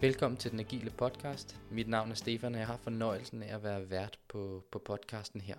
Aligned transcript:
Velkommen 0.00 0.38
til 0.38 0.50
den 0.50 0.60
Agile 0.60 0.90
Podcast. 0.90 1.56
Mit 1.70 1.88
navn 1.88 2.10
er 2.10 2.14
Stefan, 2.14 2.54
og 2.54 2.58
jeg 2.58 2.66
har 2.66 2.76
fornøjelsen 2.76 3.42
af 3.42 3.54
at 3.54 3.62
være 3.62 3.90
vært 3.90 4.18
på, 4.28 4.64
på 4.70 4.78
podcasten 4.78 5.40
her. 5.40 5.56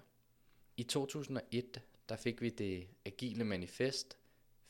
I 0.77 0.83
2001 0.83 1.81
der 2.09 2.15
fik 2.15 2.41
vi 2.41 2.49
det 2.49 2.87
Agile 3.05 3.43
Manifest, 3.43 4.17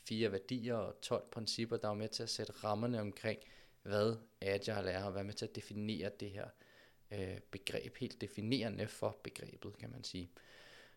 fire 0.08 0.32
værdier 0.32 0.76
og 0.76 1.02
12 1.02 1.24
principper, 1.32 1.78
der 1.78 1.88
var 1.88 1.96
med 1.96 2.10
til 2.10 2.24
at 2.24 2.30
sætte 2.30 2.54
rammerne 2.54 3.02
omkring, 3.02 3.40
hvad 3.82 4.16
Agile 4.42 4.92
er, 4.92 5.04
og 5.04 5.16
være 5.16 5.24
med 5.24 5.34
til 5.34 5.46
at 5.46 5.56
definere 5.56 6.12
det 6.20 6.30
her 6.30 6.46
øh, 7.12 7.40
begreb, 7.52 7.98
helt 7.98 8.22
definerende 8.22 8.88
for 8.88 9.18
begrebet, 9.24 9.78
kan 9.78 9.92
man 9.92 10.04
sige. 10.04 10.32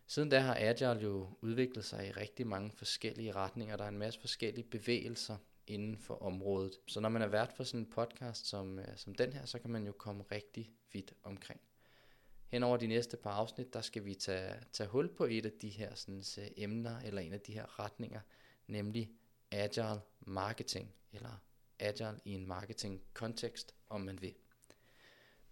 Siden 0.07 0.29
da 0.29 0.39
har 0.39 0.55
Agile 0.55 0.99
jo 1.01 1.29
udviklet 1.41 1.85
sig 1.85 2.07
i 2.07 2.11
rigtig 2.11 2.47
mange 2.47 2.71
forskellige 2.71 3.31
retninger. 3.31 3.77
Der 3.77 3.83
er 3.83 3.89
en 3.89 3.97
masse 3.97 4.19
forskellige 4.19 4.65
bevægelser 4.69 5.37
inden 5.67 5.97
for 5.97 6.15
området. 6.15 6.79
Så 6.87 6.99
når 6.99 7.09
man 7.09 7.21
er 7.21 7.27
vært 7.27 7.53
for 7.53 7.63
sådan 7.63 7.79
en 7.79 7.89
podcast 7.89 8.45
som, 8.45 8.79
øh, 8.79 8.97
som 8.97 9.15
den 9.15 9.33
her, 9.33 9.45
så 9.45 9.59
kan 9.59 9.69
man 9.69 9.85
jo 9.85 9.91
komme 9.91 10.23
rigtig 10.31 10.71
vidt 10.91 11.13
omkring. 11.23 11.61
Hen 12.47 12.63
over 12.63 12.77
de 12.77 12.87
næste 12.87 13.17
par 13.17 13.31
afsnit, 13.31 13.73
der 13.73 13.81
skal 13.81 14.05
vi 14.05 14.15
tage, 14.15 14.55
tage 14.73 14.89
hul 14.89 15.15
på 15.15 15.25
et 15.25 15.45
af 15.45 15.51
de 15.51 15.69
her 15.69 15.95
sådan, 15.95 16.23
øh, 16.37 16.47
emner, 16.57 16.99
eller 16.99 17.21
en 17.21 17.33
af 17.33 17.39
de 17.41 17.53
her 17.53 17.79
retninger, 17.79 18.19
nemlig 18.67 19.11
Agile 19.51 20.01
Marketing, 20.19 20.95
eller 21.13 21.43
Agile 21.79 22.19
i 22.25 22.33
en 22.33 22.47
marketing 22.47 23.01
kontekst, 23.13 23.75
om 23.89 24.01
man 24.01 24.21
vil. 24.21 24.35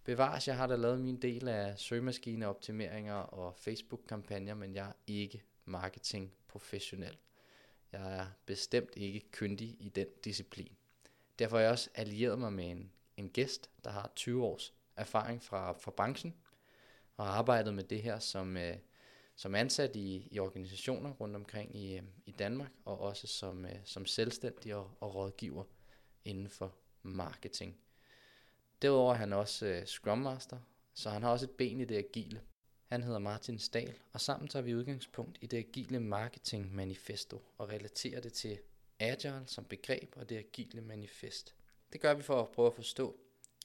Bevares, 0.04 0.48
jeg 0.48 0.56
har 0.56 0.66
da 0.66 0.76
lavet 0.76 1.00
min 1.00 1.22
del 1.22 1.48
af 1.48 1.78
søgemaskineoptimeringer 1.78 3.14
og 3.14 3.54
Facebook-kampagner, 3.56 4.54
men 4.54 4.74
jeg 4.74 4.88
er 4.88 4.92
ikke 5.06 5.42
marketing 5.64 6.32
professionel. 6.48 7.16
Jeg 7.94 8.18
er 8.18 8.26
bestemt 8.46 8.90
ikke 8.96 9.30
kyndig 9.30 9.76
i 9.80 9.88
den 9.88 10.06
disciplin. 10.24 10.76
Derfor 11.38 11.56
har 11.56 11.62
jeg 11.62 11.72
også 11.72 11.90
allieret 11.94 12.38
mig 12.38 12.52
med 12.52 12.70
en, 12.70 12.92
en 13.16 13.30
gæst, 13.30 13.70
der 13.84 13.90
har 13.90 14.12
20 14.16 14.44
års 14.44 14.74
erfaring 14.96 15.42
fra, 15.42 15.72
fra 15.72 15.90
branchen, 15.90 16.34
og 17.16 17.26
har 17.26 17.32
arbejdet 17.32 17.74
med 17.74 17.84
det 17.84 18.02
her 18.02 18.18
som, 18.18 18.56
øh, 18.56 18.76
som 19.36 19.54
ansat 19.54 19.96
i, 19.96 20.28
i 20.30 20.38
organisationer 20.38 21.10
rundt 21.10 21.36
omkring 21.36 21.76
i, 21.76 21.96
øh, 21.96 22.02
i 22.26 22.30
Danmark, 22.30 22.70
og 22.84 23.00
også 23.00 23.26
som, 23.26 23.64
øh, 23.64 23.76
som 23.84 24.06
selvstændig 24.06 24.74
og, 24.74 24.90
og 25.00 25.14
rådgiver 25.14 25.64
inden 26.24 26.48
for 26.48 26.74
marketing. 27.02 27.76
Derudover 28.82 29.12
er 29.12 29.18
han 29.18 29.32
også 29.32 29.66
øh, 29.66 29.86
Scrum 29.86 30.18
Master, 30.18 30.58
så 30.94 31.10
han 31.10 31.22
har 31.22 31.30
også 31.30 31.46
et 31.46 31.50
ben 31.50 31.80
i 31.80 31.84
det 31.84 31.96
agile. 31.96 32.40
Han 32.94 33.02
hedder 33.02 33.18
Martin 33.18 33.58
Stahl, 33.58 33.94
og 34.12 34.20
sammen 34.20 34.48
tager 34.48 34.62
vi 34.62 34.74
udgangspunkt 34.74 35.38
i 35.40 35.46
det 35.46 35.56
agile 35.56 36.00
marketing 36.00 36.74
manifesto 36.74 37.42
og 37.58 37.68
relaterer 37.68 38.20
det 38.20 38.32
til 38.32 38.58
Agile 38.98 39.42
som 39.46 39.64
begreb 39.64 40.12
og 40.16 40.28
det 40.28 40.36
agile 40.36 40.80
manifest. 40.80 41.54
Det 41.92 42.00
gør 42.00 42.14
vi 42.14 42.22
for 42.22 42.42
at 42.42 42.48
prøve 42.48 42.66
at 42.66 42.74
forstå 42.74 43.16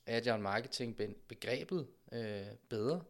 Agile 0.05 0.37
marketing 0.37 0.97
begrebet 1.27 1.87
øh, 2.11 2.47
bedre, 2.69 3.03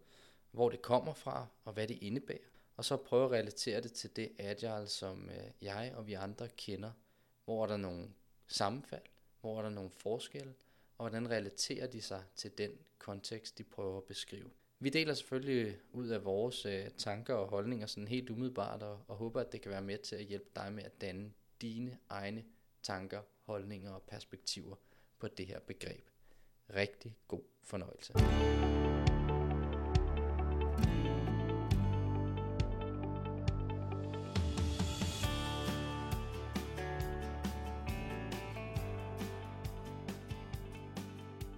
hvor 0.52 0.70
det 0.70 0.82
kommer 0.82 1.14
fra 1.14 1.48
og 1.66 1.74
hvad 1.74 1.88
det 1.88 1.98
indebærer. 2.02 2.48
Og 2.78 2.86
så 2.86 2.98
prøve 2.98 3.26
at 3.26 3.32
relatere 3.32 3.82
det 3.82 3.94
til 3.94 4.16
det 4.16 4.32
Agile, 4.40 4.88
som 4.88 5.30
øh, 5.30 5.52
jeg 5.62 5.94
og 5.96 6.08
vi 6.08 6.14
andre 6.14 6.50
kender. 6.50 6.92
Hvor 7.46 7.64
er 7.64 7.68
der 7.68 7.78
nogle 7.78 8.10
sammenfald, 8.48 9.06
hvor 9.42 9.58
er 9.58 9.62
der 9.62 9.70
nogle 9.70 9.92
forskelle, 9.92 10.54
og 10.98 11.10
hvordan 11.10 11.30
relaterer 11.30 11.88
de 11.88 12.02
sig 12.02 12.24
til 12.36 12.58
den 12.58 12.72
kontekst, 12.98 13.58
de 13.58 13.64
prøver 13.64 13.98
at 13.98 14.04
beskrive. 14.04 14.50
Vi 14.82 14.90
deler 14.90 15.14
selvfølgelig 15.14 15.78
ud 15.92 16.08
af 16.08 16.26
vores 16.26 16.66
øh, 16.66 16.90
tanker 16.98 17.34
og 17.34 17.48
holdninger 17.48 17.88
sådan 17.88 18.08
helt 18.08 18.30
umiddelbart, 18.30 18.84
og, 18.84 19.00
og 19.08 19.16
håber, 19.16 19.42
at 19.42 19.52
det 19.52 19.62
kan 19.62 19.72
være 19.72 19.82
med 19.82 19.98
til 19.98 20.16
at 20.16 20.26
hjælpe 20.26 20.50
dig 20.56 20.74
med 20.74 20.84
at 20.84 21.02
danne 21.02 21.32
dine 21.62 21.98
egne 22.10 22.44
tanker, 22.84 23.22
holdninger 23.44 23.92
og 23.92 24.02
perspektiver 24.02 24.76
på 25.20 25.28
det 25.28 25.48
her 25.48 25.60
begreb. 25.60 26.10
Rigtig 26.76 27.18
god 27.28 27.44
fornøjelse. 27.64 28.14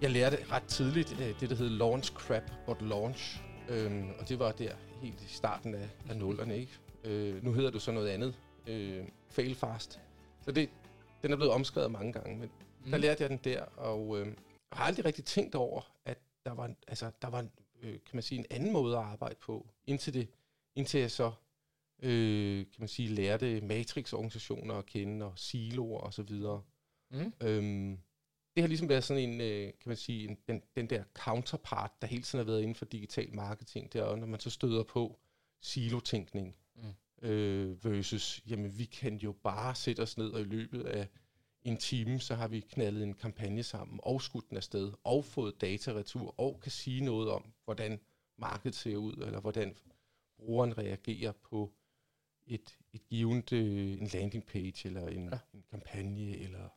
Jeg 0.01 0.11
lærte 0.11 0.37
ret 0.51 0.63
tidligt 0.63 1.11
øh, 1.11 1.39
det, 1.39 1.49
der 1.49 1.55
hed 1.55 1.69
launch 1.69 2.13
crap, 2.13 2.51
but 2.65 2.81
launch. 2.81 3.43
Øhm, 3.69 4.09
og 4.19 4.29
det 4.29 4.39
var 4.39 4.51
der 4.51 4.75
helt 5.01 5.21
i 5.21 5.27
starten 5.27 5.75
af, 5.75 5.89
af 6.09 6.17
nullerne, 6.17 6.57
ikke? 6.57 6.71
Øh, 7.03 7.43
nu 7.43 7.53
hedder 7.53 7.71
du 7.71 7.79
så 7.79 7.91
noget 7.91 8.09
andet. 8.09 8.35
Øh, 8.67 9.07
fail 9.29 9.55
fast. 9.55 10.01
Så 10.41 10.51
det, 10.51 10.69
den 11.21 11.31
er 11.31 11.35
blevet 11.35 11.53
omskrevet 11.53 11.91
mange 11.91 12.13
gange, 12.13 12.37
men 12.37 12.49
mm. 12.85 12.91
der 12.91 12.97
lærte 12.97 13.23
jeg 13.23 13.29
den 13.29 13.39
der, 13.43 13.61
og 13.61 14.19
øh, 14.19 14.27
har 14.71 14.85
aldrig 14.85 15.05
rigtig 15.05 15.25
tænkt 15.25 15.55
over, 15.55 15.81
at 16.05 16.17
der 16.45 16.53
var, 16.53 16.73
altså, 16.87 17.11
der 17.21 17.29
var 17.29 17.47
øh, 17.81 17.93
kan 17.93 18.13
man 18.13 18.23
sige, 18.23 18.39
en 18.39 18.45
anden 18.49 18.73
måde 18.73 18.97
at 18.97 19.03
arbejde 19.03 19.35
på, 19.41 19.67
indtil, 19.87 20.13
det, 20.13 20.27
indtil 20.75 20.99
jeg 20.99 21.11
så 21.11 21.31
øh, 22.03 22.57
kan 22.57 22.79
man 22.79 22.87
sige, 22.87 23.09
lærte 23.09 23.61
matrix-organisationer 23.61 24.75
at 24.75 24.85
kende, 24.85 25.25
og 25.25 25.33
siloer 25.35 25.99
og 25.99 26.13
så 26.13 26.23
videre. 26.23 26.61
Mm. 27.11 27.33
Øhm, 27.41 27.99
det 28.55 28.63
har 28.63 28.67
ligesom 28.67 28.89
været 28.89 29.03
sådan 29.03 29.23
en, 29.29 29.41
øh, 29.41 29.65
kan 29.65 29.89
man 29.89 29.97
sige, 29.97 30.29
en, 30.29 30.37
den, 30.47 30.61
den 30.75 30.89
der 30.89 31.03
counterpart, 31.13 31.91
der 32.01 32.07
hele 32.07 32.23
tiden 32.23 32.45
har 32.45 32.51
været 32.51 32.61
inden 32.61 32.75
for 32.75 32.85
digital 32.85 33.35
marketing, 33.35 33.93
det 33.93 34.01
er 34.01 34.15
når 34.15 34.27
man 34.27 34.39
så 34.39 34.49
støder 34.49 34.83
på 34.83 35.19
silotænkning 35.61 36.55
mm. 36.75 37.27
øh, 37.27 37.85
versus, 37.85 38.41
jamen 38.49 38.77
vi 38.77 38.85
kan 38.85 39.17
jo 39.17 39.31
bare 39.31 39.75
sætte 39.75 40.01
os 40.01 40.17
ned 40.17 40.29
og 40.29 40.41
i 40.41 40.43
løbet 40.43 40.83
af 40.83 41.07
en 41.63 41.77
time, 41.77 42.19
så 42.19 42.35
har 42.35 42.47
vi 42.47 42.59
knaldet 42.59 43.03
en 43.03 43.13
kampagne 43.13 43.63
sammen 43.63 43.99
og 44.03 44.21
skudt 44.21 44.49
den 44.49 44.57
afsted 44.57 44.93
og 45.03 45.25
fået 45.25 45.61
data 45.61 45.91
retur 45.93 46.39
og 46.39 46.59
kan 46.63 46.71
sige 46.71 47.01
noget 47.01 47.29
om, 47.29 47.53
hvordan 47.65 47.99
markedet 48.37 48.75
ser 48.75 48.95
ud, 48.95 49.13
eller 49.13 49.39
hvordan 49.39 49.75
brugeren 50.37 50.77
reagerer 50.77 51.31
på 51.31 51.73
et, 52.47 52.77
et 52.93 53.05
givet 53.05 53.53
øh, 53.53 54.01
en 54.01 54.07
landing 54.13 54.45
page 54.45 54.87
eller 54.87 55.07
en, 55.07 55.29
ja. 55.29 55.39
en 55.53 55.63
kampagne 55.71 56.37
eller 56.37 56.69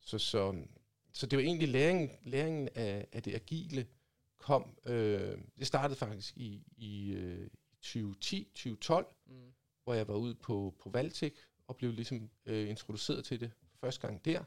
så, 0.00 0.18
så 0.18 0.64
så 1.12 1.26
det 1.26 1.36
var 1.36 1.42
egentlig 1.42 1.68
læringen, 1.68 2.10
læringen 2.22 2.68
af, 2.74 3.06
af 3.12 3.22
det 3.22 3.34
agile 3.34 3.86
kom, 4.38 4.76
øh, 4.86 5.38
det 5.58 5.66
startede 5.66 5.98
faktisk 5.98 6.36
i, 6.36 6.66
i, 6.76 7.12
øh, 7.12 7.50
2010-2012, 7.84 9.24
mm. 9.26 9.52
hvor 9.84 9.94
jeg 9.94 10.08
var 10.08 10.14
ude 10.14 10.34
på, 10.34 10.74
på 10.80 10.90
Valtek 10.90 11.34
og 11.66 11.76
blev 11.76 11.92
ligesom 11.92 12.30
øh, 12.46 12.68
introduceret 12.68 13.24
til 13.24 13.40
det 13.40 13.52
første 13.80 14.06
gang 14.06 14.24
der. 14.24 14.44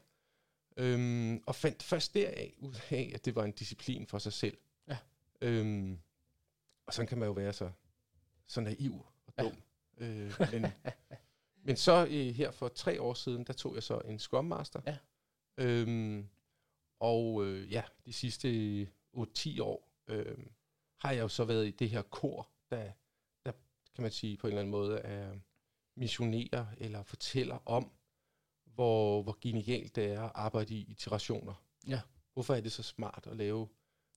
Øhm, 0.76 1.42
og 1.46 1.54
fandt 1.54 1.82
først 1.82 2.14
deraf 2.14 2.54
ud 2.58 2.74
af, 2.90 3.10
at 3.14 3.24
det 3.24 3.34
var 3.34 3.44
en 3.44 3.52
disciplin 3.52 4.06
for 4.06 4.18
sig 4.18 4.32
selv. 4.32 4.58
Ja. 4.88 4.98
Øhm, 5.40 5.98
og 6.86 6.94
sådan 6.94 7.06
kan 7.06 7.18
man 7.18 7.26
jo 7.26 7.32
være 7.32 7.52
så, 7.52 7.70
så 8.46 8.60
naiv 8.60 9.06
og 9.26 9.32
dum. 9.38 9.62
Ja. 10.00 10.06
Øh, 10.06 10.32
men, 10.52 10.66
men 11.66 11.76
så 11.76 12.06
øh, 12.10 12.34
her 12.34 12.50
for 12.50 12.68
tre 12.68 13.02
år 13.02 13.14
siden, 13.14 13.44
der 13.44 13.52
tog 13.52 13.74
jeg 13.74 13.82
så 13.82 13.98
en 13.98 14.18
Scrum 14.18 14.44
Master. 14.44 14.80
Ja. 14.86 14.96
Øhm, 15.58 16.28
og 17.00 17.46
øh, 17.46 17.72
ja, 17.72 17.82
de 18.06 18.12
sidste 18.12 18.48
8-10 19.16 19.62
år 19.62 19.88
øh, 20.08 20.36
har 20.98 21.12
jeg 21.12 21.20
jo 21.20 21.28
så 21.28 21.44
været 21.44 21.66
i 21.66 21.70
det 21.70 21.90
her 21.90 22.02
kor, 22.02 22.48
der, 22.70 22.92
der 23.44 23.52
kan 23.94 24.02
man 24.02 24.10
sige 24.10 24.36
på 24.36 24.46
en 24.46 24.50
eller 24.50 24.60
anden 24.60 24.70
måde 24.70 24.98
er 24.98 25.34
missionerer 25.96 26.66
eller 26.78 27.02
fortæller 27.02 27.58
om, 27.66 27.92
hvor, 28.64 29.22
hvor 29.22 29.38
genialt 29.40 29.96
det 29.96 30.04
er 30.04 30.22
at 30.22 30.32
arbejde 30.34 30.74
i 30.74 30.86
iterationer. 30.88 31.54
Ja. 31.88 32.00
Hvorfor 32.32 32.54
er 32.54 32.60
det 32.60 32.72
så 32.72 32.82
smart 32.82 33.26
at 33.30 33.36
lave 33.36 33.68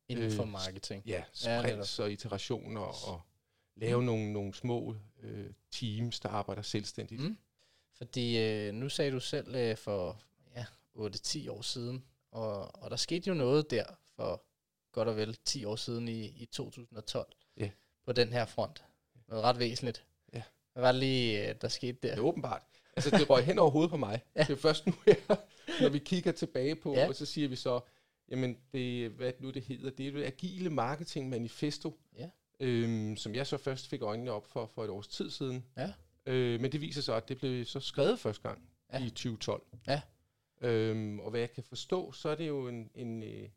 inden 0.08 0.32
for 0.32 0.44
øh, 0.44 0.50
marketing? 0.50 1.04
Ja, 1.06 1.24
sprints 1.34 2.00
ja, 2.00 2.04
og 2.04 2.12
iterationer 2.12 2.82
og 2.82 3.22
lave 3.76 4.00
mm. 4.00 4.06
nogle, 4.06 4.34
nogle 4.34 4.54
små 4.54 4.96
øh, 5.22 5.54
teams, 5.72 6.20
der 6.20 6.30
arbejder 6.30 6.62
selvstændigt. 6.62 7.22
Mm. 7.22 7.38
Fordi 7.94 8.38
øh, 8.38 8.74
nu 8.74 8.90
sagde 8.90 9.12
du 9.12 9.20
selv 9.20 9.56
øh, 9.56 9.78
for 9.78 10.22
ja, 10.56 10.66
8-10 10.96 11.52
år 11.52 11.62
siden, 11.62 12.04
og, 12.32 12.82
og 12.84 12.90
der 12.90 12.96
skete 12.96 13.28
jo 13.28 13.34
noget 13.34 13.72
der 13.72 13.84
for 14.16 14.44
godt 14.92 15.08
og 15.08 15.18
vel 15.18 15.38
10 15.46 15.66
år 15.66 15.76
siden 15.76 16.08
i, 16.08 16.26
i 16.26 16.46
2012 16.46 17.28
yeah. 17.62 17.70
på 18.06 18.12
den 18.12 18.34
her 18.34 18.46
front. 18.46 18.84
Noget 19.28 19.44
ret 19.44 19.60
væsentligt. 19.60 20.06
Ja. 20.34 20.44
Hvad 20.74 20.84
var 20.84 20.92
det 20.92 21.00
lige, 21.00 21.50
øh, 21.50 21.56
der 21.62 21.68
skete 21.68 21.98
der? 22.04 22.10
Det 22.10 22.20
er 22.20 22.24
åbenbart. 22.24 22.62
Altså, 22.96 23.18
det 23.18 23.30
røg 23.30 23.46
hen 23.46 23.60
over 23.60 23.72
hovedet 23.72 23.92
på 23.92 23.98
mig. 23.98 24.22
ja. 24.36 24.44
Det 24.44 24.50
er 24.50 24.56
først 24.56 24.88
nu 24.88 24.94
her, 25.06 25.36
når 25.82 25.90
vi 25.90 26.00
kigger 26.00 26.32
tilbage 26.32 26.76
på, 26.76 26.94
ja. 26.94 27.08
og 27.08 27.16
så 27.16 27.26
siger 27.26 27.48
vi 27.48 27.56
så, 27.56 27.80
jamen, 28.30 28.58
det, 28.74 29.10
hvad 29.10 29.34
nu 29.40 29.50
det 29.50 29.64
hedder, 29.64 29.90
det 29.90 30.08
er 30.08 30.12
det 30.12 30.24
agile 30.24 30.70
marketing 30.70 31.30
manifesto, 31.30 32.00
ja. 32.18 32.30
øhm, 32.60 33.16
som 33.18 33.36
jeg 33.36 33.48
så 33.48 33.58
først 33.58 33.88
fik 33.88 34.02
øjnene 34.02 34.32
op 34.32 34.46
for 34.46 34.66
for 34.66 34.84
et 34.84 34.90
års 34.90 35.08
tid 35.08 35.30
siden. 35.30 35.66
Ja. 35.78 35.94
Øh, 36.26 36.62
men 36.62 36.72
det 36.72 36.82
viser 36.82 37.02
sig, 37.02 37.18
at 37.18 37.30
det 37.30 37.38
blev 37.38 37.66
så 37.66 37.80
skrevet 37.80 38.20
første 38.20 38.42
gang 38.42 38.70
ja. 38.94 39.06
i 39.06 39.10
2012. 39.10 39.64
Ja. 39.88 40.02
Øhm, 40.62 41.20
og 41.20 41.30
hvad 41.30 41.40
jeg 41.40 41.52
kan 41.52 41.64
forstå, 41.64 42.12
så 42.12 42.30
er 42.30 42.36
det 42.36 42.48
jo 42.48 42.68
en, 42.68 42.92
en, 42.96 43.24
øh, 43.24 43.50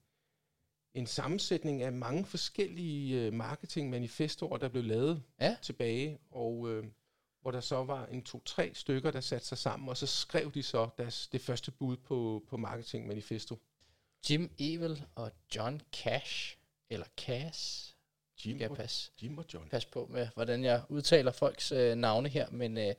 en 0.95 1.07
sammensætning 1.07 1.83
af 1.83 1.93
mange 1.93 2.25
forskellige 2.25 3.21
øh, 3.21 3.33
marketingmanifestoer, 3.33 4.59
der 4.59 4.69
blev 4.69 4.85
lavet 4.85 5.23
ja. 5.41 5.57
tilbage, 5.63 6.19
og 6.31 6.69
øh, 6.71 6.85
hvor 7.41 7.51
der 7.51 7.61
så 7.61 7.85
var 7.85 8.07
en 8.07 8.23
to-tre 8.23 8.71
stykker, 8.75 9.11
der 9.11 9.21
satte 9.21 9.47
sig 9.47 9.59
sammen, 9.59 9.89
og 9.89 9.97
så 9.97 10.07
skrev 10.07 10.53
de 10.55 10.63
så 10.63 10.89
deres, 10.99 11.29
det 11.29 11.41
første 11.41 11.71
bud 11.71 11.97
på, 11.97 12.45
på 12.49 12.57
marketingmanifesto. 12.57 13.59
Jim 14.31 14.51
Evil 14.59 15.05
og 15.15 15.31
John 15.57 15.81
Cash, 15.93 16.59
eller 16.91 17.07
Cass. 17.17 17.89
Jim, 18.47 18.59
Skal 18.59 18.71
og, 18.71 18.77
passe, 18.77 19.13
Jim 19.23 19.39
og 19.39 19.45
John. 19.55 19.69
passe 19.69 19.89
på 19.89 20.07
med, 20.11 20.29
hvordan 20.35 20.65
jeg 20.65 20.83
udtaler 20.89 21.33
folks 21.33 21.73
øh, 21.73 21.95
navne 21.95 22.29
her, 22.29 22.51
men, 22.51 22.79
øh, 22.79 22.95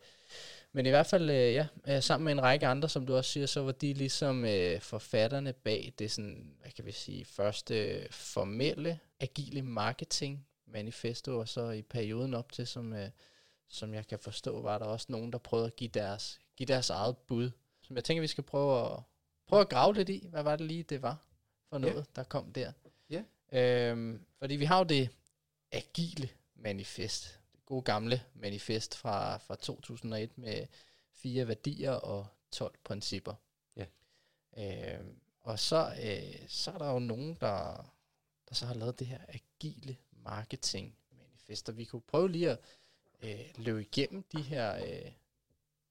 men 0.76 0.86
i 0.86 0.90
hvert 0.90 1.06
fald, 1.06 1.30
øh, 1.30 1.54
ja, 1.54 1.68
øh, 1.88 2.04
sammen 2.04 2.26
med 2.26 2.32
en 2.32 2.42
række 2.42 2.68
andre, 2.68 2.90
som 2.90 3.06
du 3.06 3.16
også 3.16 3.32
siger, 3.32 3.46
så 3.46 3.62
var 3.62 3.72
de 3.72 3.94
ligesom 3.94 4.46
øh, 4.46 4.82
forfatterne 4.82 5.54
bag 5.54 5.94
det 6.00 6.12
sådan, 6.12 6.56
hvad 6.62 6.72
kan 6.72 6.86
vi 6.86 6.92
sige, 6.92 7.26
første 7.26 8.08
formelle, 8.12 9.00
agile 9.20 9.62
marketing 9.62 10.48
manifesto, 10.68 11.40
og 11.40 11.48
så 11.48 11.70
i 11.70 11.82
perioden 11.82 12.34
op 12.34 12.52
til, 12.52 12.68
som, 12.68 12.94
øh, 12.94 13.10
som 13.68 13.94
jeg 13.94 14.08
kan 14.08 14.20
forstå, 14.20 14.62
var 14.62 14.78
der 14.78 14.86
også 14.86 15.06
nogen, 15.10 15.32
der 15.32 15.38
prøvede 15.38 15.68
at 15.68 15.76
give 15.76 15.90
deres, 15.90 16.40
give 16.56 16.68
deres 16.68 16.90
eget 16.90 17.18
bud, 17.18 17.52
som 17.82 17.96
jeg 17.96 18.04
tænker, 18.04 18.22
vi 18.22 18.28
skal 18.28 18.44
prøve 18.44 18.86
at, 18.86 19.00
prøve 19.48 19.62
at 19.62 19.70
grave 19.70 19.94
lidt 19.94 20.10
i. 20.10 20.28
Hvad 20.30 20.44
var 20.44 20.56
det 20.56 20.68
lige, 20.68 20.84
det 20.84 21.02
var 21.02 21.26
for 21.70 21.78
noget, 21.78 21.96
ja. 21.96 22.02
der 22.16 22.24
kom 22.24 22.54
der? 22.54 22.72
Ja. 23.10 23.24
Øhm, 23.52 24.26
fordi 24.40 24.56
vi 24.56 24.66
har 24.66 24.78
jo 24.78 24.84
det 24.84 25.10
agile 25.72 26.30
manifest, 26.56 27.40
gode 27.74 27.84
gamle 27.84 28.22
manifest 28.36 28.96
fra, 28.96 29.38
fra 29.38 29.56
2001 29.56 30.38
med 30.38 30.68
fire 31.12 31.48
værdier 31.48 31.92
og 31.92 32.28
12 32.52 32.78
principper. 32.84 33.34
Ja. 33.76 33.86
Øhm, 34.58 35.20
og 35.42 35.60
så, 35.60 35.96
øh, 36.04 36.48
så 36.48 36.72
er 36.72 36.78
der 36.78 36.92
jo 36.92 37.00
nogen, 37.00 37.38
der, 37.40 37.94
der 38.50 38.56
så 38.56 38.66
har 38.66 38.74
lavet 38.74 39.00
det 39.00 39.08
her 39.08 39.20
agile 39.28 39.98
marketing 40.12 40.98
manifest, 41.12 41.70
og 41.70 41.78
vi 41.78 41.86
kunne 41.86 42.02
prøve 42.02 42.32
lige 42.32 42.50
at 42.50 42.60
øh, 43.22 43.40
løbe 43.58 43.82
igennem 43.82 44.24
de 44.24 44.42
her 44.42 44.76
øh, 44.86 45.12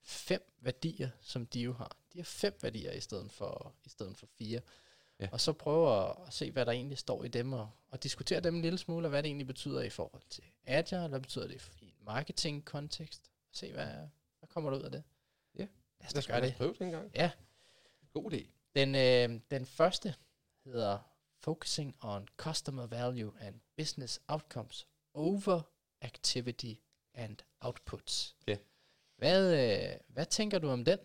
fem 0.02 0.52
værdier, 0.61 1.11
som 1.20 1.46
de 1.46 1.61
jo 1.61 1.73
har. 1.73 1.96
De 2.12 2.19
har 2.19 2.25
fem 2.25 2.58
værdier 2.62 2.93
i 2.93 3.00
stedet 3.00 3.32
for, 3.32 3.75
i 3.85 3.88
stedet 3.88 4.17
for 4.17 4.26
fire. 4.26 4.61
Ja. 5.20 5.29
Og 5.32 5.41
så 5.41 5.53
prøve 5.53 6.05
at, 6.11 6.17
at 6.26 6.32
se, 6.32 6.50
hvad 6.50 6.67
der 6.67 6.73
egentlig 6.73 6.99
står 6.99 7.25
i 7.25 7.29
dem, 7.29 7.53
og, 7.53 7.70
og 7.91 8.03
diskutere 8.03 8.41
dem 8.41 8.55
en 8.55 8.62
lille 8.62 8.79
smule, 8.79 9.06
og 9.06 9.11
hvad 9.11 9.23
det 9.23 9.29
egentlig 9.29 9.47
betyder 9.47 9.81
i 9.82 9.91
forhold 9.91 10.23
til 10.31 10.44
Agile, 10.67 11.09
hvad 11.09 11.20
betyder 11.20 11.47
det 11.47 11.70
i 11.81 11.85
en 11.87 11.94
marketing-kontekst. 12.05 13.31
Se, 13.53 13.73
hvad, 13.73 13.87
hvad 14.38 14.49
kommer 14.49 14.70
der 14.70 14.79
ud 14.79 14.82
af 14.82 14.91
det. 14.91 15.03
Ja. 15.59 15.67
Lad 16.00 16.06
os 16.06 16.14
Lad 16.14 16.19
os 16.19 16.26
gøre 16.26 16.41
det. 16.41 16.55
prøve 16.56 16.73
det 16.73 16.81
en 16.81 16.91
gang. 16.91 17.11
Ja. 17.14 17.31
God 18.14 18.32
idé. 18.32 18.47
Den, 18.76 18.94
øh, 18.94 19.41
den 19.50 19.67
første 19.67 20.14
hedder 20.64 20.99
Focusing 21.41 21.97
on 22.00 22.29
Customer 22.37 22.87
Value 22.87 23.32
and 23.41 23.61
Business 23.76 24.20
Outcomes 24.29 24.87
over 25.14 25.61
Activity 26.00 26.75
and 27.14 27.37
Outputs. 27.61 28.37
Ja. 28.47 28.56
Hvad, 29.17 29.55
øh, 29.93 30.00
hvad 30.09 30.26
tænker 30.26 30.59
du 30.59 30.69
om 30.69 30.85
den? 30.85 30.99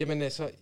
Jamen 0.00 0.22
altså, 0.22 0.52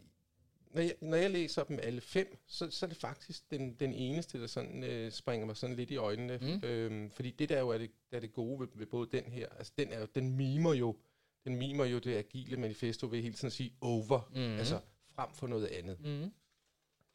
når 0.70 0.82
jeg, 0.82 0.94
når 1.00 1.16
jeg 1.16 1.30
læser 1.30 1.64
dem 1.64 1.78
alle 1.82 2.00
fem, 2.00 2.38
så, 2.46 2.70
så 2.70 2.86
er 2.86 2.88
det 2.88 2.96
faktisk 2.98 3.50
den, 3.50 3.74
den 3.74 3.92
eneste, 3.92 4.40
der 4.40 4.46
sådan, 4.46 4.84
øh, 4.84 5.12
springer 5.12 5.46
mig 5.46 5.56
sådan 5.56 5.76
lidt 5.76 5.90
i 5.90 5.96
øjnene. 5.96 6.38
Mm. 6.42 6.68
Øhm, 6.68 7.10
fordi 7.10 7.30
det 7.30 7.48
der 7.48 7.60
jo 7.60 7.68
er 7.68 7.78
det, 7.78 7.90
der 8.10 8.16
er 8.16 8.20
det 8.20 8.32
gode 8.32 8.60
ved, 8.60 8.68
ved 8.74 8.86
både 8.86 9.08
den 9.12 9.24
her, 9.24 9.48
altså 9.48 9.72
den, 9.78 9.92
er 9.92 10.00
jo, 10.00 10.06
den 10.14 10.36
mimer 10.36 10.74
jo 10.74 10.96
den 11.44 11.56
mimer 11.56 11.84
jo 11.84 11.98
det 11.98 12.16
agile 12.16 12.56
manifesto 12.56 13.06
ved 13.06 13.22
hele 13.22 13.34
tiden 13.34 13.46
at 13.46 13.52
sige 13.52 13.74
over, 13.80 14.30
mm. 14.30 14.58
altså 14.58 14.80
frem 15.14 15.30
for 15.34 15.46
noget 15.46 15.66
andet. 15.66 16.00
Mm. 16.00 16.32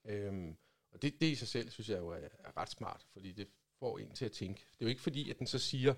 Øhm, 0.06 0.58
og 0.92 1.02
det, 1.02 1.22
det 1.22 1.28
i 1.28 1.36
sig 1.36 1.48
selv, 1.48 1.70
synes 1.70 1.90
jeg 1.90 1.98
jo 1.98 2.08
er, 2.08 2.16
er 2.16 2.58
ret 2.58 2.70
smart, 2.70 3.06
fordi 3.14 3.32
det 3.32 3.48
får 3.80 3.98
en 3.98 4.12
til 4.12 4.26
at 4.26 4.32
tænke. 4.32 4.60
Det 4.60 4.82
er 4.82 4.86
jo 4.86 4.90
ikke 4.90 5.02
fordi, 5.02 5.30
at 5.30 5.40
den 5.40 5.48
så 5.48 5.60
siger, 5.60 5.94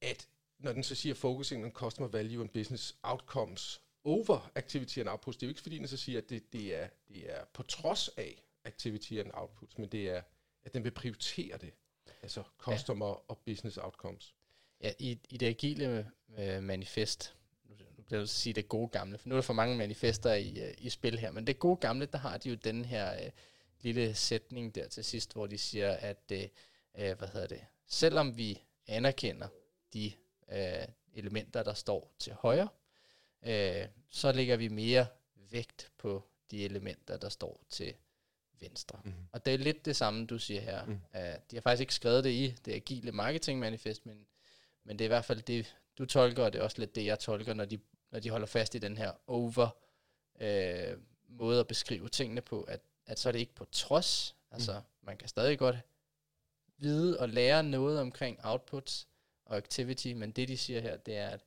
at 0.00 0.28
når 0.58 0.72
den 0.72 0.82
så 0.82 0.94
siger 0.94 1.14
focusing 1.14 1.64
on 1.64 1.72
customer 1.72 2.08
value 2.08 2.40
and 2.40 2.50
business 2.50 2.96
outcomes 3.02 3.82
over 4.04 4.50
activity 4.54 4.98
and 4.98 5.08
outputs, 5.08 5.36
det 5.36 5.42
er 5.42 5.46
jo 5.46 5.50
ikke 5.50 5.60
fordi, 5.60 5.78
den 5.78 5.88
så 5.88 5.96
siger, 5.96 6.18
at 6.18 6.30
det, 6.30 6.52
det, 6.52 6.76
er, 6.76 6.88
det 7.08 7.30
er 7.30 7.44
på 7.52 7.62
trods 7.62 8.08
af 8.08 8.42
activity 8.64 9.12
and 9.12 9.30
outputs, 9.34 9.78
men 9.78 9.88
det 9.88 10.08
er, 10.08 10.22
at 10.64 10.74
den 10.74 10.84
vil 10.84 10.90
prioritere 10.90 11.58
det. 11.58 11.72
Altså 12.22 12.42
customer 12.58 13.06
ja. 13.06 13.14
og 13.28 13.38
business 13.38 13.76
outcomes. 13.76 14.34
Ja, 14.80 14.92
i, 14.98 15.18
i 15.28 15.36
det 15.36 15.46
agile 15.46 16.10
øh, 16.38 16.62
manifest, 16.62 17.36
nu 17.64 17.74
nu 17.96 18.02
bliver 18.02 18.20
jeg 18.20 18.28
sige 18.28 18.52
det 18.52 18.68
gode 18.68 18.88
gamle, 18.88 19.18
for 19.18 19.28
nu 19.28 19.34
er 19.34 19.36
der 19.36 19.42
for 19.42 19.52
mange 19.52 19.76
manifester 19.76 20.34
i, 20.34 20.60
øh, 20.60 20.74
i 20.78 20.90
spil 20.90 21.18
her, 21.18 21.30
men 21.30 21.46
det 21.46 21.58
gode 21.58 21.76
gamle, 21.76 22.06
der 22.06 22.18
har 22.18 22.38
de 22.38 22.48
jo 22.48 22.54
den 22.54 22.84
her 22.84 23.24
øh, 23.24 23.30
lille 23.80 24.14
sætning 24.14 24.74
der 24.74 24.88
til 24.88 25.04
sidst, 25.04 25.32
hvor 25.32 25.46
de 25.46 25.58
siger, 25.58 25.92
at 25.92 26.32
øh, 26.32 26.42
øh, 26.98 27.18
hvad 27.18 27.28
hedder 27.28 27.46
det, 27.46 27.66
selvom 27.86 28.36
vi 28.36 28.62
anerkender 28.86 29.48
de 29.92 30.12
øh, 30.52 30.86
elementer, 31.14 31.62
der 31.62 31.74
står 31.74 32.14
til 32.18 32.32
højre, 32.32 32.68
øh, 33.42 33.86
så 34.10 34.32
lægger 34.32 34.56
vi 34.56 34.68
mere 34.68 35.06
vægt 35.50 35.92
på 35.98 36.24
de 36.50 36.64
elementer, 36.64 37.16
der 37.16 37.28
står 37.28 37.64
til 37.68 37.94
venstre. 38.60 39.00
Mhm. 39.04 39.14
Og 39.32 39.46
det 39.46 39.54
er 39.54 39.58
lidt 39.58 39.84
det 39.84 39.96
samme, 39.96 40.26
du 40.26 40.38
siger 40.38 40.60
her. 40.60 40.84
Mm. 40.84 40.90
Mm. 40.90 41.00
Uh, 41.14 41.20
de 41.20 41.56
har 41.56 41.60
faktisk 41.60 41.80
ikke 41.80 41.94
skrevet 41.94 42.24
det 42.24 42.30
i 42.30 42.54
det 42.64 42.72
agile 42.72 43.12
marketing 43.12 43.58
manifest, 43.58 44.06
men, 44.06 44.26
men 44.84 44.98
det 44.98 45.04
er 45.04 45.06
i 45.06 45.08
hvert 45.08 45.24
fald 45.24 45.42
det, 45.42 45.76
du 45.98 46.04
tolker, 46.06 46.44
og 46.44 46.52
det 46.52 46.58
er 46.58 46.62
også 46.62 46.78
lidt 46.78 46.94
det, 46.94 47.04
jeg 47.04 47.18
tolker, 47.18 47.54
når 47.54 47.64
de, 47.64 47.78
når 48.10 48.20
de 48.20 48.30
holder 48.30 48.46
fast 48.46 48.74
i 48.74 48.78
den 48.78 48.96
her 48.96 49.12
over 49.26 49.76
øh, 50.40 50.98
måde 51.28 51.60
at 51.60 51.66
beskrive 51.66 52.08
tingene 52.08 52.40
på, 52.40 52.62
at, 52.62 52.80
at 53.06 53.18
så 53.18 53.28
er 53.28 53.32
det 53.32 53.38
ikke 53.38 53.54
på 53.54 53.64
trods. 53.64 54.36
Altså, 54.50 54.80
man 55.02 55.16
kan 55.16 55.28
stadig 55.28 55.58
godt 55.58 55.76
vide 56.76 57.20
og 57.20 57.28
lære 57.28 57.62
noget 57.62 58.00
omkring 58.00 58.38
outputs 58.42 59.08
og 59.44 59.56
activity, 59.56 60.08
men 60.08 60.30
det, 60.30 60.48
de 60.48 60.56
siger 60.56 60.80
her, 60.80 60.96
det 60.96 61.16
er, 61.16 61.28
at 61.28 61.44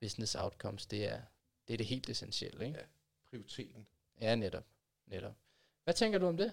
business 0.00 0.34
outcomes, 0.34 0.86
det 0.86 1.04
er 1.04 1.20
det, 1.68 1.72
er 1.74 1.76
det 1.76 1.86
helt 1.86 2.10
essentielle. 2.10 2.66
Ikke? 2.66 2.78
Ja. 2.78 2.84
Prioriteten. 3.30 3.86
Ja, 4.20 4.34
netop. 4.34 4.66
netop. 5.06 5.34
Hvad 5.84 5.94
tænker 5.94 6.18
du 6.18 6.26
om 6.26 6.36
det? 6.36 6.52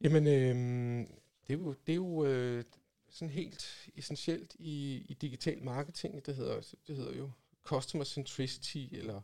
Jamen, 0.00 0.26
øh, 0.26 1.06
det 1.46 1.54
er 1.54 1.58
jo, 1.58 1.72
det 1.72 1.92
er 1.92 1.96
jo 1.96 2.24
øh, 2.24 2.64
sådan 3.10 3.30
helt 3.30 3.88
essentielt 3.94 4.56
i, 4.58 5.04
i 5.08 5.14
digital 5.14 5.62
marketing. 5.62 6.26
Det 6.26 6.36
hedder, 6.36 6.74
det 6.86 6.96
hedder 6.96 7.16
jo 7.16 7.30
customer 7.62 8.04
centricity, 8.04 8.86
eller 8.92 9.20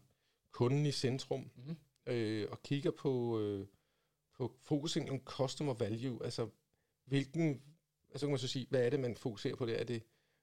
kunden 0.51 0.87
i 0.87 0.93
centrum, 0.93 1.51
Mm-hmm. 1.57 1.77
øh, 2.07 2.49
og 2.51 2.63
kigger 2.63 2.91
på, 2.91 3.41
øh, 3.41 3.67
på 4.37 4.57
focusing 4.63 5.11
on 5.11 5.21
customer 5.25 5.75
value. 5.75 6.25
Altså, 6.25 6.49
hvilken, 7.05 7.63
altså 8.11 8.27
kan 8.27 8.31
man 8.31 8.39
så 8.39 8.49
sige, 8.49 8.67
hvad 8.71 8.87
er 8.87 8.91
det, 8.91 9.01
man 9.01 9.17
fokuserer 9.17 9.57
på 9.57 9.67
det? 9.67 9.81
Er 9.81 9.85
det, 9.85 10.03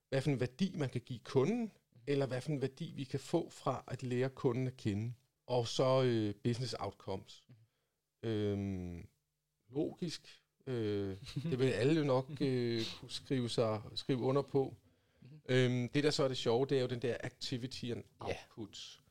hvad 0.10 0.22
for 0.22 0.30
en 0.30 0.40
værdi, 0.40 0.76
man 0.76 0.90
kan 0.90 1.02
give 1.02 1.20
kunden, 1.20 1.72
eller 2.08 2.26
hvad 2.26 2.42
for 2.42 2.50
en 2.50 2.62
værdi, 2.62 2.94
vi 2.96 3.04
kan 3.04 3.20
få 3.20 3.50
fra 3.50 3.84
at 3.88 4.04
lære 4.04 4.30
kunden 4.30 4.68
at 4.68 4.78
kende? 4.78 5.14
Og 5.46 5.68
så 5.68 6.04
øh, 6.04 6.36
business 6.44 6.76
outcomes. 6.80 7.44
Øhm, 8.24 9.08
logisk. 9.70 10.42
Øh, 10.68 11.18
det 11.52 11.60
vil 11.60 11.66
alle 11.72 11.94
jo 11.94 12.04
nok 12.04 12.42
øh, 12.42 12.82
kunne 13.00 13.12
skrive, 13.12 13.50
sig, 13.50 13.82
skrive 13.96 14.20
under 14.20 14.42
på. 14.42 14.76
Mhm. 15.22 15.42
Øhm, 15.50 15.90
det, 15.90 16.04
der 16.04 16.12
så 16.12 16.24
er 16.24 16.28
det 16.28 16.38
sjove, 16.38 16.66
det 16.66 16.78
er 16.78 16.82
jo 16.82 16.88
den 16.88 17.02
der 17.02 17.18
activity 17.24 17.86
and 17.86 18.04
outputs. 18.20 19.04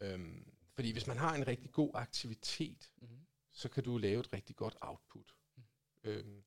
Øhm, 0.00 0.52
fordi 0.74 0.92
hvis 0.92 1.06
man 1.06 1.16
har 1.16 1.34
en 1.34 1.46
rigtig 1.46 1.72
god 1.72 1.90
aktivitet, 1.94 2.90
Mm-hmm. 3.00 3.18
så 3.52 3.68
kan 3.68 3.84
du 3.84 3.98
lave 3.98 4.20
et 4.20 4.32
rigtig 4.32 4.56
godt 4.56 4.76
output. 4.80 5.34
Øhm, 6.04 6.42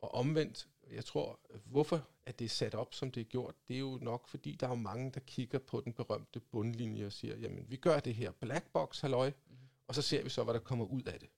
og 0.00 0.14
omvendt, 0.14 0.68
jeg 0.90 1.04
tror, 1.04 1.40
hvorfor 1.64 2.08
at 2.26 2.38
det 2.38 2.44
er 2.44 2.48
sat 2.48 2.74
op, 2.74 2.94
som 2.94 3.10
det 3.10 3.20
er 3.20 3.24
gjort, 3.24 3.54
det 3.68 3.74
er 3.76 3.80
jo 3.80 3.98
nok, 4.02 4.28
fordi 4.28 4.54
der 4.56 4.66
er 4.66 4.70
jo 4.70 4.76
mange, 4.76 5.10
der 5.10 5.20
kigger 5.20 5.58
på 5.58 5.80
den 5.80 5.92
berømte 5.92 6.40
bundlinje 6.40 7.06
og 7.06 7.12
siger, 7.12 7.36
jamen, 7.36 7.70
vi 7.70 7.76
gør 7.76 8.00
det 8.00 8.14
her 8.14 8.32
black 8.32 8.72
box, 8.72 9.00
halløj, 9.00 9.32
Mhm. 9.46 9.56
og 9.86 9.94
så 9.94 10.02
ser 10.02 10.22
vi 10.22 10.28
så, 10.28 10.44
hvad 10.44 10.54
der 10.54 10.60
kommer 10.60 10.84
ud 10.84 11.02
af 11.02 11.20
det. 11.20 11.28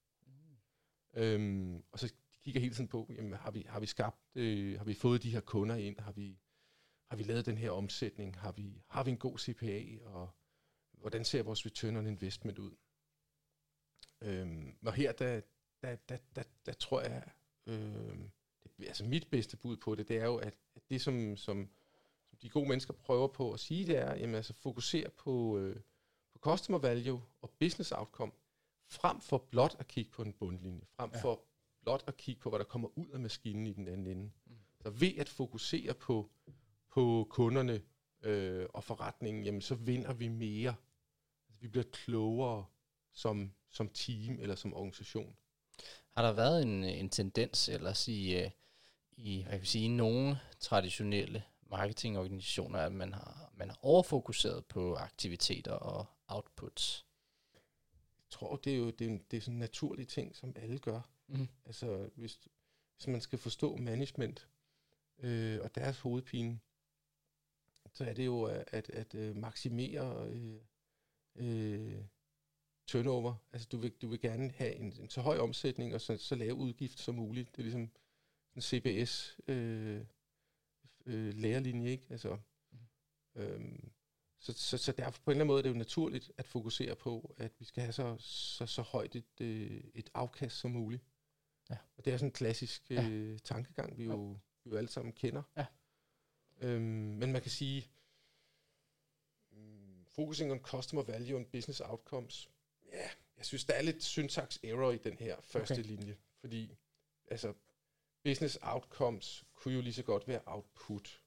Øhm, 1.15 1.85
og 1.93 1.99
så 1.99 2.13
kigger 2.43 2.61
hele 2.61 2.75
tiden 2.75 2.89
på, 2.89 3.11
jamen, 3.17 3.33
har 3.33 3.51
vi, 3.51 3.67
har 3.69 3.81
vi 3.81 3.87
skabt, 3.87 4.17
øh, 4.35 4.79
har 4.79 4.85
vi 4.85 4.95
fået 4.95 5.23
de 5.23 5.31
her 5.31 5.41
kunder 5.41 5.77
ind, 5.77 6.01
har 6.01 6.13
vi, 6.13 6.39
har 7.11 7.17
vi 7.17 7.23
lavet 7.23 7.47
den 7.47 7.59
her 7.59 7.71
omsætning, 7.71 8.39
har 8.39 8.53
vi, 8.53 8.83
har 8.89 9.05
vi 9.05 9.11
en 9.11 9.19
god 9.19 9.39
CPA, 9.39 10.05
og 10.05 10.29
hvordan 10.93 11.25
ser 11.25 11.43
vores 11.43 11.67
return 11.67 11.97
on 11.97 12.07
investment 12.07 12.59
ud? 12.59 12.77
Øhm, 14.21 14.77
og 14.87 14.93
her, 14.93 15.13
der, 15.13 15.41
der, 15.83 15.97
der, 15.97 16.17
der, 16.37 16.43
der 16.67 16.73
tror 16.73 17.01
jeg, 17.01 17.33
øh, 17.67 18.19
altså 18.79 19.05
mit 19.05 19.31
bedste 19.31 19.57
bud 19.57 19.77
på 19.77 19.95
det, 19.95 20.09
det 20.09 20.17
er 20.17 20.25
jo, 20.25 20.37
at, 20.37 20.55
at 20.77 20.83
det 20.91 21.01
som, 21.01 21.37
som, 21.37 21.69
som 22.31 22.39
de 22.43 22.51
gode 22.51 22.69
mennesker 22.69 22.95
prøver 22.95 23.29
på 23.29 23.53
at 23.53 23.61
sige, 23.61 23.87
det 23.87 23.99
er, 23.99 24.15
jamen 24.15 24.35
altså 24.35 24.55
fokusere 24.55 25.11
på, 25.11 25.59
øh, 25.59 25.77
på 26.33 26.39
customer 26.39 26.79
value 26.79 27.23
og 27.43 27.51
business 27.61 27.93
outcome, 27.93 28.33
frem 28.91 29.21
for 29.21 29.39
blot 29.39 29.77
at 29.79 29.89
kigge 29.89 30.11
på 30.11 30.23
en 30.23 30.33
bundlinje, 30.33 30.87
frem 30.97 31.11
Ja. 31.15 31.21
for 31.23 31.45
blot 31.83 32.05
at 32.07 32.17
kigge 32.17 32.41
på, 32.41 32.49
hvad 32.49 32.59
der 32.59 32.65
kommer 32.65 32.99
ud 32.99 33.09
af 33.09 33.21
maskinen 33.21 33.67
i 33.67 33.73
den 33.73 33.89
anden 33.89 34.07
ende. 34.07 34.23
Mm. 34.23 34.53
Mm. 34.53 34.57
Så 34.83 34.91
ved 34.91 35.19
at 35.19 35.29
fokusere 35.29 35.95
på, 35.95 36.31
på 36.91 37.27
kunderne 37.31 37.83
øh, 38.23 38.67
og 38.75 38.85
forretningen, 38.85 39.45
jamen 39.45 39.61
så 39.61 39.75
vinder 39.75 40.13
vi 40.13 40.29
mere. 40.29 40.75
Altså, 41.49 41.61
vi 41.61 41.69
bliver 41.69 41.85
klogere 41.93 42.65
som, 43.13 43.53
som 43.71 43.89
team 43.89 44.39
eller 44.41 44.55
som 44.55 44.75
organisation. 44.75 45.37
Har 46.17 46.23
der 46.23 46.33
været 46.33 46.63
en, 46.63 46.85
en 46.85 47.09
tendens 47.11 47.69
ellers 47.69 48.09
i, 48.09 48.37
øh, 48.37 48.51
i 49.17 49.43
hvad 49.43 49.53
kan 49.53 49.61
vi 49.61 49.67
sige, 49.67 49.89
nogle 49.89 50.41
traditionelle 50.61 51.43
marketingorganisationer, 51.71 52.79
at 52.79 52.93
man 52.93 53.13
har, 53.13 53.53
man 53.55 53.69
har 53.69 53.79
overfokuseret 53.83 54.67
på 54.67 54.95
aktiviteter 54.95 55.73
og 55.73 56.07
outputs? 56.29 57.05
tror, 58.35 58.57
det 58.57 58.73
er 58.73 58.77
jo 58.77 58.91
det 58.91 59.13
er, 59.13 59.19
det 59.31 59.37
er 59.37 59.41
sådan 59.41 59.55
en 59.55 59.61
naturlig 59.61 60.09
ting, 60.09 60.37
som 60.37 60.53
alle 60.57 60.79
gør. 60.79 61.01
Mm. 61.27 61.49
Altså, 61.67 62.11
hvis, 62.15 62.41
hvis 62.97 63.07
man 63.07 63.21
skal 63.21 63.39
forstå 63.39 63.77
management 63.77 64.49
øh, 65.19 65.59
og 65.63 65.75
deres 65.75 66.01
hovedpine, 66.01 66.61
så 67.93 68.05
er 68.05 68.13
det 68.13 68.27
jo 68.27 68.43
at, 68.43 68.65
at, 68.67 68.91
at 68.91 69.15
øh, 69.15 69.37
maksimere 69.37 70.29
øh, 70.29 70.61
øh, 71.37 72.05
turnover. 72.87 73.35
Altså, 73.53 73.69
du 73.73 73.77
vil, 73.77 73.91
du 73.91 74.09
vil 74.09 74.21
gerne 74.21 74.51
have 74.51 74.75
en, 74.75 74.93
en 75.01 75.11
så 75.11 75.21
høj 75.21 75.39
omsætning 75.39 75.95
og 75.95 76.01
så, 76.01 76.17
så 76.17 76.35
lave 76.35 76.55
udgift 76.55 76.99
som 76.99 77.15
muligt. 77.15 77.57
Det 77.57 77.59
er 77.59 77.63
ligesom 77.63 77.91
CBS 78.61 79.39
øh, 79.49 80.05
øh, 81.07 81.35
lærerlinje, 81.35 81.91
ikke? 81.91 82.07
Altså, 82.11 82.39
Mm. 83.37 83.41
øhm, 83.43 83.93
så, 84.39 84.53
så, 84.53 84.79
så 84.79 84.93
derfor 84.93 85.23
på 85.23 85.31
en 85.31 85.33
eller 85.33 85.41
anden 85.45 85.47
måde 85.47 85.59
er 85.59 85.63
det 85.63 85.71
jo 85.71 85.75
naturligt 85.75 86.33
at 86.37 86.47
fokusere 86.47 86.97
på, 86.97 87.35
at 87.39 87.53
vi 87.59 87.65
skal 87.65 87.83
have 87.83 87.93
så, 87.93 88.17
så, 88.19 88.67
så 88.67 88.83
højt 88.83 89.17
et, 89.17 89.41
øh, 89.41 89.85
et 89.95 90.11
afkast 90.15 90.57
som 90.57 90.71
muligt. 90.71 91.05
Ja. 91.71 91.77
Og 91.97 92.05
det 92.05 92.13
er 92.13 92.17
sådan 92.17 92.29
en 92.29 92.33
klassisk 92.33 92.83
øh, 92.91 93.39
tankegang, 93.39 93.99
vi 93.99 94.05
jo, 94.05 94.39
vi 94.65 94.71
jo 94.71 94.77
alle 94.77 94.89
sammen 94.89 95.13
kender. 95.13 95.43
Ja. 95.57 95.67
Øhm, 96.61 96.83
men 96.83 97.33
man 97.33 97.43
kan 97.43 97.51
sige, 97.51 97.89
mm, 99.51 100.05
focusing 100.07 100.53
on 100.53 100.59
customer 100.59 101.03
value 101.03 101.37
and 101.39 101.47
business 101.47 101.81
outcomes, 101.81 102.51
ja, 102.93 103.09
jeg 103.37 103.45
synes, 103.45 103.65
der 103.65 103.75
er 103.75 103.83
lidt 103.83 104.03
syntax 104.03 104.59
error 104.63 104.93
i 104.93 104.99
den 104.99 105.19
her 105.19 105.41
første 105.41 105.73
okay. 105.73 105.83
linje, 105.83 106.17
fordi 106.41 106.77
altså, 107.27 107.55
business 108.25 108.59
outcomes 108.63 109.45
kunne 109.53 109.75
jo 109.75 109.81
lige 109.81 109.95
så 109.95 110.03
godt 110.03 110.29
være 110.29 110.41
output. 110.47 111.21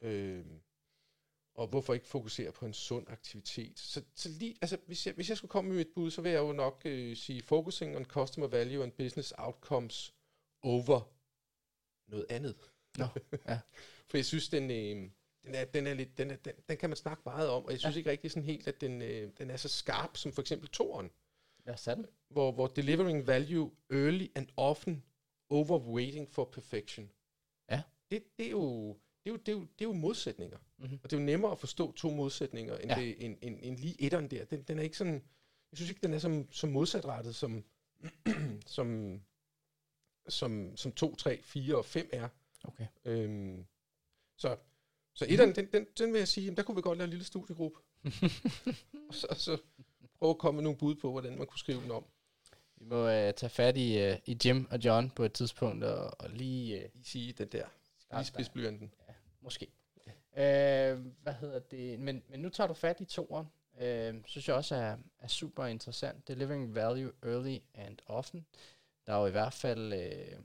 Øhm, 0.00 0.60
og 1.54 1.66
hvorfor 1.66 1.94
ikke 1.94 2.06
fokusere 2.06 2.52
på 2.52 2.66
en 2.66 2.74
sund 2.74 3.06
aktivitet? 3.08 3.78
Så, 3.78 4.02
så 4.14 4.28
lige, 4.28 4.56
altså, 4.60 4.78
hvis 4.86 5.06
jeg, 5.06 5.14
hvis 5.14 5.28
jeg 5.28 5.36
skulle 5.36 5.50
komme 5.50 5.72
med 5.72 5.80
et 5.80 5.88
bud, 5.94 6.10
så 6.10 6.22
vil 6.22 6.32
jeg 6.32 6.38
jo 6.38 6.52
nok 6.52 6.82
øh, 6.84 7.16
sige 7.16 7.42
focusing 7.42 7.96
on 7.96 8.04
customer 8.04 8.46
value 8.46 8.82
and 8.82 8.92
business 8.92 9.34
outcomes 9.38 10.14
over 10.62 11.12
noget 12.10 12.26
andet. 12.30 12.56
Nå, 12.98 13.06
ja. 13.48 13.60
For 14.08 14.16
jeg 14.16 14.24
synes, 14.24 14.48
den, 14.48 14.70
øh, 14.70 15.10
den, 15.44 15.54
er, 15.54 15.64
den, 15.64 15.86
er 15.86 15.94
lidt, 15.94 16.18
den, 16.18 16.30
er, 16.30 16.36
den, 16.36 16.52
den 16.68 16.76
kan 16.76 16.90
man 16.90 16.96
snakke 16.96 17.22
meget 17.26 17.48
om, 17.48 17.64
og 17.64 17.70
jeg 17.70 17.78
synes 17.80 17.94
Ja. 17.94 17.96
ja. 17.96 17.98
ikke 17.98 18.10
rigtig 18.10 18.30
sådan 18.30 18.44
helt, 18.44 18.68
at 18.68 18.80
den, 18.80 19.02
øh, 19.02 19.30
den 19.38 19.50
er 19.50 19.56
så 19.56 19.68
skarp 19.68 20.16
som 20.16 20.32
for 20.32 20.40
eksempel 20.40 20.68
toren, 20.68 21.10
tage 21.76 21.96
den. 21.96 22.06
hvor, 22.28 22.52
hvor 22.52 22.66
delivering 22.66 23.26
value 23.26 23.70
early 23.90 24.26
and 24.34 24.48
often 24.56 25.04
over 25.50 25.78
waiting 25.78 26.30
for 26.30 26.44
perfection. 26.44 27.10
Ja. 27.70 27.82
Det, 28.10 28.22
det, 28.38 28.46
er 28.46 28.50
jo, 28.50 28.88
det, 29.24 29.30
er 29.30 29.30
jo, 29.30 29.36
det, 29.36 29.48
er 29.48 29.52
jo, 29.52 29.60
det 29.60 29.80
er 29.80 29.84
jo 29.84 29.92
modsætninger. 29.92 30.58
Mhm. 30.78 30.98
Og 31.04 31.10
det 31.10 31.16
er 31.16 31.20
jo 31.20 31.26
nemmere 31.26 31.52
at 31.52 31.58
forstå 31.58 31.92
to 31.92 32.10
modsætninger, 32.10 32.76
end, 32.76 32.90
Ja. 32.90 33.00
det, 33.00 33.24
end, 33.24 33.38
end, 33.42 33.58
end 33.62 33.76
lige 33.78 34.02
etteren 34.02 34.30
der. 34.30 34.44
Den, 34.44 34.62
den 34.62 34.78
er 34.78 34.82
ikke 34.82 34.96
sådan, 34.96 35.14
jeg 35.72 35.76
synes 35.76 35.90
ikke, 35.90 36.02
den 36.02 36.14
er 36.14 36.18
som, 36.18 36.52
som 36.52 36.70
modsatrettet, 36.70 37.34
som, 37.34 37.64
som, 38.66 39.20
som, 40.28 40.76
som 40.76 40.92
2, 40.92 41.14
3, 41.14 41.42
4 41.42 41.76
og 41.76 41.84
5 41.84 42.08
er. 42.12 42.28
Okay. 42.64 42.86
Øhm, 43.04 43.66
så, 44.36 44.56
så 45.14 45.26
etteren, 45.28 45.54
den, 45.54 45.68
den, 45.72 45.86
den 45.98 46.12
vil 46.12 46.18
jeg 46.18 46.28
sige, 46.28 46.44
jamen, 46.44 46.56
der 46.56 46.62
kunne 46.62 46.76
vi 46.76 46.82
godt 46.82 46.98
lave 46.98 47.04
en 47.04 47.10
lille 47.10 47.24
studiegruppe. 47.24 47.80
og 49.08 49.14
så, 49.14 49.26
så 49.36 49.58
prøve 50.18 50.30
at 50.30 50.38
komme 50.38 50.56
med 50.56 50.62
nogle 50.64 50.78
bud 50.78 50.94
på, 50.94 51.10
hvordan 51.10 51.38
man 51.38 51.46
kunne 51.46 51.58
skrive 51.58 51.82
den 51.82 51.90
om. 51.90 52.04
Vi 52.76 52.84
må 52.84 53.04
uh, 53.04 53.10
tage 53.10 53.48
fat 53.50 53.76
i, 53.76 54.10
uh, 54.10 54.16
i 54.26 54.38
Jim 54.44 54.68
og 54.70 54.78
John 54.84 55.10
på 55.10 55.24
et 55.24 55.32
tidspunkt, 55.32 55.84
og, 55.84 56.20
og 56.20 56.30
lige... 56.30 56.84
Uh, 56.84 56.90
sige 57.02 57.32
den 57.32 57.48
der, 57.48 57.66
lige 58.12 58.24
spidsblyanten. 58.24 58.92
Måske. 59.40 59.66
Øh, 60.36 61.06
hvad 61.22 61.34
hedder 61.40 61.58
det? 61.58 62.00
Men, 62.00 62.22
men 62.28 62.40
nu 62.40 62.48
tager 62.48 62.68
du 62.68 62.74
fat 62.74 63.00
i 63.00 63.04
toeren. 63.04 63.46
Øh, 63.80 64.14
synes 64.26 64.48
jeg 64.48 64.56
også 64.56 64.74
er, 64.74 64.96
er 65.18 65.28
super 65.28 65.66
interessant. 65.66 66.28
Delivering 66.28 66.74
value 66.74 67.12
early 67.22 67.58
and 67.74 67.98
often. 68.06 68.46
Der 69.06 69.12
er 69.12 69.20
jo 69.20 69.26
i 69.26 69.30
hvert 69.30 69.52
fald, 69.52 69.92
øh, 69.92 70.38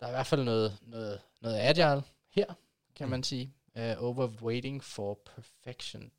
der 0.00 0.06
er 0.06 0.08
i 0.08 0.12
hvert 0.12 0.26
fald 0.26 0.44
noget, 0.44 0.78
noget, 0.82 1.20
noget 1.40 1.58
agile 1.58 2.02
her, 2.30 2.54
kan 2.94 3.06
Mm. 3.06 3.10
man 3.10 3.22
sige. 3.22 3.54
Uh, 3.76 4.04
over 4.04 4.28
waiting 4.42 4.84
for 4.84 5.20
perfection. 5.34 6.12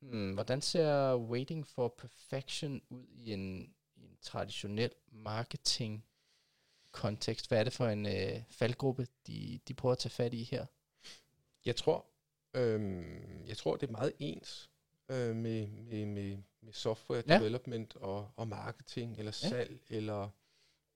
Hmm, 0.00 0.32
hvordan 0.34 0.60
ser 0.62 1.16
waiting 1.16 1.66
for 1.66 1.88
perfection 1.88 2.82
ud 2.90 3.06
i 3.14 3.32
en 3.32 3.74
traditionel 4.22 4.90
marketing 5.12 6.04
kontekst? 6.92 7.48
Hvad 7.48 7.58
er 7.60 7.64
det 7.64 7.72
for 7.72 7.86
en 7.86 8.06
øh, 8.06 8.42
faldgruppe, 8.50 9.06
de, 9.26 9.60
de 9.68 9.74
prøver 9.74 9.92
at 9.92 9.98
tage 9.98 10.10
fat 10.10 10.34
i 10.34 10.42
her? 10.42 10.66
Jeg 11.64 11.76
tror, 11.76 12.06
øhm, 12.54 13.46
jeg 13.46 13.56
tror, 13.56 13.76
det 13.76 13.88
er 13.88 13.92
meget 13.92 14.12
ens 14.18 14.70
øh, 15.08 15.36
med, 15.36 15.66
med, 15.66 16.06
med, 16.06 16.38
med 16.60 16.72
software 16.72 17.22
Ja. 17.28 17.38
development 17.38 17.96
og, 17.96 18.30
og 18.36 18.48
marketing, 18.48 19.18
eller 19.18 19.38
Ja. 19.42 19.48
salg, 19.48 19.80
eller 19.88 20.28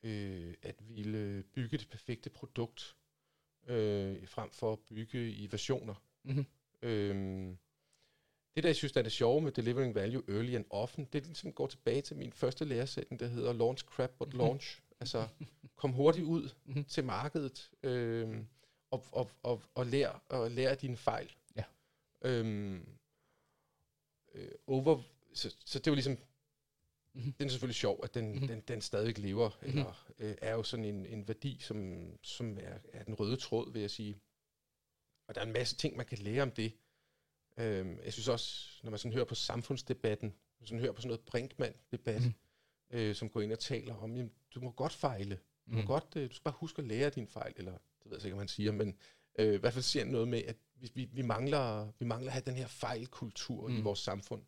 øh, 0.02 0.54
at 0.62 0.76
ville 0.88 1.42
bygge 1.42 1.78
det 1.78 1.88
perfekte 1.88 2.30
produkt, 2.30 2.96
øh, 3.66 4.28
frem 4.28 4.50
for 4.50 4.72
at 4.72 4.78
bygge 4.78 5.32
i 5.32 5.52
versioner. 5.52 5.94
Mm-hmm. 6.22 6.46
Øhm, 6.82 7.58
det 8.56 8.62
der, 8.64 8.68
jeg 8.68 8.76
synes, 8.76 8.92
der 8.92 9.00
er 9.00 9.02
det 9.02 9.12
sjove 9.12 9.40
med 9.40 9.52
delivering 9.52 9.94
value 9.94 10.22
early 10.28 10.54
and 10.54 10.64
often, 10.70 11.04
det 11.12 11.26
ligesom 11.26 11.52
går 11.52 11.66
tilbage 11.66 12.00
til 12.02 12.16
min 12.16 12.32
første 12.32 12.64
læresætning, 12.64 13.20
der 13.20 13.26
hedder 13.26 13.52
launch 13.52 13.84
crap 13.84 14.10
but 14.18 14.28
Mhm. 14.28 14.38
launch. 14.38 14.80
altså, 15.00 15.28
kom 15.76 15.92
hurtigt 15.92 16.26
ud 16.26 16.50
Mhm. 16.64 16.84
til 16.84 17.04
markedet, 17.04 17.70
øhm, 17.82 18.46
og, 18.90 19.06
og, 19.12 19.30
og, 19.42 19.62
og 19.74 19.86
lær, 19.86 20.22
og 20.28 20.50
lær 20.50 20.70
af 20.70 20.78
dine 20.78 20.96
fejl. 20.96 21.32
Ja. 21.56 21.64
Øhm, 22.24 22.86
øh, 24.34 24.48
over, 24.66 25.02
så, 25.34 25.54
så 25.64 25.78
det 25.78 25.86
er 25.86 25.90
jo 25.90 25.94
ligesom, 25.94 26.18
Mhm. 27.14 27.32
den 27.32 27.46
er 27.46 27.50
selvfølgelig 27.50 27.76
sjov, 27.76 28.00
at 28.04 28.14
den, 28.14 28.32
Mhm. 28.34 28.46
den, 28.48 28.60
den 28.60 28.80
stadig 28.80 29.18
lever, 29.18 29.50
eller 29.62 30.10
øh, 30.18 30.34
er 30.42 30.52
jo 30.52 30.62
sådan 30.62 30.84
en, 30.84 31.06
en 31.06 31.28
værdi, 31.28 31.58
som, 31.60 32.02
som 32.22 32.58
er, 32.60 32.78
er 32.92 33.04
den 33.04 33.14
røde 33.14 33.36
tråd, 33.36 33.72
vil 33.72 33.80
jeg 33.80 33.90
sige. 33.90 34.20
Og 35.26 35.34
der 35.34 35.40
er 35.40 35.44
en 35.46 35.52
masse 35.52 35.76
ting, 35.76 35.96
man 35.96 36.06
kan 36.06 36.18
lære 36.18 36.42
om 36.42 36.50
det. 36.50 36.72
Øhm, 37.56 37.98
jeg 38.04 38.12
synes 38.12 38.28
også, 38.28 38.68
når 38.82 38.90
man 38.90 38.98
sådan 38.98 39.12
hører 39.12 39.24
på 39.24 39.34
samfundsdebatten, 39.34 40.34
man 40.60 40.66
sådan 40.66 40.80
hører 40.80 40.92
på 40.92 41.00
sådan 41.00 41.08
noget 41.08 41.20
Brinkmann-debat, 41.20 42.22
Mhm. 42.22 42.34
øh, 42.90 43.14
som 43.14 43.28
går 43.28 43.40
ind 43.40 43.52
og 43.52 43.58
taler 43.58 43.94
om, 43.94 44.16
jamen, 44.16 44.32
du 44.54 44.60
må 44.60 44.70
godt 44.70 44.92
fejle. 44.92 45.34
Du, 45.66 45.72
må 45.72 45.80
Mm. 45.80 45.86
godt, 45.86 46.06
øh, 46.16 46.28
du 46.30 46.34
skal 46.34 46.44
bare 46.44 46.54
huske 46.58 46.82
at 46.82 46.88
lære 46.88 47.06
af 47.06 47.12
dine 47.12 47.26
fejl, 47.28 47.52
eller 47.56 47.72
det 47.72 48.10
ved 48.10 48.16
jeg 48.16 48.24
ikke, 48.24 48.34
om 48.34 48.38
man 48.38 48.48
siger, 48.48 48.72
men 48.72 48.96
øh, 49.38 49.54
i 49.54 49.56
hvert 49.56 49.72
fald 49.72 49.82
siger 49.82 50.04
noget 50.04 50.28
med, 50.28 50.42
at 50.44 50.56
vi, 50.74 50.90
vi, 50.94 51.04
vi, 51.04 51.22
mangler, 51.22 51.92
vi 51.98 52.04
mangler 52.04 52.28
at 52.28 52.32
have 52.32 52.44
den 52.46 52.54
her 52.54 52.66
fejlkultur 52.66 53.68
mm. 53.68 53.74
i 53.74 53.78
Mm. 53.78 53.84
vores 53.84 53.98
samfund. 53.98 54.42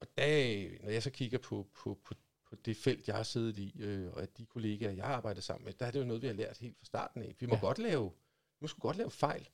Og 0.00 0.06
der, 0.18 0.68
når 0.82 0.90
jeg 0.90 1.02
så 1.02 1.10
kigger 1.10 1.38
på, 1.38 1.66
på, 1.74 1.98
på, 2.04 2.14
på 2.46 2.56
det 2.56 2.76
felt, 2.76 3.08
jeg 3.08 3.16
har 3.16 3.22
siddet 3.22 3.58
i, 3.58 3.80
øh, 3.80 4.12
og 4.12 4.22
at 4.22 4.38
de 4.38 4.46
kollegaer, 4.46 4.90
jeg 4.90 5.04
har 5.04 5.14
arbejdet 5.14 5.44
sammen 5.44 5.64
med, 5.64 5.72
der 5.72 5.86
er 5.86 5.90
det 5.90 6.00
jo 6.00 6.04
noget, 6.04 6.22
vi 6.22 6.26
har 6.26 6.34
lært 6.34 6.58
helt 6.58 6.78
fra 6.78 6.84
starten 6.84 7.22
af. 7.22 7.34
Vi 7.40 7.46
må 7.46 7.54
Ja. 7.54 7.60
godt 7.60 7.78
lave, 7.78 8.10
vi 8.60 8.64
må 8.64 8.68
godt 8.80 8.96
lave 8.96 9.10
fejl, 9.10 9.48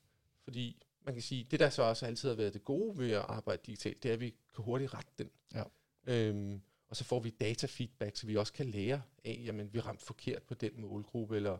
fordi 0.44 0.82
man 1.04 1.14
kan 1.14 1.22
sige, 1.22 1.44
det 1.50 1.60
der 1.60 1.70
så 1.70 1.82
også 1.82 2.06
altid 2.06 2.28
har 2.28 2.36
været 2.36 2.54
det 2.54 2.64
gode 2.64 2.98
ved 2.98 3.10
at 3.10 3.24
arbejde 3.28 3.62
digitalt, 3.66 4.02
det 4.02 4.08
er, 4.08 4.12
at 4.12 4.20
vi 4.20 4.30
kan 4.54 4.64
hurtigt 4.64 4.94
rette 4.94 5.12
den. 5.18 5.30
Ja. 5.54 5.62
Øhm, 6.06 6.62
og 6.88 6.96
så 6.96 7.04
får 7.04 7.20
vi 7.20 7.30
data 7.30 7.66
feedback, 7.66 8.16
så 8.16 8.26
vi 8.26 8.36
også 8.36 8.52
kan 8.52 8.66
lære 8.66 9.02
af, 9.24 9.42
jamen 9.44 9.74
vi 9.74 9.80
ramte 9.80 10.04
forkert 10.04 10.42
på 10.42 10.54
den 10.54 10.80
målgruppe, 10.80 11.36
eller 11.36 11.58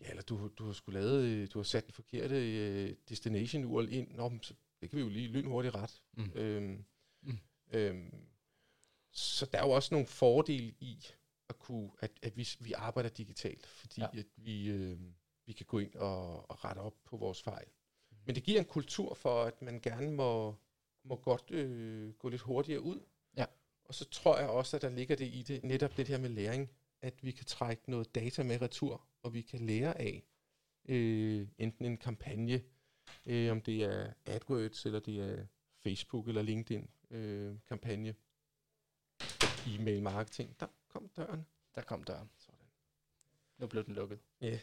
ja, 0.00 0.10
eller 0.10 0.22
du, 0.22 0.50
du 0.58 0.64
har 0.66 0.72
skulle 0.72 1.00
lavet, 1.00 1.24
øh, 1.24 1.48
du 1.52 1.58
har 1.58 1.64
sat 1.64 1.86
den 1.86 1.92
forkerte 1.92 2.34
øh, 2.58 2.96
destination 3.08 3.64
URL 3.64 3.92
ind, 3.92 4.10
Nå, 4.10 4.32
så 4.42 4.54
det 4.80 4.90
kan 4.90 4.96
vi 4.96 5.02
jo 5.02 5.08
lige 5.08 5.28
lynhurtigt 5.28 5.74
ret. 5.74 6.02
Mm. 6.12 6.32
Øhm, 6.34 6.84
Mm. 7.22 7.38
øhm, 7.72 8.14
så 9.10 9.46
der 9.46 9.58
er 9.58 9.66
jo 9.66 9.70
også 9.70 9.94
nogle 9.94 10.06
fordele 10.06 10.74
i 10.80 11.06
at 11.48 11.58
kunne, 11.58 11.90
at, 12.00 12.10
at 12.22 12.36
vi, 12.36 12.48
vi 12.60 12.72
arbejder 12.72 13.08
digitalt, 13.08 13.66
fordi 13.66 14.00
ja. 14.00 14.06
at 14.18 14.26
vi, 14.36 14.68
øh, 14.68 14.98
vi 15.46 15.52
kan 15.52 15.66
gå 15.66 15.78
ind 15.78 15.94
og, 15.94 16.50
og 16.50 16.64
rette 16.64 16.78
op 16.78 16.94
på 17.04 17.16
vores 17.16 17.42
fejl. 17.42 17.66
Men 18.26 18.34
det 18.34 18.42
giver 18.42 18.58
en 18.58 18.64
kultur 18.64 19.14
for, 19.14 19.42
at 19.42 19.62
man 19.62 19.80
gerne 19.80 20.10
må, 20.10 20.54
må 21.02 21.16
godt 21.16 21.50
øh, 21.50 22.12
gå 22.12 22.28
lidt 22.28 22.42
hurtigere 22.42 22.80
ud. 22.80 23.00
Ja. 23.36 23.44
Og 23.84 23.94
så 23.94 24.04
tror 24.04 24.38
jeg 24.38 24.48
også, 24.48 24.76
at 24.76 24.82
der 24.82 24.90
ligger 24.90 25.16
det 25.16 25.26
i 25.26 25.42
det, 25.42 25.64
netop 25.64 25.96
det 25.96 26.08
her 26.08 26.18
med 26.18 26.28
læring, 26.28 26.70
at 27.02 27.24
vi 27.24 27.30
kan 27.30 27.44
trække 27.44 27.90
noget 27.90 28.14
data 28.14 28.42
med 28.42 28.62
retur, 28.62 29.06
og 29.22 29.34
vi 29.34 29.40
kan 29.40 29.60
lære 29.60 30.00
af 30.00 30.22
øh, 30.88 31.48
enten 31.58 31.84
en 31.84 31.96
kampagne, 31.96 32.62
øh, 33.26 33.52
om 33.52 33.60
det 33.60 33.84
er 33.84 34.12
AdWords, 34.26 34.86
eller 34.86 35.00
det 35.00 35.18
er 35.18 35.46
Facebook 35.82 36.28
eller 36.28 36.42
LinkedIn 36.42 36.90
øh, 37.10 37.56
kampagne, 37.68 38.14
e-mail 39.66 40.02
marketing. 40.02 40.60
Der 40.60 40.66
kom 40.88 41.08
døren. 41.08 41.46
Der 41.74 41.82
kom 41.82 42.02
døren. 42.02 42.30
Sådan. 42.38 42.60
Nu 43.58 43.66
blev 43.66 43.84
den 43.84 43.94
lukket. 43.94 44.18
Ja. 44.40 44.58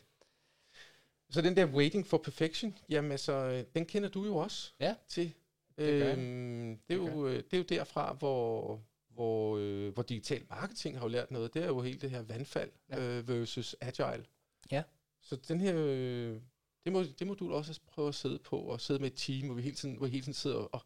Så 1.33 1.41
den 1.41 1.55
der 1.57 1.65
waiting 1.65 2.07
for 2.07 2.17
perfection, 2.17 2.77
jamen 2.89 3.11
altså, 3.11 3.33
øh, 3.33 3.63
den 3.75 3.85
kender 3.85 4.09
du 4.09 4.25
jo 4.25 4.35
også 4.35 4.71
Ja. 4.79 4.95
til. 5.07 5.33
Det 5.77 5.83
øhm, 6.17 6.79
det, 6.87 6.95
er 6.95 7.01
Det 7.01 7.07
jo, 7.11 7.27
øh, 7.27 7.35
det 7.35 7.53
er 7.53 7.57
jo 7.57 7.63
derfra, 7.63 8.13
hvor, 8.13 8.81
hvor, 9.09 9.57
øh, 9.57 9.93
hvor 9.93 10.03
digital 10.03 10.43
marketing 10.49 10.97
har 10.97 11.03
jo 11.05 11.07
lært 11.07 11.31
noget. 11.31 11.53
Det 11.53 11.63
er 11.63 11.67
jo 11.67 11.81
helt 11.81 12.01
det 12.01 12.09
her 12.11 12.21
vandfald 12.21 12.71
ja. 12.89 12.99
øh, 12.99 13.27
versus 13.27 13.75
agile. 13.81 14.25
Ja. 14.71 14.83
Så 15.21 15.35
den 15.35 15.61
her, 15.61 15.75
øh, 15.77 16.41
det, 16.83 16.91
må, 16.93 17.03
det 17.03 17.27
må 17.27 17.33
du 17.33 17.53
også 17.53 17.79
prøve 17.87 18.07
at 18.07 18.15
sidde 18.15 18.39
på, 18.39 18.57
og 18.57 18.81
sidde 18.81 18.99
med 18.99 19.11
et 19.11 19.17
team, 19.17 19.45
hvor 19.45 19.55
vi 19.55 19.61
hele 19.61 19.75
tiden, 19.75 19.95
hvor 19.95 20.05
vi 20.07 20.11
hele 20.11 20.23
tiden 20.23 20.33
sidder 20.33 20.55
og, 20.57 20.81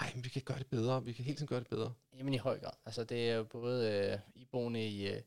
ej, 0.00 0.12
men 0.14 0.24
vi 0.24 0.28
kan 0.28 0.42
gøre 0.42 0.58
det 0.58 0.66
bedre, 0.66 1.04
vi 1.04 1.12
kan 1.12 1.24
hele 1.24 1.36
tiden 1.36 1.46
gøre 1.46 1.60
det 1.60 1.68
bedre? 1.68 1.92
Jamen 2.18 2.34
i 2.34 2.38
høj 2.38 2.58
grad. 2.58 2.72
Altså 2.86 3.04
det 3.04 3.30
er 3.30 3.34
jo 3.36 3.44
både 3.44 3.90
øh, 4.12 4.18
iboende 4.34 4.86
i, 4.88 5.08
øh, 5.08 5.20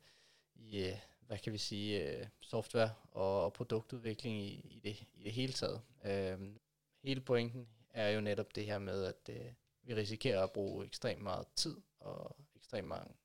i 0.55 0.83
øh, 0.85 0.93
hvad 1.27 1.37
kan 1.37 1.53
vi 1.53 1.57
sige, 1.57 2.17
øh, 2.17 2.27
software 2.41 2.93
og, 3.11 3.43
og 3.43 3.53
produktudvikling 3.53 4.41
i, 4.41 4.51
i, 4.69 4.79
det, 4.79 5.01
i 5.13 5.23
det 5.23 5.31
hele 5.31 5.53
taget. 5.53 5.81
Øh, 6.03 6.55
hele 7.03 7.21
pointen 7.21 7.67
er 7.89 8.09
jo 8.09 8.21
netop 8.21 8.55
det 8.55 8.65
her 8.65 8.79
med, 8.79 9.03
at 9.05 9.29
øh, 9.29 9.53
vi 9.81 9.95
risikerer 9.95 10.43
at 10.43 10.51
bruge 10.51 10.85
ekstremt 10.85 11.21
meget 11.21 11.47
tid 11.55 11.77
og 11.99 12.35
ekstremt 12.55 12.87
mange 12.87 13.15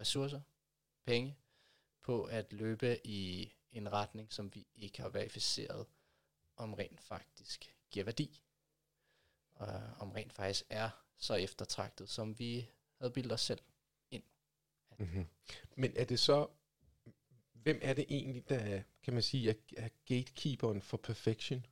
ressourcer, 0.00 0.40
penge, 1.04 1.36
på 2.02 2.24
at 2.24 2.52
løbe 2.52 3.06
i 3.06 3.52
en 3.72 3.92
retning, 3.92 4.32
som 4.32 4.54
vi 4.54 4.66
ikke 4.74 5.02
har 5.02 5.08
verificeret, 5.08 5.86
om 6.56 6.74
rent 6.74 7.00
faktisk 7.00 7.76
giver 7.90 8.04
værdi. 8.04 8.42
Og 9.54 9.68
øh, 9.68 10.00
om 10.02 10.10
rent 10.10 10.32
faktisk 10.32 10.64
er 10.70 10.90
så 11.16 11.34
eftertragtet, 11.34 12.08
som 12.08 12.38
vi 12.38 12.68
havde 12.98 13.12
bildet 13.12 13.32
os 13.32 13.40
selv 13.40 13.60
ind. 14.10 14.22
Mm-hmm. 14.98 15.26
Men 15.76 15.92
er 15.96 16.04
det 16.04 16.18
så, 16.18 16.48
hvem 17.66 17.78
er 17.82 17.94
det 17.94 18.04
egentlig, 18.08 18.48
der 18.48 18.82
kan 19.02 19.14
man 19.14 19.22
sige, 19.22 19.50
er, 19.50 19.54
er 19.76 19.88
gatekeeperen 20.04 20.82
for 20.82 20.96
perfection? 20.96 21.66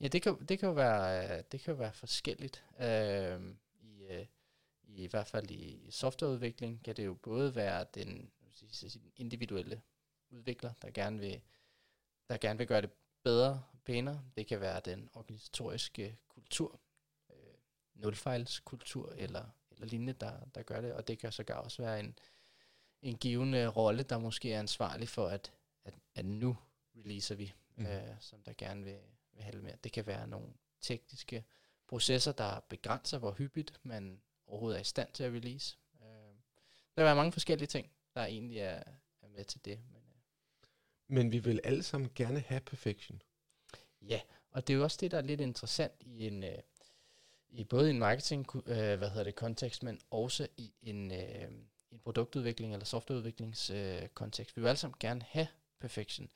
Ja, 0.00 0.08
det 0.08 0.22
kan, 0.22 0.46
det 0.46 0.58
kan 0.58 0.68
jo 0.68 0.74
være, 0.74 1.42
det 1.42 1.60
kan 1.60 1.72
jo 1.72 1.78
være 1.78 1.92
forskelligt. 1.92 2.64
Øhm, 2.80 3.58
øh, 4.10 4.20
i, 4.20 4.26
i, 4.82 5.04
I 5.04 5.06
hvert 5.06 5.26
fald 5.26 5.50
i 5.50 5.90
softwareudvikling 5.90 6.84
kan 6.84 6.96
det 6.96 7.04
jo 7.04 7.14
både 7.14 7.54
være 7.54 7.86
den, 7.94 8.30
sige, 8.52 9.00
den 9.00 9.12
individuelle 9.16 9.82
udvikler, 10.30 10.72
der 10.82 10.90
gerne 10.90 11.18
vil, 11.18 11.40
der 12.28 12.36
gerne 12.36 12.58
vil 12.58 12.66
gøre 12.66 12.82
det 12.82 12.90
bedre, 13.22 13.62
pænere. 13.84 14.24
Det 14.36 14.46
kan 14.46 14.60
være 14.60 14.80
den 14.84 15.08
organisatoriske 15.12 16.18
kultur, 16.28 16.80
øh, 17.30 17.54
nulfejlskultur 17.94 19.12
eller, 19.16 19.44
eller 19.70 19.86
lignende, 19.86 20.12
der, 20.12 20.40
der 20.54 20.62
gør 20.62 20.80
det. 20.80 20.92
Og 20.94 21.08
det 21.08 21.18
kan 21.18 21.32
sågar 21.32 21.54
også 21.54 21.82
være 21.82 22.00
en, 22.00 22.18
en 23.02 23.16
givende 23.16 23.66
rolle, 23.66 24.02
der 24.02 24.18
måske 24.18 24.52
er 24.52 24.58
ansvarlig 24.58 25.08
for, 25.08 25.26
at, 25.26 25.52
at, 25.84 25.94
at 26.14 26.24
nu 26.24 26.56
releaser 26.96 27.34
vi, 27.34 27.52
mm. 27.76 27.86
øh, 27.86 28.02
som 28.20 28.42
der 28.42 28.52
gerne 28.58 28.84
vil, 28.84 28.98
vil 29.32 29.42
have 29.42 29.62
mere. 29.62 29.76
Det 29.84 29.92
kan 29.92 30.06
være 30.06 30.26
nogle 30.26 30.48
tekniske 30.80 31.44
processer, 31.88 32.32
der 32.32 32.60
begrænser, 32.68 33.18
hvor 33.18 33.32
hyppigt 33.32 33.80
man 33.82 34.20
overhovedet 34.46 34.76
er 34.76 34.80
i 34.80 34.84
stand 34.84 35.08
til 35.12 35.24
at 35.24 35.32
release. 35.32 35.76
Øh, 36.02 36.06
der 36.96 37.02
være 37.02 37.16
mange 37.16 37.32
forskellige 37.32 37.66
ting, 37.66 37.90
der 38.14 38.24
egentlig 38.24 38.58
er, 38.58 38.82
er 39.22 39.28
med 39.28 39.44
til 39.44 39.64
det. 39.64 39.78
Men, 39.92 40.02
øh. 40.02 40.14
Men 41.08 41.32
vi 41.32 41.38
vil 41.38 41.60
alle 41.64 41.82
sammen 41.82 42.10
gerne 42.14 42.40
have 42.40 42.60
perfection. 42.60 43.22
Ja, 44.02 44.20
og 44.50 44.66
det 44.66 44.72
er 44.72 44.76
jo 44.76 44.82
også 44.82 44.98
det, 45.00 45.10
der 45.10 45.18
er 45.18 45.22
lidt 45.22 45.40
interessant 45.40 45.92
i 46.00 46.26
en... 46.26 46.44
Øh, 46.44 46.58
i 47.52 47.64
både 47.64 47.90
en 47.90 47.98
marketing 47.98 48.46
øh, 48.56 48.98
hvad 48.98 49.08
hedder 49.08 49.24
det, 49.24 49.34
kontekst, 49.34 49.82
men 49.82 50.00
også 50.10 50.48
i 50.56 50.72
en, 50.82 51.12
øh, 51.12 51.50
en 51.92 51.98
produktudvikling 51.98 52.72
eller 52.72 52.86
softwareudviklingskontekst. 52.86 54.52
Øh, 54.52 54.56
vi 54.56 54.60
vil 54.60 54.68
alle 54.68 54.78
sammen 54.78 54.96
gerne 55.00 55.22
have 55.28 55.46
perfection. 55.80 56.30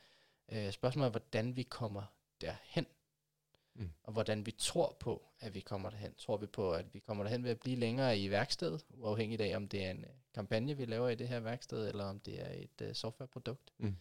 Øh, 0.53 0.73
spørgsmålet 0.73 1.07
er, 1.07 1.11
hvordan 1.11 1.57
vi 1.57 1.63
kommer 1.63 2.03
derhen. 2.41 2.87
Mm. 3.75 3.91
Og 4.03 4.13
hvordan 4.13 4.47
vi 4.47 4.51
tror 4.51 4.97
på, 5.01 5.23
at 5.41 5.55
vi 5.55 5.61
kommer 5.61 5.91
derhen. 5.91 6.15
Tror 6.15 6.37
vi 6.37 6.47
på, 6.47 6.73
at 6.73 6.95
vi 6.95 6.99
kommer 6.99 7.25
derhen 7.25 7.45
ved 7.45 7.51
at 7.51 7.61
blive 7.61 7.77
længere 7.77 8.19
i 8.19 8.31
værkstedet, 8.31 8.85
uafhængigt 8.91 9.41
af, 9.41 9.57
om 9.57 9.69
det 9.69 9.85
er 9.85 9.91
en 9.91 10.05
uh, 10.05 10.11
kampagne, 10.35 10.77
vi 10.77 10.85
laver 10.85 11.09
i 11.09 11.15
det 11.15 11.29
her 11.29 11.41
værksted, 11.41 11.89
eller 11.89 12.05
om 12.05 12.21
det 12.21 12.41
er 12.41 12.51
et 12.53 12.89
uh, 12.89 12.93
softwareprodukt. 12.93 13.73
Mm. 13.79 13.97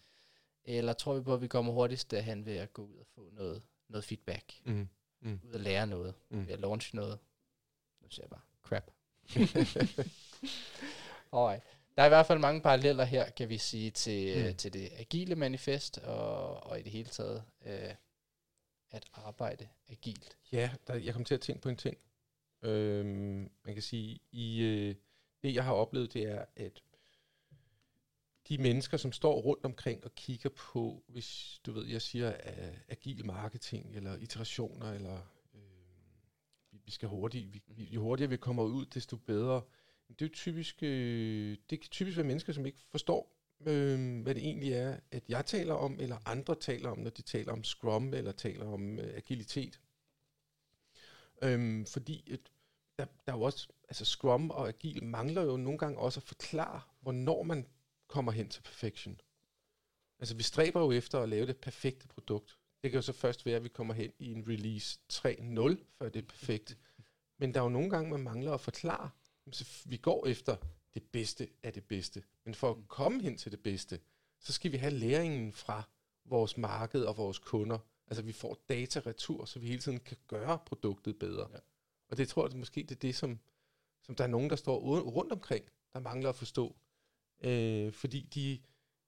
Eller 0.65 0.93
tror 0.93 1.13
vi 1.13 1.21
på, 1.21 1.33
at 1.33 1.41
vi 1.41 1.47
kommer 1.47 1.73
hurtigst 1.73 2.11
derhen 2.11 2.45
ved 2.45 2.57
at 2.57 2.73
gå 2.73 2.81
ud 2.81 2.95
og 2.95 3.07
få 3.07 3.29
noget, 3.31 3.61
noget 3.87 4.05
feedback. 4.05 4.61
Mm. 4.65 4.89
Mm. 5.21 5.39
Ud 5.43 5.53
at 5.53 5.61
lære 5.61 5.87
noget. 5.87 6.13
Mm. 6.29 6.47
Ved 6.47 6.53
at 6.53 6.59
launch 6.59 6.95
noget. 6.95 7.19
Nu 8.01 8.09
ser 8.09 8.23
jeg 8.23 8.29
bare, 8.29 8.41
crap. 8.63 8.91
Alright. 11.33 11.63
Der 11.95 12.01
er 12.01 12.05
i 12.05 12.09
hvert 12.09 12.25
fald 12.25 12.39
mange 12.39 12.61
paralleller 12.61 13.03
her, 13.03 13.29
kan 13.29 13.49
vi 13.49 13.57
sige, 13.57 13.91
til, 13.91 14.47
mm. 14.47 14.55
til 14.55 14.73
det 14.73 14.89
agile 14.97 15.35
manifest, 15.35 15.97
og, 15.97 16.63
og 16.63 16.79
i 16.79 16.83
det 16.83 16.91
hele 16.91 17.09
taget 17.09 17.43
øh, 17.65 17.95
at 18.91 19.05
arbejde 19.13 19.67
agilt. 19.89 20.37
Ja, 20.51 20.69
der, 20.87 20.95
jeg 20.95 21.13
kom 21.13 21.25
til 21.25 21.35
at 21.35 21.41
tænke 21.41 21.61
på 21.61 21.69
en 21.69 21.77
ting. 21.77 21.97
Øhm, 22.61 23.51
man 23.65 23.73
kan 23.73 23.81
sige, 23.81 24.19
i 24.31 24.61
øh, 24.61 24.95
det 25.43 25.55
jeg 25.55 25.63
har 25.63 25.73
oplevet, 25.73 26.13
det 26.13 26.23
er, 26.23 26.45
at 26.55 26.83
de 28.49 28.57
mennesker, 28.57 28.97
som 28.97 29.11
står 29.11 29.41
rundt 29.41 29.65
omkring 29.65 30.03
og 30.03 30.15
kigger 30.15 30.49
på, 30.49 31.03
hvis 31.07 31.59
du 31.65 31.71
ved, 31.71 31.85
jeg 31.85 32.01
siger 32.01 32.29
uh, 32.29 32.77
agil 32.87 33.25
marketing, 33.25 33.95
eller 33.95 34.17
iterationer, 34.17 34.91
eller 34.91 35.17
øh, 35.53 36.85
vi 36.85 36.91
skal 36.91 37.09
hurtigt, 37.09 37.53
vi, 37.53 37.61
vi, 37.67 37.83
jo 37.83 38.01
hurtigere 38.01 38.29
vi 38.29 38.37
kommer 38.37 38.63
ud, 38.63 38.85
desto 38.85 39.17
bedre. 39.17 39.61
Det 40.19 40.25
er 40.25 40.29
jo 40.29 40.33
typisk, 40.33 40.83
øh, 40.83 41.57
det 41.69 41.81
kan 41.81 41.89
typisk 41.89 42.17
være 42.17 42.27
mennesker, 42.27 42.53
som 42.53 42.65
ikke 42.65 42.79
forstår 42.91 43.33
øh, 43.65 44.21
hvad 44.21 44.35
det 44.35 44.43
egentlig 44.43 44.73
er, 44.73 44.97
at 45.11 45.23
jeg 45.29 45.45
taler 45.45 45.73
om, 45.73 45.99
eller 45.99 46.17
andre 46.25 46.55
taler 46.55 46.89
om, 46.89 46.99
når 46.99 47.09
de 47.09 47.21
taler 47.21 47.51
om 47.51 47.63
Scrum, 47.63 48.13
eller 48.13 48.31
taler 48.31 48.65
om 48.65 48.99
øh, 48.99 49.13
agilitet. 49.15 49.79
Øh, 51.43 51.85
fordi 51.87 52.23
et, 52.27 52.51
der, 52.97 53.05
der 53.05 53.33
er 53.33 53.37
jo 53.37 53.41
også, 53.41 53.67
altså 53.89 54.05
Scrum 54.05 54.49
og 54.49 54.67
Agil 54.67 55.03
mangler 55.03 55.41
jo 55.41 55.57
nogle 55.57 55.79
gange 55.79 55.99
også 55.99 56.19
at 56.19 56.23
forklare, 56.23 56.81
hvornår 57.01 57.43
man 57.43 57.65
kommer 58.07 58.31
hen 58.31 58.49
til 58.49 58.61
perfection. 58.61 59.21
Altså 60.19 60.35
vi 60.35 60.43
stræber 60.43 60.81
jo 60.81 60.91
efter 60.91 61.19
at 61.19 61.29
lave 61.29 61.45
det 61.45 61.57
perfekte 61.57 62.07
produkt. 62.07 62.57
Det 62.83 62.91
kan 62.91 62.97
jo 62.97 63.01
så 63.01 63.13
først 63.13 63.45
være, 63.45 63.55
at 63.55 63.63
vi 63.63 63.69
kommer 63.69 63.93
hen 63.93 64.11
i 64.19 64.31
en 64.31 64.45
release 64.47 64.99
3.0, 65.13 65.85
før 65.97 66.09
det 66.09 66.23
er 66.23 66.27
perfekt. 66.27 66.77
Men 67.37 67.53
der 67.53 67.59
er 67.59 67.63
jo 67.63 67.69
nogle 67.69 67.89
gange, 67.89 68.11
man 68.11 68.23
mangler 68.23 68.51
at 68.53 68.61
forklare. 68.61 69.09
Vi 69.85 69.97
går 69.97 70.27
efter 70.27 70.55
det 70.93 71.03
bedste 71.03 71.49
af 71.63 71.73
det 71.73 71.83
bedste. 71.83 72.23
Men 72.45 72.55
for 72.55 72.71
at 72.71 72.77
mm. 72.77 72.85
komme 72.87 73.21
hen 73.21 73.37
til 73.37 73.51
det 73.51 73.63
bedste, 73.63 73.99
så 74.39 74.53
skal 74.53 74.71
vi 74.71 74.77
have 74.77 74.93
læringen 74.93 75.53
fra 75.53 75.83
vores 76.25 76.57
marked 76.57 77.03
og 77.03 77.17
vores 77.17 77.39
kunder. 77.39 77.79
Altså 78.07 78.21
vi 78.23 78.31
får 78.31 78.57
data 78.69 78.99
retur, 78.99 79.45
så 79.45 79.59
vi 79.59 79.67
hele 79.67 79.81
tiden 79.81 79.99
kan 79.99 80.17
gøre 80.27 80.59
produktet 80.65 81.19
bedre. 81.19 81.49
Ja. 81.53 81.57
Og 82.09 82.17
det 82.17 82.27
tror 82.27 82.43
jeg 82.43 82.51
det 82.51 82.59
måske, 82.59 82.83
det 82.83 82.91
er 82.91 82.99
det, 82.99 83.15
som, 83.15 83.39
som 84.01 84.15
der 84.15 84.23
er 84.23 84.27
nogen, 84.27 84.49
der 84.49 84.55
står 84.55 84.79
rundt 85.01 85.31
omkring, 85.31 85.65
der 85.93 85.99
mangler 85.99 86.29
at 86.29 86.35
forstå. 86.35 86.75
Øh, 87.41 87.93
fordi 87.93 88.21
de, 88.21 88.59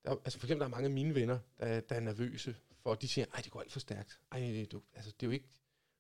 der, 0.03 0.11
altså 0.11 0.39
for 0.39 0.47
eksempel 0.47 0.59
der 0.59 0.65
er 0.65 0.69
mange 0.69 0.85
af 0.85 0.91
mine 0.91 1.15
venner, 1.15 1.39
der, 1.59 1.79
der 1.79 1.95
er 1.95 1.99
nervøse 1.99 2.55
for, 2.83 2.91
at 2.91 3.01
de 3.01 3.07
siger, 3.07 3.25
ej 3.33 3.41
det 3.41 3.51
går 3.51 3.61
alt 3.61 3.71
for 3.71 3.79
stærkt. 3.79 4.19
Ej, 4.31 4.65
du, 4.71 4.81
altså 4.93 5.11
det 5.11 5.23
er 5.23 5.27
jo 5.27 5.31
ikke, 5.31 5.49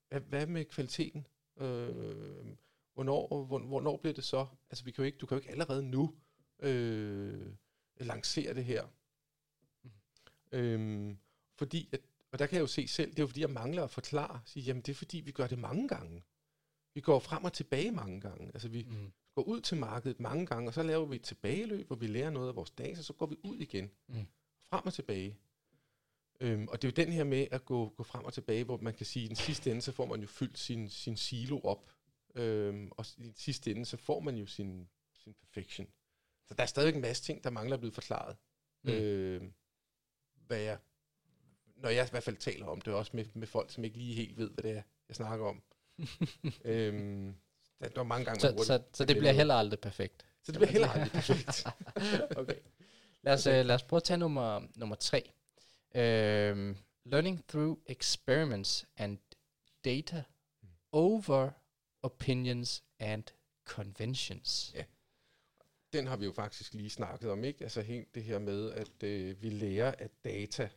hvad, 0.09 0.21
hvad 0.21 0.47
med 0.47 0.65
kvaliteten? 0.65 1.27
Øh, 1.57 2.45
Hvornår, 2.95 3.45
hvor, 3.45 3.59
hvornår 3.59 3.97
bliver 3.97 4.13
det 4.13 4.23
så? 4.23 4.47
Altså, 4.69 4.83
vi 4.83 4.91
kan 4.91 5.01
jo 5.01 5.05
ikke, 5.05 5.17
du 5.17 5.25
kan 5.25 5.35
jo 5.35 5.39
ikke 5.39 5.51
allerede 5.51 5.83
nu 5.83 6.15
øh, 6.59 7.53
lancere 7.97 8.53
det 8.53 8.65
her. 8.65 8.85
Mm. 9.83 9.91
Øhm, 10.51 11.17
fordi, 11.55 11.89
at, 11.91 12.01
og 12.31 12.39
der 12.39 12.45
kan 12.45 12.55
jeg 12.55 12.61
jo 12.61 12.67
se 12.67 12.87
selv, 12.87 13.11
det 13.11 13.19
er 13.19 13.23
jo 13.23 13.27
fordi, 13.27 13.41
jeg 13.41 13.49
mangler 13.49 13.83
at 13.83 13.91
forklare. 13.91 14.41
Sige, 14.45 14.63
jamen, 14.63 14.81
det 14.81 14.91
er 14.91 14.95
fordi, 14.95 15.19
vi 15.19 15.31
gør 15.31 15.47
det 15.47 15.59
mange 15.59 15.87
gange. 15.87 16.23
Vi 16.93 17.01
går 17.01 17.19
frem 17.19 17.43
og 17.43 17.53
tilbage 17.53 17.91
mange 17.91 18.21
gange. 18.21 18.47
Altså, 18.47 18.67
vi 18.67 18.83
mm. 18.83 19.11
går 19.35 19.43
ud 19.43 19.61
til 19.61 19.77
markedet 19.77 20.19
mange 20.19 20.45
gange, 20.45 20.69
og 20.69 20.73
så 20.73 20.83
laver 20.83 21.05
vi 21.05 21.15
et 21.15 21.23
tilbageløb, 21.23 21.87
hvor 21.87 21.95
vi 21.95 22.07
lærer 22.07 22.29
noget 22.29 22.49
af 22.49 22.55
vores 22.55 22.71
data, 22.71 23.01
så 23.01 23.13
går 23.13 23.25
vi 23.25 23.35
ud 23.43 23.57
igen. 23.57 23.91
Mm. 24.07 24.27
Frem 24.63 24.85
og 24.85 24.93
tilbage. 24.93 25.37
Øhm, 26.39 26.67
og 26.67 26.81
det 26.81 26.87
er 26.87 26.91
jo 26.91 27.05
den 27.05 27.13
her 27.13 27.23
med 27.23 27.47
at 27.51 27.65
gå, 27.65 27.89
gå 27.89 28.03
frem 28.03 28.25
og 28.25 28.33
tilbage, 28.33 28.63
hvor 28.63 28.77
man 28.77 28.93
kan 28.93 29.05
sige, 29.05 29.23
at 29.23 29.25
i 29.25 29.27
den 29.27 29.35
sidste 29.35 29.71
ende, 29.71 29.81
så 29.81 29.91
får 29.91 30.05
man 30.05 30.21
jo 30.21 30.27
fyldt 30.27 30.57
sin, 30.57 30.89
sin 30.89 31.17
silo 31.17 31.59
op 31.59 31.94
Øhm, 32.35 32.91
og 32.91 33.05
i 33.17 33.31
sidste 33.35 33.71
ende, 33.71 33.85
så 33.85 33.97
får 33.97 34.19
man 34.19 34.35
jo 34.35 34.45
sin, 34.45 34.89
sin 35.13 35.33
perfection. 35.33 35.87
Så 36.47 36.53
der 36.53 36.63
er 36.63 36.67
stadig 36.67 36.95
en 36.95 37.01
masse 37.01 37.23
ting, 37.23 37.43
der 37.43 37.49
mangler 37.49 37.73
at 37.73 37.79
blive 37.79 37.93
forklaret. 37.93 38.37
Mm. 38.83 38.91
Øhm, 38.91 39.53
hvad 40.35 40.59
jeg, 40.59 40.77
når 41.75 41.89
jeg 41.89 42.07
i 42.07 42.09
hvert 42.11 42.23
fald 42.23 42.37
taler 42.37 42.65
om 42.65 42.81
det, 42.81 42.93
også 42.93 43.11
med, 43.13 43.25
med 43.33 43.47
folk, 43.47 43.71
som 43.71 43.83
ikke 43.83 43.97
lige 43.97 44.15
helt 44.15 44.37
ved, 44.37 44.49
hvad 44.49 44.63
det 44.63 44.71
er, 44.71 44.81
jeg 45.07 45.15
snakker 45.15 45.45
om. 45.45 45.63
øhm, 46.65 47.35
der, 47.79 47.89
der 47.89 47.99
er 47.99 48.03
mange 48.03 48.25
gange, 48.25 48.39
så, 48.39 48.47
hurtigt, 48.47 48.67
så, 48.67 48.83
så 48.93 49.05
det 49.05 49.17
bliver 49.17 49.33
heller 49.33 49.55
aldrig 49.55 49.79
perfekt? 49.79 50.25
Så 50.43 50.51
det 50.51 50.59
bliver 50.59 50.71
heller 50.71 50.89
aldrig 50.95 51.11
perfekt. 51.11 51.65
okay. 52.41 52.59
Lad 53.21 53.33
os, 53.33 53.47
okay. 53.47 53.59
uh, 53.59 53.65
lad 53.65 53.75
os 53.75 53.83
prøve 53.83 53.97
at 53.97 54.03
tage 54.03 54.17
nummer, 54.17 54.61
nummer 54.75 54.95
tre. 54.95 55.31
Um, 55.95 56.77
learning 57.05 57.47
through 57.47 57.77
experiments 57.85 58.85
and 58.97 59.17
data 59.85 60.23
over 60.91 61.49
opinions 62.05 62.83
and 62.99 63.23
conventions. 63.65 64.71
Ja. 64.75 64.83
Den 65.93 66.07
har 66.07 66.17
vi 66.17 66.25
jo 66.25 66.31
faktisk 66.31 66.73
lige 66.73 66.89
snakket 66.89 67.31
om, 67.31 67.43
ikke? 67.43 67.63
Altså 67.63 67.81
helt 67.81 68.15
det 68.15 68.23
her 68.23 68.39
med, 68.39 68.71
at 68.71 69.03
øh, 69.03 69.41
vi 69.41 69.49
lærer 69.49 69.93
af 69.99 70.09
data. 70.23 70.69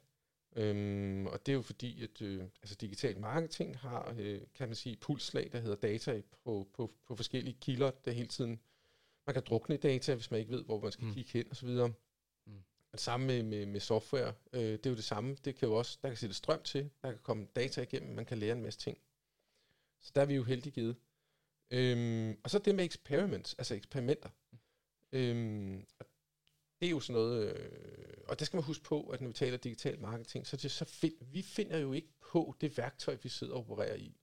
Øhm, 0.57 1.27
og 1.27 1.47
det 1.47 1.53
er 1.53 1.57
jo 1.57 1.63
fordi, 1.63 2.03
at 2.03 2.23
øh, 2.23 2.45
altså 2.63 2.75
digital 2.75 3.21
marketing 3.21 3.79
har, 3.79 4.15
øh, 4.19 4.41
kan 4.55 4.69
man 4.69 4.75
sige, 4.75 4.97
pulslag, 4.97 5.49
der 5.53 5.61
hedder 5.61 5.77
data 5.77 6.23
på, 6.45 6.69
på, 6.75 6.93
på 7.07 7.17
forskellige 7.17 7.57
kilder, 7.61 7.91
der 7.91 8.11
hele 8.11 8.29
tiden, 8.29 8.61
man 9.27 9.35
kan 9.35 9.43
drukne 9.47 9.75
i 9.75 9.79
data, 9.79 10.15
hvis 10.15 10.31
man 10.31 10.41
ikke 10.41 10.53
ved, 10.53 10.65
hvor 10.65 10.81
man 10.81 10.93
skal 10.93 11.05
mm. 11.05 11.15
kigge 11.15 11.31
hen 11.33 11.47
osv. 11.51 11.69
Mm. 11.69 12.63
Det 12.93 13.01
samme 13.01 13.27
med, 13.27 13.43
med, 13.43 13.67
med 13.67 13.81
software, 13.81 14.35
øh, 14.53 14.61
det 14.61 14.87
er 14.87 14.91
jo 14.91 14.97
det 14.97 15.05
samme, 15.05 15.37
det 15.45 15.55
kan 15.55 15.69
jo 15.69 15.75
også, 15.75 15.99
der 16.03 16.09
kan 16.09 16.17
sætte 16.17 16.35
strøm 16.35 16.63
til, 16.63 16.91
der 17.03 17.11
kan 17.11 17.21
komme 17.23 17.47
data 17.57 17.83
igennem, 17.83 18.15
man 18.15 18.25
kan 18.25 18.39
lære 18.39 18.53
en 18.53 18.63
masse 18.63 18.81
ting. 18.81 18.99
Så 20.01 20.13
der 20.15 20.21
er 20.21 20.27
vi 20.27 20.35
jo 20.35 20.45
heldig 20.45 20.73
givet. 20.73 20.97
Øhm, 21.71 22.37
og 22.45 22.51
så 22.51 22.59
det 22.59 22.75
med 22.75 22.85
experiments, 22.85 23.55
altså 23.55 23.75
eksperimenter. 23.75 24.29
Øhm, 25.13 25.85
og 25.99 26.07
det 26.81 26.87
er 26.87 26.91
jo 26.91 27.01
sådan 27.01 27.23
noget, 27.23 27.57
øh, 27.57 28.13
og 28.29 28.39
der 28.39 28.45
skal 28.45 28.57
man 28.57 28.65
huske 28.65 28.85
på, 28.85 29.09
at 29.09 29.21
når 29.21 29.29
vi 29.29 29.35
taler 29.35 29.57
digital 29.57 30.01
marketing, 30.01 30.47
så, 30.47 30.57
det, 30.57 30.71
så 30.71 30.85
find, 30.85 31.15
vi 31.33 31.43
finder 31.43 31.79
jo 31.79 31.93
ikke 31.93 32.09
på 32.33 32.55
det 32.61 32.79
værktøj, 32.79 33.17
vi 33.23 33.29
sidder 33.29 33.53
og 33.55 33.61
opererer 33.61 33.95
i. 33.97 34.17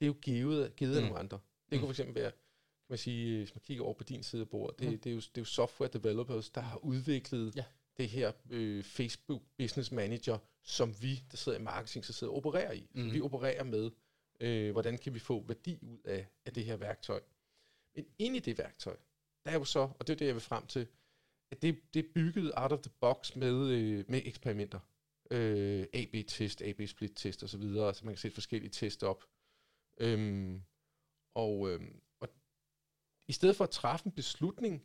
Det 0.00 0.04
er 0.04 0.06
jo 0.06 0.16
givet, 0.22 0.76
givet 0.76 0.96
af 0.96 1.02
Mm. 1.02 1.06
nogle 1.06 1.18
andre. 1.20 1.38
Det 1.70 1.78
Mm. 1.80 1.84
kunne 1.86 1.94
fx 1.94 2.00
være, 2.14 2.30
kan 2.30 2.88
man 2.88 2.98
sige, 2.98 3.38
hvis 3.38 3.54
man 3.54 3.60
kigger 3.64 3.84
over 3.84 3.94
på 3.94 4.04
din 4.04 4.22
side 4.22 4.42
af 4.42 4.48
bordet, 4.48 4.78
det, 4.78 4.88
Mm. 4.92 4.98
det, 4.98 5.10
er, 5.10 5.14
jo, 5.14 5.20
det 5.20 5.28
er 5.28 5.40
jo 5.40 5.44
software 5.44 5.90
developers, 5.92 6.50
der 6.50 6.60
har 6.60 6.76
udviklet 6.84 7.56
Ja. 7.56 7.64
det 7.96 8.08
her 8.08 8.32
øh, 8.50 8.84
Facebook 8.84 9.42
Business 9.58 9.92
Manager, 9.92 10.38
som 10.62 10.94
vi, 11.02 11.22
der 11.30 11.36
sidder 11.36 11.58
i 11.58 11.62
marketing, 11.62 12.04
så 12.04 12.12
sidder 12.12 12.30
og 12.32 12.36
opererer 12.36 12.72
i. 12.72 12.88
Så 12.96 13.02
Mm. 13.02 13.12
vi 13.12 13.20
opererer 13.20 13.64
med, 13.64 13.90
øh, 14.40 14.72
hvordan 14.72 14.98
kan 14.98 15.14
vi 15.14 15.18
få 15.18 15.42
værdi 15.46 15.78
ud 15.82 15.98
af, 16.04 16.26
af 16.46 16.52
det 16.52 16.64
her 16.64 16.76
værktøj. 16.76 17.22
Men 17.94 18.06
ind 18.18 18.36
i 18.36 18.38
det 18.38 18.58
værktøj, 18.58 18.96
der 19.44 19.50
er 19.50 19.54
jo 19.54 19.64
så, 19.64 19.80
og 19.80 20.06
det 20.06 20.10
er 20.10 20.16
det, 20.16 20.26
jeg 20.26 20.34
vil 20.34 20.42
frem 20.42 20.66
til, 20.66 20.86
at 21.50 21.62
det, 21.62 21.94
det 21.94 22.04
er 22.04 22.08
bygget 22.14 22.52
out 22.56 22.72
of 22.72 22.80
the 22.80 22.92
box 23.00 23.36
med, 23.36 23.68
øh, 23.70 24.04
med 24.08 24.22
eksperimenter. 24.24 24.80
Øh, 25.30 25.86
AB-test, 25.92 26.62
AB-split-test 26.62 27.42
osv., 27.42 27.48
så, 27.48 27.58
videre, 27.58 27.94
så 27.94 28.04
man 28.04 28.14
kan 28.14 28.18
sætte 28.18 28.34
forskellige 28.34 28.70
test 28.70 29.02
op. 29.02 29.24
Øhm, 30.00 30.62
og, 31.34 31.70
øhm, 31.70 32.00
og 32.20 32.28
i 33.28 33.32
stedet 33.32 33.56
for 33.56 33.64
at 33.64 33.70
træffe 33.70 34.06
en 34.06 34.12
beslutning 34.12 34.84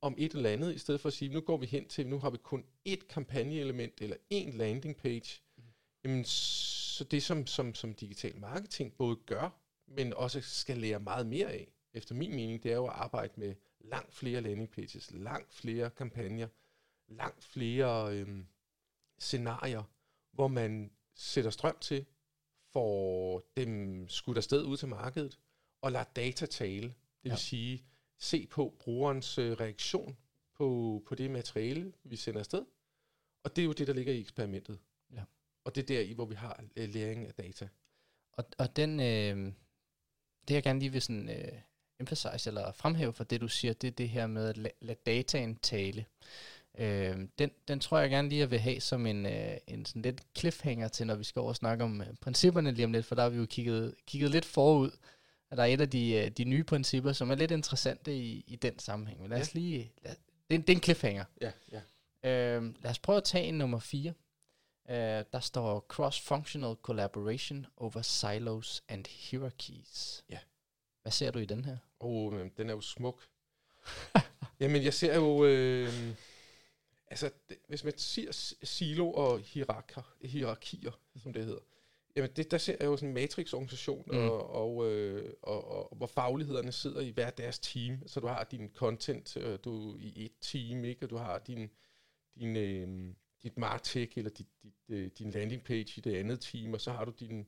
om 0.00 0.14
et 0.18 0.32
eller 0.32 0.50
andet, 0.50 0.74
i 0.74 0.78
stedet 0.78 1.00
for 1.00 1.06
at 1.08 1.12
sige, 1.12 1.32
nu 1.32 1.40
går 1.40 1.56
vi 1.56 1.66
hen 1.66 1.88
til, 1.88 2.06
nu 2.06 2.18
har 2.18 2.30
vi 2.30 2.36
kun 2.38 2.64
et 2.84 3.08
kampagneelement 3.08 4.00
eller 4.00 4.16
en 4.30 4.52
landing 4.52 4.96
page, 4.96 5.42
Mhm. 5.56 5.66
jamen, 6.04 6.24
så 6.98 7.04
det 7.04 7.22
som, 7.22 7.46
som, 7.46 7.74
som 7.74 7.94
digital 7.94 8.36
marketing 8.36 8.96
både 8.96 9.16
gør, 9.26 9.50
men 9.86 10.14
også 10.14 10.40
skal 10.40 10.78
lære 10.78 11.00
meget 11.00 11.26
mere 11.26 11.52
af, 11.52 11.72
efter 11.92 12.14
min 12.14 12.30
mening, 12.30 12.62
det 12.62 12.72
er 12.72 12.76
jo 12.76 12.86
at 12.86 12.92
arbejde 12.92 13.32
med 13.36 13.54
langt 13.80 14.14
flere 14.14 14.40
landing 14.40 14.70
pages, 14.70 15.10
langt 15.10 15.54
flere 15.54 15.90
kampagner, 15.90 16.48
langt 17.08 17.44
flere 17.44 18.14
øhm, 18.16 18.46
scenarier, 19.18 19.82
hvor 20.32 20.48
man 20.48 20.90
sætter 21.14 21.50
strøm 21.50 21.78
til, 21.80 22.06
får 22.72 23.42
dem 23.56 24.04
skudt 24.08 24.36
afsted 24.36 24.64
ud 24.64 24.76
til 24.76 24.88
markedet, 24.88 25.38
og 25.82 25.92
lader 25.92 26.04
data 26.04 26.46
tale. 26.46 26.86
Det 26.88 26.94
vil 27.22 27.30
Ja. 27.30 27.36
sige, 27.36 27.84
se 28.18 28.46
på 28.46 28.76
brugerens 28.80 29.38
øh, 29.38 29.52
reaktion 29.52 30.16
på, 30.54 31.02
på 31.06 31.14
det 31.14 31.30
materiale, 31.30 31.92
vi 32.04 32.16
sender 32.16 32.40
afsted. 32.40 32.64
Og 33.42 33.56
det 33.56 33.62
er 33.62 33.66
jo 33.66 33.72
det, 33.72 33.86
der 33.86 33.92
ligger 33.92 34.12
i 34.12 34.20
eksperimentet. 34.20 34.78
Ja. 35.68 35.70
Og 35.70 35.74
det 35.74 35.82
er 35.82 35.86
der 35.86 36.00
i, 36.00 36.12
hvor 36.12 36.24
vi 36.24 36.34
har 36.34 36.64
øh, 36.76 36.88
læring 36.94 37.26
af 37.26 37.34
data. 37.34 37.68
Og, 38.32 38.44
og 38.58 38.76
den, 38.76 39.00
øh, 39.00 39.52
det 40.48 40.54
jeg 40.54 40.62
gerne 40.62 40.78
lige 40.78 40.92
vil 40.92 41.02
sådan, 41.02 41.28
øh, 41.30 41.52
emphasize 42.00 42.50
eller 42.50 42.72
fremhæve 42.72 43.12
for 43.12 43.24
det, 43.24 43.40
du 43.40 43.48
siger, 43.48 43.72
det 43.72 43.88
er 43.88 43.92
det 43.92 44.08
her 44.08 44.26
med 44.26 44.48
at 44.48 44.58
la- 44.58 44.78
lade 44.80 44.98
dataen 45.06 45.56
tale. 45.56 46.04
Øh, 46.78 47.16
den, 47.38 47.50
den 47.68 47.80
tror 47.80 47.98
jeg 47.98 48.10
gerne 48.10 48.28
lige, 48.28 48.38
jeg 48.38 48.50
vil 48.50 48.58
have 48.58 48.80
som 48.80 49.06
en, 49.06 49.26
øh, 49.26 49.56
en 49.66 49.84
sådan 49.84 50.02
lidt 50.02 50.22
cliffhanger 50.38 50.88
til, 50.88 51.06
når 51.06 51.14
vi 51.14 51.24
skal 51.24 51.40
over 51.40 51.48
og 51.48 51.56
snakke 51.56 51.84
om 51.84 52.00
øh, 52.00 52.06
principperne 52.20 52.70
lige 52.72 52.84
om 52.84 52.92
lidt, 52.92 53.06
for 53.06 53.14
der 53.14 53.22
har 53.22 53.30
vi 53.30 53.38
jo 53.38 53.46
kigget, 53.46 53.94
kigget 54.06 54.30
lidt 54.30 54.44
forud, 54.44 54.90
at 55.50 55.56
der 55.58 55.62
er 55.62 55.66
et 55.66 55.80
af 55.80 55.90
de, 55.90 56.12
øh, 56.12 56.30
de 56.30 56.44
nye 56.44 56.64
principper, 56.64 57.12
som 57.12 57.30
er 57.30 57.34
lidt 57.34 57.50
interessante 57.50 58.16
i, 58.16 58.44
i 58.46 58.56
den 58.56 58.78
sammenhæng. 58.78 59.20
Men 59.20 59.30
lad 59.30 59.40
os 59.40 59.54
lige... 59.54 59.92
Lad, 60.02 60.14
det, 60.50 60.66
det 60.66 60.72
er 60.72 60.76
en 60.76 60.82
cliffhanger. 60.82 61.24
Ja, 61.40 61.52
ja. 61.72 61.80
Øh, 62.56 62.74
lad 62.82 62.90
os 62.90 62.98
prøve 62.98 63.16
at 63.16 63.24
tage 63.24 63.44
en 63.44 63.54
nummer 63.58 63.78
4. 63.78 64.12
Øh, 64.90 65.24
der 65.32 65.40
står 65.40 65.86
Cross-Functional 65.92 66.80
Collaboration 66.82 67.66
over 67.76 68.02
Silos 68.02 68.82
and 68.88 69.04
Hierarchies. 69.08 70.24
Ja. 70.30 70.38
Hvad 71.02 71.12
ser 71.12 71.30
du 71.30 71.38
i 71.38 71.44
den 71.44 71.64
her? 71.64 71.76
Og 72.00 72.34
øh, 72.34 72.50
den 72.56 72.70
er 72.70 72.74
jo 72.74 72.80
smuk. 72.80 73.22
Jamen, 74.60 74.84
jeg 74.84 74.94
ser 74.94 75.14
jo... 75.14 75.44
Øh, 75.44 75.88
altså, 77.06 77.30
det, 77.48 77.58
hvis 77.68 77.84
man 77.84 77.98
siger 77.98 78.54
silo 78.62 79.12
og 79.12 79.38
hierarker, 79.38 80.14
hierarkier, 80.20 80.92
som 81.22 81.32
det 81.32 81.44
hedder, 81.44 81.60
jamen, 82.16 82.30
det, 82.36 82.50
der 82.50 82.58
ser 82.58 82.76
jeg 82.80 82.86
jo 82.86 82.96
sådan 82.96 83.08
en 83.08 83.14
matrix-organisation, 83.14 84.04
Mm. 84.12 84.18
og, 84.18 84.50
og, 84.50 84.90
øh, 84.92 85.32
og, 85.42 85.64
og, 85.64 85.96
hvor 85.96 86.06
faglighederne 86.06 86.72
sidder 86.72 87.00
i 87.00 87.10
hver 87.10 87.30
deres 87.30 87.58
team. 87.58 88.08
Så 88.08 88.20
du 88.20 88.26
har 88.26 88.44
din 88.44 88.70
content 88.74 89.36
øh, 89.36 89.58
du, 89.64 89.96
i 90.00 90.24
et 90.24 90.32
team, 90.40 90.84
ikke? 90.84 91.06
og 91.06 91.10
du 91.10 91.16
har 91.16 91.38
din, 91.38 91.70
din, 92.38 92.56
øh, 92.56 93.14
dit 93.42 93.58
martech, 93.58 94.18
eller 94.18 94.30
dit, 94.30 94.46
dit, 94.62 94.72
øh, 94.88 95.10
din 95.18 95.30
landing 95.30 95.64
page 95.64 95.92
i 95.96 96.00
det 96.00 96.14
andet 96.16 96.40
team, 96.40 96.74
og 96.74 96.80
så 96.80 96.92
har 96.92 97.04
du 97.04 97.12
din, 97.20 97.46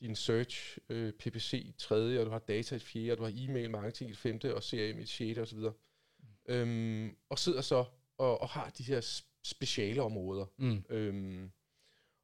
din 0.00 0.16
search, 0.16 0.78
øh, 0.88 1.12
PPC 1.12 1.52
i 1.52 1.74
tredje, 1.78 2.20
og 2.20 2.26
du 2.26 2.30
har 2.30 2.38
data 2.38 2.74
i 2.74 2.76
et 2.76 2.82
fjerde, 2.82 3.12
og 3.12 3.18
du 3.18 3.22
har 3.22 3.32
e-mail 3.36 3.70
marketing 3.70 4.10
i 4.10 4.14
femte, 4.14 4.54
og 4.54 4.62
CRM 4.62 4.98
i 4.98 5.02
et 5.02 5.08
sjette 5.08 5.40
osv. 5.40 5.58
Mm. 5.58 5.70
Øhm, 6.48 7.16
og 7.28 7.38
sidder 7.38 7.60
så 7.60 7.84
og, 8.18 8.40
og 8.40 8.48
har 8.48 8.70
de 8.70 8.82
her 8.82 9.22
speciale 9.42 10.02
områder. 10.02 10.46
Mm. 10.58 10.84
Øhm, 10.90 11.50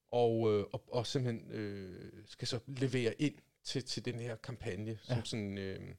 og, 0.08 0.52
øh, 0.52 0.64
og, 0.72 0.84
og 0.92 1.06
simpelthen 1.06 1.50
øh, 1.50 2.12
skal 2.26 2.48
så 2.48 2.58
levere 2.66 3.22
ind 3.22 3.34
til, 3.64 3.84
til 3.84 4.04
den 4.04 4.18
her 4.20 4.36
kampagne, 4.36 4.98
som 5.02 5.16
Ja. 5.16 5.22
sådan, 5.24 5.58
øh, 5.58 5.94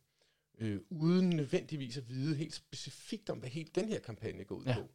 øh, 0.59 0.79
uden 0.89 1.29
nødvendigvis 1.29 1.97
at 1.97 2.09
vide 2.09 2.35
helt 2.35 2.53
specifikt 2.53 3.29
om, 3.29 3.37
hvad 3.39 3.49
hele 3.49 3.69
den 3.75 3.87
her 3.87 3.99
kampagne 3.99 4.43
går 4.43 4.55
ud 4.55 4.65
Ja. 4.65 4.75
på. 4.75 4.89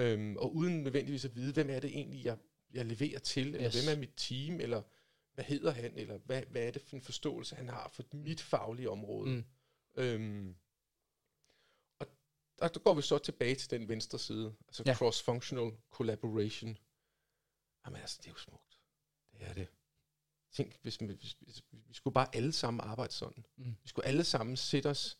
Øhm, 0.00 0.36
og 0.36 0.54
uden 0.54 0.82
nødvendigvis 0.82 1.24
at 1.24 1.36
vide, 1.36 1.52
hvem 1.52 1.70
er 1.70 1.80
det 1.80 1.90
egentlig, 1.90 2.24
jeg, 2.24 2.38
jeg 2.72 2.86
leverer 2.86 3.18
til, 3.18 3.46
eller 3.54 3.66
Yes. 3.66 3.84
hvem 3.84 3.96
er 3.96 4.00
mit 4.00 4.14
team, 4.16 4.60
eller 4.60 4.82
hvad 5.34 5.44
hedder 5.44 5.70
han, 5.70 5.94
eller 5.98 6.18
hvad, 6.18 6.42
hvad 6.42 6.62
er 6.66 6.70
det 6.70 6.82
for 6.82 6.96
en 6.96 7.02
forståelse, 7.02 7.54
han 7.56 7.68
har 7.68 7.88
for 7.92 8.04
mit 8.12 8.40
faglige 8.40 8.90
område. 8.90 9.30
Mm. 9.30 9.44
Øhm, 10.02 10.56
og 11.98 12.06
der, 12.58 12.68
der 12.68 12.80
går 12.80 12.94
vi 12.94 13.02
så 13.02 13.18
tilbage 13.18 13.54
til 13.54 13.70
den 13.70 13.88
venstre 13.88 14.18
side, 14.18 14.54
altså 14.68 14.82
Ja. 14.86 14.94
cross-functional 14.94 15.76
collaboration. 15.90 16.76
Jamen 17.86 18.00
altså, 18.00 18.18
det 18.22 18.26
er 18.26 18.32
jo 18.32 18.38
smukt. 18.38 18.78
Det 19.32 19.48
er 19.48 19.52
det. 19.54 19.68
Tænk, 20.52 20.78
hvis, 20.82 20.96
hvis, 20.96 21.16
hvis, 21.16 21.32
hvis 21.40 21.62
vi 21.88 21.94
skulle 21.94 22.14
bare 22.14 22.36
alle 22.36 22.52
sammen 22.52 22.80
arbejde 22.80 23.12
sådan. 23.12 23.44
Mm. 23.56 23.76
Vi 23.82 23.88
skulle 23.88 24.06
alle 24.06 24.24
sammen 24.24 24.56
sætte 24.56 24.90
os 24.90 25.18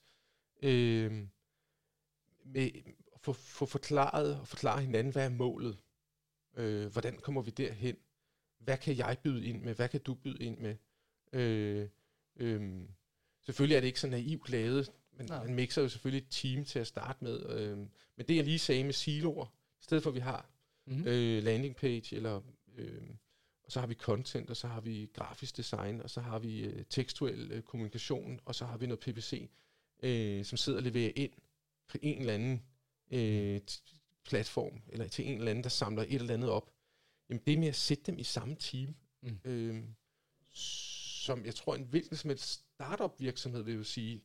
øh, 0.63 1.27
med 2.45 2.71
få, 3.21 3.33
få 3.33 3.67
forklaret 3.67 4.41
og 4.41 4.49
forklare 4.49 4.81
hinanden, 4.81 5.13
hvad 5.13 5.25
er 5.25 5.29
målet? 5.29 5.79
Øh, 6.57 6.87
hvordan 6.93 7.19
kommer 7.19 7.43
vi 7.43 7.51
derhen? 7.51 7.97
Hvad 8.59 8.79
kan 8.79 8.97
jeg 8.97 9.17
byde 9.25 9.45
ind 9.47 9.63
med? 9.63 9.75
Hvad 9.75 9.89
kan 9.89 10.01
du 10.01 10.15
byde 10.15 10.45
ind 10.45 10.59
med? 10.59 10.77
Øh, 11.33 11.89
øh, 12.37 12.81
selvfølgelig 13.43 13.77
er 13.77 13.81
det 13.81 13.87
ikke 13.87 14.01
så 14.01 14.07
naivt 14.09 14.51
lavet, 14.51 14.93
men 15.13 15.27
Nej. 15.27 15.45
man 15.45 15.55
mixer 15.55 15.83
jo 15.83 15.89
selvfølgelig 15.89 16.27
et 16.27 16.31
team 16.31 16.65
til 16.65 16.79
at 16.79 16.87
starte 16.87 17.25
med. 17.25 17.51
Øh, 17.51 17.79
men 18.17 18.27
det 18.29 18.37
jeg 18.37 18.45
lige 18.45 18.59
sagde 18.59 18.85
med 18.85 18.93
siloer, 18.93 19.47
i 19.81 19.83
stedet 19.83 20.03
for 20.03 20.11
at 20.11 20.15
vi 20.15 20.21
har 20.21 20.51
Mm. 20.87 21.05
øh, 21.07 21.43
landing 21.43 21.77
page, 21.77 22.17
eller, 22.17 22.41
øh, 22.77 23.03
og 23.65 23.73
så 23.73 23.81
har 23.81 23.87
vi 23.87 23.95
content, 23.95 24.51
og 24.51 24.57
så 24.57 24.69
har 24.69 24.81
vi 24.81 25.11
grafisk 25.13 25.57
design, 25.57 26.01
og 26.01 26.11
så 26.11 26.21
har 26.21 26.39
vi 26.39 26.61
øh, 26.61 26.85
tekstuel 26.91 27.53
øh, 27.53 27.63
kommunikation, 27.63 28.41
og 28.45 28.55
så 28.55 28.65
har 28.65 28.77
vi 28.77 28.87
noget 28.87 29.01
PPC, 29.01 29.51
øh, 30.03 30.45
som 30.45 30.57
sidder 30.57 30.79
og 30.79 30.83
leverer 30.83 31.13
ind 31.17 31.33
på 31.89 31.99
en 32.03 32.21
eller 32.21 32.35
anden 32.35 32.63
øh, 33.11 33.61
platform, 34.25 34.83
eller 34.89 35.09
til 35.09 35.29
en 35.29 35.39
eller 35.39 35.51
anden, 35.51 35.65
der 35.65 35.71
samler 35.71 36.03
et 36.03 36.15
eller 36.15 36.35
andet 36.35 36.51
op. 36.51 36.71
Jamen 37.29 37.43
det 37.47 37.59
med 37.59 37.69
at 37.69 37.77
sætte 37.77 38.05
dem 38.05 38.19
i 38.19 38.23
samme 38.25 38.55
team, 38.55 38.95
Mm. 39.23 39.39
øh, 39.45 39.85
som 40.53 41.45
jeg 41.45 41.55
tror 41.55 41.75
en 41.75 41.85
hvilken 41.85 42.17
som 42.17 42.31
helst 42.31 42.51
startup 42.75 43.21
virksomhed 43.21 43.63
vil 43.63 43.75
jo 43.75 43.85
sige, 43.85 44.23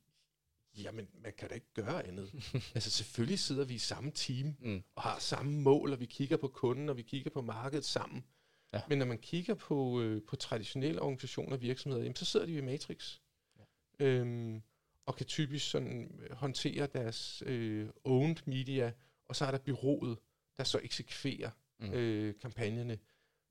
jamen 0.77 1.07
man 1.23 1.33
kan 1.37 1.49
da 1.49 1.55
ikke 1.55 1.73
gøre 1.73 2.07
andet. 2.07 2.31
altså 2.75 2.89
selvfølgelig 2.89 3.39
sidder 3.39 3.65
vi 3.65 3.73
i 3.73 3.77
samme 3.77 4.11
team, 4.11 4.55
Mm. 4.59 4.83
og 4.95 5.01
har 5.01 5.19
samme 5.19 5.51
mål, 5.61 5.93
og 5.93 5.99
vi 5.99 6.05
kigger 6.05 6.37
på 6.37 6.47
kunden, 6.47 6.89
og 6.89 6.97
vi 6.97 7.01
kigger 7.01 7.29
på 7.31 7.41
markedet 7.41 7.85
sammen. 7.85 8.25
Ja. 8.73 8.81
Men 8.89 8.97
når 8.97 9.05
man 9.05 9.17
kigger 9.17 9.53
på, 9.53 10.01
øh, 10.01 10.21
på 10.27 10.35
traditionelle 10.35 11.01
organisationer 11.01 11.55
og 11.55 11.61
virksomheder, 11.61 12.03
jamen, 12.03 12.15
så 12.15 12.25
sidder 12.25 12.45
de 12.45 12.53
i 12.53 12.61
Matrix. 12.61 13.19
Ja. 13.59 14.05
Øhm, 14.05 14.61
og 15.05 15.15
kan 15.15 15.25
typisk 15.25 15.69
sådan 15.69 16.19
øh, 16.21 16.31
håndtere 16.35 16.87
deres 16.87 17.43
øh, 17.45 17.89
owned 18.03 18.37
media, 18.45 18.93
og 19.25 19.35
så 19.35 19.45
er 19.45 19.51
der 19.51 19.57
byrådet, 19.57 20.17
der 20.57 20.63
så 20.63 20.79
eksekverer 20.83 21.49
Mm. 21.79 21.93
øh, 21.93 22.39
kampagnerne. 22.41 22.93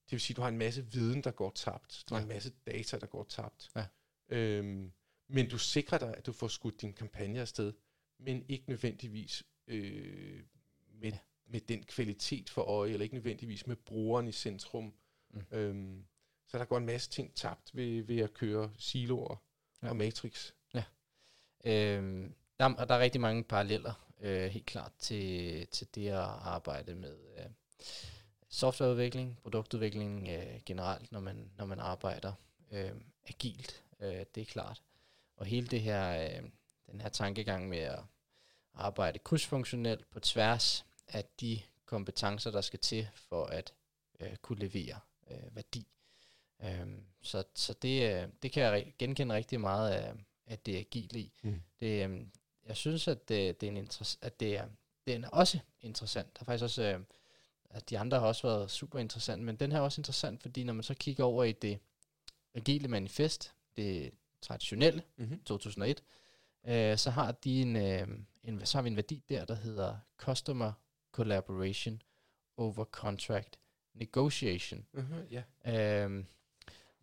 Det 0.04 0.12
vil 0.12 0.20
sige, 0.20 0.34
at 0.34 0.36
du 0.36 0.42
har 0.42 0.48
en 0.48 0.58
masse 0.58 0.86
viden, 0.92 1.24
der 1.24 1.30
går 1.30 1.52
tabt. 1.54 2.04
Du 2.08 2.14
ja. 2.14 2.18
har 2.18 2.22
en 2.22 2.28
masse 2.28 2.52
data, 2.66 2.98
der 2.98 3.06
går 3.06 3.24
tabt. 3.24 3.70
Ja. 3.76 3.86
Øhm, 4.28 4.92
men 5.28 5.48
du 5.48 5.58
sikrer 5.58 5.98
dig, 5.98 6.14
at 6.16 6.26
du 6.26 6.32
får 6.32 6.48
skudt 6.48 6.80
din 6.80 6.92
kampagne 6.92 7.40
afsted, 7.40 7.72
men 8.18 8.44
ikke 8.48 8.64
nødvendigvis 8.68 9.42
øh, 9.66 10.42
med, 10.94 11.12
ja. 11.12 11.18
med 11.46 11.60
den 11.60 11.82
kvalitet 11.82 12.50
for 12.50 12.62
øje, 12.62 12.90
eller 12.92 13.02
ikke 13.04 13.14
nødvendigvis 13.14 13.66
med 13.66 13.76
brugeren 13.76 14.28
i 14.28 14.32
centrum. 14.32 14.94
Mm. 15.30 15.42
Øhm, 15.50 16.04
så 16.48 16.58
der 16.58 16.64
går 16.64 16.78
en 16.78 16.86
masse 16.86 17.10
ting 17.10 17.34
tabt 17.34 17.76
ved, 17.76 18.02
ved 18.02 18.18
at 18.18 18.34
køre 18.34 18.72
siloer 18.78 19.42
ja. 19.82 19.88
og 19.88 19.96
matrix. 19.96 20.52
Øhm, 21.64 22.34
der, 22.58 22.64
er, 22.64 22.84
der 22.84 22.94
er 22.94 22.98
rigtig 22.98 23.20
mange 23.20 23.44
paralleller, 23.44 24.06
øh, 24.20 24.50
helt 24.50 24.66
klart, 24.66 24.92
til, 24.98 25.66
til 25.66 25.86
det 25.94 26.08
at 26.08 26.18
arbejde 26.24 26.94
med 26.94 27.16
øh, 27.38 27.46
softwareudvikling, 28.48 29.38
produktudvikling 29.42 30.28
øh, 30.28 30.60
generelt, 30.66 31.12
når 31.12 31.20
man, 31.20 31.50
når 31.56 31.64
man 31.66 31.80
arbejder 31.80 32.32
øh, 32.70 32.90
agilt. 33.28 33.82
Øh, 34.00 34.24
det 34.34 34.40
er 34.40 34.44
klart. 34.44 34.82
og 35.36 35.46
hele 35.46 35.66
det 35.66 35.80
her, 35.80 36.24
øh, 36.24 36.42
den 36.92 37.00
her 37.00 37.08
tankegang 37.08 37.68
med 37.68 37.78
at 37.78 38.00
arbejde 38.74 39.18
krydsfunktionelt 39.18 40.10
på 40.10 40.20
tværs 40.20 40.84
af 41.08 41.24
de 41.40 41.60
kompetencer, 41.86 42.50
der 42.50 42.60
skal 42.60 42.78
til 42.78 43.08
for 43.14 43.46
at 43.46 43.72
øh, 44.20 44.36
kunne 44.36 44.58
levere 44.58 45.00
øh, 45.30 45.56
værdi. 45.56 45.86
Øh, 46.62 46.86
så 47.22 47.44
så 47.54 47.72
det, 47.82 48.22
øh, 48.22 48.28
det 48.42 48.52
kan 48.52 48.62
jeg 48.62 48.94
genkende 48.98 49.34
rigtig 49.34 49.60
meget 49.60 49.90
af, 49.90 50.14
af 50.46 50.58
det 50.58 50.76
agile 50.76 51.20
i. 51.20 51.32
Mm. 51.42 51.62
Det, 51.80 52.10
øh, 52.10 52.26
jeg 52.66 52.76
synes, 52.76 53.08
at 53.08 53.28
det, 53.28 53.60
det 53.60 53.66
er 53.66 53.72
en 53.72 53.88
at 54.22 54.40
det 54.40 54.56
er, 54.56 54.66
det 55.06 55.14
er 55.14 55.28
også 55.28 55.58
interessant. 55.80 56.36
Der 56.36 56.40
er 56.40 56.44
faktisk 56.44 56.64
også, 56.64 56.82
øh, 56.82 57.00
at 57.70 57.90
de 57.90 57.98
andre 57.98 58.20
har 58.20 58.26
også 58.26 58.46
været 58.46 58.70
super 58.70 58.98
interessant, 58.98 59.42
men 59.42 59.56
den 59.56 59.72
her 59.72 59.78
er 59.78 59.82
også 59.82 60.00
interessant, 60.00 60.42
fordi 60.42 60.64
når 60.64 60.72
man 60.72 60.82
så 60.82 60.94
kigger 60.94 61.24
over 61.24 61.44
i 61.44 61.52
det 61.52 61.78
agile 62.54 62.88
manifest, 62.88 63.54
det 63.76 64.10
traditionelle, 64.42 65.02
mm-hmm. 65.16 65.42
2001, 65.44 66.02
øh, 66.66 66.98
så 66.98 67.10
har 67.10 67.32
de 67.32 67.62
en, 67.62 67.76
øh, 67.76 68.08
en, 68.44 68.66
så 68.66 68.78
har 68.78 68.82
vi 68.82 68.88
en 68.88 68.96
værdi 68.96 69.22
der, 69.28 69.44
der 69.44 69.54
hedder 69.54 69.96
Customer 70.16 70.72
Collaboration 71.12 72.02
over 72.56 72.84
Contract 72.84 73.58
Negotiation. 73.94 74.86
Uh-huh, 74.96 75.34
yeah. 75.66 76.04
øhm, 76.04 76.26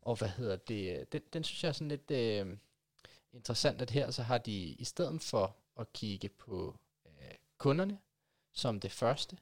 og 0.02 0.16
hvad 0.16 0.30
hedder 0.30 0.56
det? 0.56 1.12
Den, 1.12 1.22
den 1.34 1.44
synes 1.44 1.64
jeg 1.64 1.70
er 1.70 1.74
sådan 1.74 1.88
lidt 1.88 2.12
øh, 2.12 2.58
interessant, 3.34 3.82
at 3.82 3.89
her 3.89 4.12
så 4.12 4.24
har 4.24 4.38
de 4.38 4.54
i 4.54 4.84
stedet 4.84 5.22
for 5.22 5.58
at 5.80 5.94
kigge 5.94 6.30
på 6.30 6.80
øh, 7.06 7.36
kunderne 7.58 8.00
som 8.54 8.80
det 8.80 8.91
første, 8.91 9.38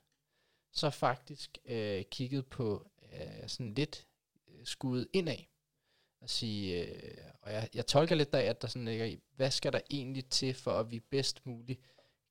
så 0.72 0.90
faktisk 0.90 1.58
øh, 1.66 2.04
kigget 2.12 2.48
på 2.48 2.92
øh, 3.14 3.48
sådan 3.48 3.74
lidt 3.74 4.08
øh, 4.48 4.66
skuddet 4.66 5.08
indad. 5.14 5.38
At 6.22 6.30
sige, 6.30 6.88
øh, 6.88 7.18
og 7.42 7.52
jeg, 7.52 7.70
jeg 7.74 7.88
tolker 7.88 8.16
lidt 8.16 8.36
af, 8.36 8.44
at 8.44 8.62
der 8.62 8.68
sådan 8.68 8.86
ligger 8.86 9.06
i, 9.06 9.20
hvad 9.36 9.52
skal 9.52 9.74
der 9.74 9.80
egentlig 9.90 10.30
til, 10.30 10.54
for 10.54 10.72
at 10.72 10.92
vi 10.92 11.00
bedst 11.00 11.46
muligt 11.46 11.82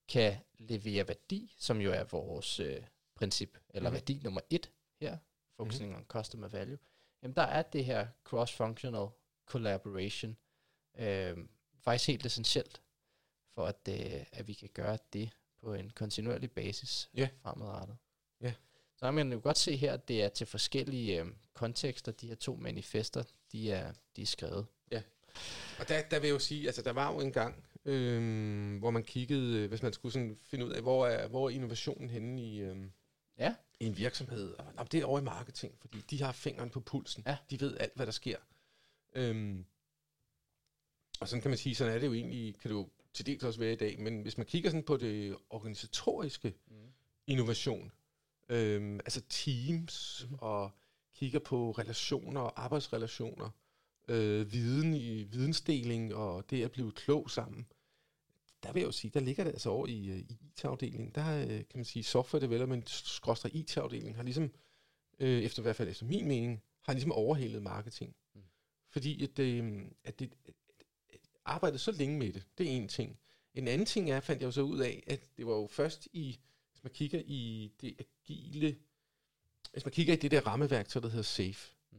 kan 0.08 0.36
levere 0.58 1.08
værdi, 1.08 1.54
som 1.58 1.80
jo 1.80 1.92
er 1.92 2.04
vores 2.04 2.60
øh, 2.60 2.82
princip, 3.14 3.58
eller 3.70 3.90
mm. 3.90 3.94
værdi 3.94 4.20
nummer 4.24 4.40
et 4.50 4.70
her, 5.00 5.18
focusing 5.56 5.90
mm. 5.90 5.96
on 5.96 6.04
customer 6.04 6.48
value, 6.48 6.78
jamen 7.22 7.36
der 7.36 7.42
er 7.42 7.62
det 7.62 7.84
her 7.84 8.06
cross-functional 8.28 9.08
collaboration 9.46 10.36
øh, 10.98 11.36
faktisk 11.80 12.06
helt 12.06 12.26
essentielt, 12.26 12.82
for 13.54 13.66
at, 13.66 13.88
øh, 13.88 14.24
at 14.32 14.48
vi 14.48 14.52
kan 14.52 14.68
gøre 14.74 14.98
det 15.12 15.30
på 15.60 15.74
en 15.74 15.90
kontinuerlig 15.90 16.50
basis 16.50 17.10
yeah. 17.18 17.28
fremadrettet. 17.42 17.96
Yeah. 18.44 18.54
Så 18.96 19.04
kan 19.04 19.14
man 19.14 19.32
jo 19.32 19.40
godt 19.42 19.58
se 19.58 19.76
her, 19.76 19.92
at 19.92 20.08
det 20.08 20.22
er 20.22 20.28
til 20.28 20.46
forskellige 20.46 21.20
øh, 21.20 21.26
kontekster, 21.54 22.12
de 22.12 22.28
her 22.28 22.34
to 22.34 22.54
manifester, 22.54 23.22
de 23.52 23.72
er, 23.72 23.92
de 24.16 24.22
er 24.22 24.26
skrevet. 24.26 24.66
Ja, 24.90 25.02
og 25.78 25.88
der, 25.88 26.02
der 26.02 26.18
vil 26.18 26.28
jeg 26.28 26.34
jo 26.34 26.38
sige, 26.38 26.66
altså 26.66 26.82
der 26.82 26.92
var 26.92 27.12
jo 27.12 27.20
en 27.20 27.32
gang, 27.32 27.64
øh, 27.84 28.78
hvor 28.78 28.90
man 28.90 29.02
kiggede, 29.02 29.58
øh, 29.58 29.68
hvis 29.68 29.82
man 29.82 29.92
skulle 29.92 30.12
sådan 30.12 30.36
finde 30.42 30.66
ud 30.66 30.70
af, 30.70 30.82
hvor 30.82 31.06
er, 31.06 31.28
hvor 31.28 31.48
er 31.48 31.50
innovationen 31.50 32.10
henne 32.10 32.42
i, 32.42 32.60
øh, 32.60 32.76
ja. 33.38 33.54
i 33.80 33.86
en 33.86 33.96
virksomhed. 33.96 34.54
Og, 34.76 34.92
det 34.92 35.00
er 35.00 35.04
over 35.04 35.18
i 35.18 35.22
marketing, 35.22 35.74
fordi 35.80 36.00
de 36.10 36.22
har 36.22 36.32
fingeren 36.32 36.70
på 36.70 36.80
pulsen. 36.80 37.22
Ja. 37.26 37.36
De 37.50 37.60
ved 37.60 37.76
alt, 37.80 37.92
hvad 37.96 38.06
der 38.06 38.12
sker. 38.12 38.36
Øh, 39.14 39.56
og 41.20 41.28
sådan 41.28 41.42
kan 41.42 41.50
man 41.50 41.58
sige, 41.58 41.74
sådan 41.74 41.94
er 41.94 41.98
det 41.98 42.06
jo 42.06 42.14
egentlig, 42.14 42.58
kan 42.58 42.70
det 42.70 42.76
jo 42.76 42.88
til 43.12 43.26
dels 43.26 43.44
også 43.44 43.60
være 43.60 43.72
i 43.72 43.76
dag, 43.76 44.00
men 44.00 44.22
hvis 44.22 44.38
man 44.38 44.46
kigger 44.46 44.70
sådan 44.70 44.84
på 44.84 44.96
det 44.96 45.36
organisatoriske 45.50 46.54
mm. 46.66 46.76
innovation, 47.26 47.92
øhm, 48.48 49.00
altså 49.00 49.22
teams 49.28 50.26
mm. 50.30 50.36
og 50.38 50.70
kigger 51.14 51.38
på 51.38 51.70
relationer 51.70 52.40
og 52.40 52.64
arbejdsrelationer, 52.64 53.50
øh, 54.08 54.52
viden 54.52 54.94
i 54.94 55.22
vidensdeling 55.22 56.14
og 56.14 56.50
det 56.50 56.64
at 56.64 56.70
blive 56.70 56.92
klog 56.92 57.30
sammen, 57.30 57.66
der 58.62 58.72
vil 58.72 58.80
jeg 58.80 58.86
jo 58.86 58.92
sige, 58.92 59.10
der 59.10 59.20
ligger 59.20 59.44
det 59.44 59.50
altså 59.50 59.70
over 59.70 59.86
i, 59.86 60.08
øh, 60.08 60.18
i 60.18 60.38
IT-afdelingen. 60.42 61.10
Der 61.10 61.40
øh, 61.42 61.48
kan 61.48 61.66
man 61.74 61.84
sige, 61.84 62.02
software 62.02 62.42
development, 62.42 62.90
skråstrej 62.90 63.50
IT-afdelingen, 63.54 64.14
har 64.14 64.22
ligesom, 64.22 64.52
øh, 65.18 65.42
efter 65.42 65.62
i 65.62 65.64
hvert 65.64 65.76
fald 65.76 65.88
efter 65.88 66.06
min 66.06 66.28
mening, 66.28 66.62
har 66.82 66.92
ligesom 66.92 67.12
overhældet 67.12 67.62
marketing. 67.62 68.16
Mm. 68.34 68.42
Fordi 68.90 69.24
at, 69.24 69.38
øh, 69.38 69.82
at 70.04 70.18
det, 70.18 70.32
arbejdet 71.48 71.80
så 71.80 71.92
længe 71.92 72.18
med 72.18 72.32
det, 72.32 72.42
det 72.58 72.66
er 72.66 72.70
en 72.70 72.88
ting. 72.88 73.18
En 73.54 73.68
anden 73.68 73.86
ting 73.86 74.10
er, 74.10 74.20
fandt 74.20 74.42
jeg 74.42 74.46
jo 74.46 74.52
så 74.52 74.62
ud 74.62 74.78
af, 74.78 75.04
at 75.06 75.20
det 75.36 75.46
var 75.46 75.52
jo 75.54 75.66
først 75.66 76.08
i, 76.12 76.38
hvis 76.70 76.84
man 76.84 76.92
kigger 76.92 77.22
i 77.24 77.72
det 77.80 77.96
agile, 77.98 78.76
hvis 79.72 79.84
man 79.84 79.92
kigger 79.92 80.14
i 80.14 80.16
det 80.16 80.30
der 80.30 80.46
rammeværktøj, 80.46 81.02
der 81.02 81.08
hedder 81.08 81.22
SAFE, 81.22 81.74
mm. 81.92 81.98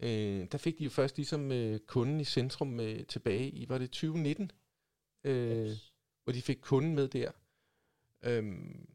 øh, 0.00 0.46
der 0.52 0.58
fik 0.58 0.78
de 0.78 0.84
jo 0.84 0.90
først 0.90 1.16
ligesom 1.16 1.52
øh, 1.52 1.80
kunden 1.80 2.20
i 2.20 2.24
centrum 2.24 2.80
øh, 2.80 3.06
tilbage 3.06 3.50
i, 3.50 3.68
var 3.68 3.78
det 3.78 3.90
2019, 3.90 4.50
øh, 5.24 5.66
yes. 5.66 5.94
hvor 6.24 6.32
de 6.32 6.42
fik 6.42 6.58
kunden 6.62 6.94
med 6.94 7.08
der. 7.08 7.30
Øhm, 8.22 8.94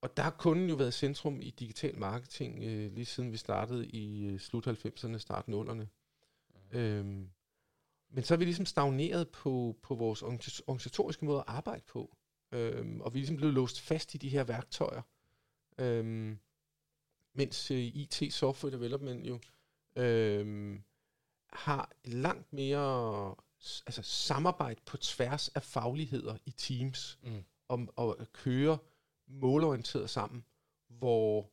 og 0.00 0.16
der 0.16 0.22
har 0.22 0.30
kunden 0.30 0.68
jo 0.68 0.74
været 0.74 0.94
centrum 0.94 1.40
i 1.42 1.50
digital 1.50 1.98
marketing, 1.98 2.64
øh, 2.64 2.92
lige 2.92 3.04
siden 3.04 3.32
vi 3.32 3.36
startede 3.36 3.86
i 3.86 4.24
øh, 4.26 4.40
slut 4.40 4.66
90'erne, 4.66 5.18
start 5.18 5.44
0'erne. 5.48 5.84
Mm. 6.72 6.78
Øhm, 6.78 7.30
men 8.12 8.24
så 8.24 8.34
er 8.34 8.38
vi 8.38 8.44
ligesom 8.44 8.66
stagneret 8.66 9.28
på, 9.28 9.76
på 9.82 9.94
vores 9.94 10.22
organisatoriske 10.22 11.24
måde 11.24 11.38
at 11.38 11.44
arbejde 11.46 11.82
på. 11.86 12.16
Øhm, 12.52 13.00
og 13.00 13.14
vi 13.14 13.18
er 13.18 13.20
ligesom 13.20 13.36
blevet 13.36 13.54
låst 13.54 13.80
fast 13.80 14.14
i 14.14 14.18
de 14.18 14.28
her 14.28 14.44
værktøjer. 14.44 15.02
Øhm, 15.78 16.38
mens 17.34 17.70
øh, 17.70 17.78
IT, 17.78 18.32
software 18.32 18.72
development 18.72 19.26
jo, 19.26 19.40
øhm, 19.96 20.82
har 21.52 21.92
langt 22.04 22.52
mere 22.52 23.34
altså 23.86 24.02
samarbejde 24.02 24.80
på 24.86 24.96
tværs 24.96 25.48
af 25.48 25.62
fagligheder 25.62 26.36
i 26.46 26.50
teams, 26.50 27.18
mm. 27.22 27.44
om 27.68 27.90
at 27.98 28.32
køre 28.32 28.78
målorienteret 29.26 30.10
sammen, 30.10 30.44
hvor 30.88 31.50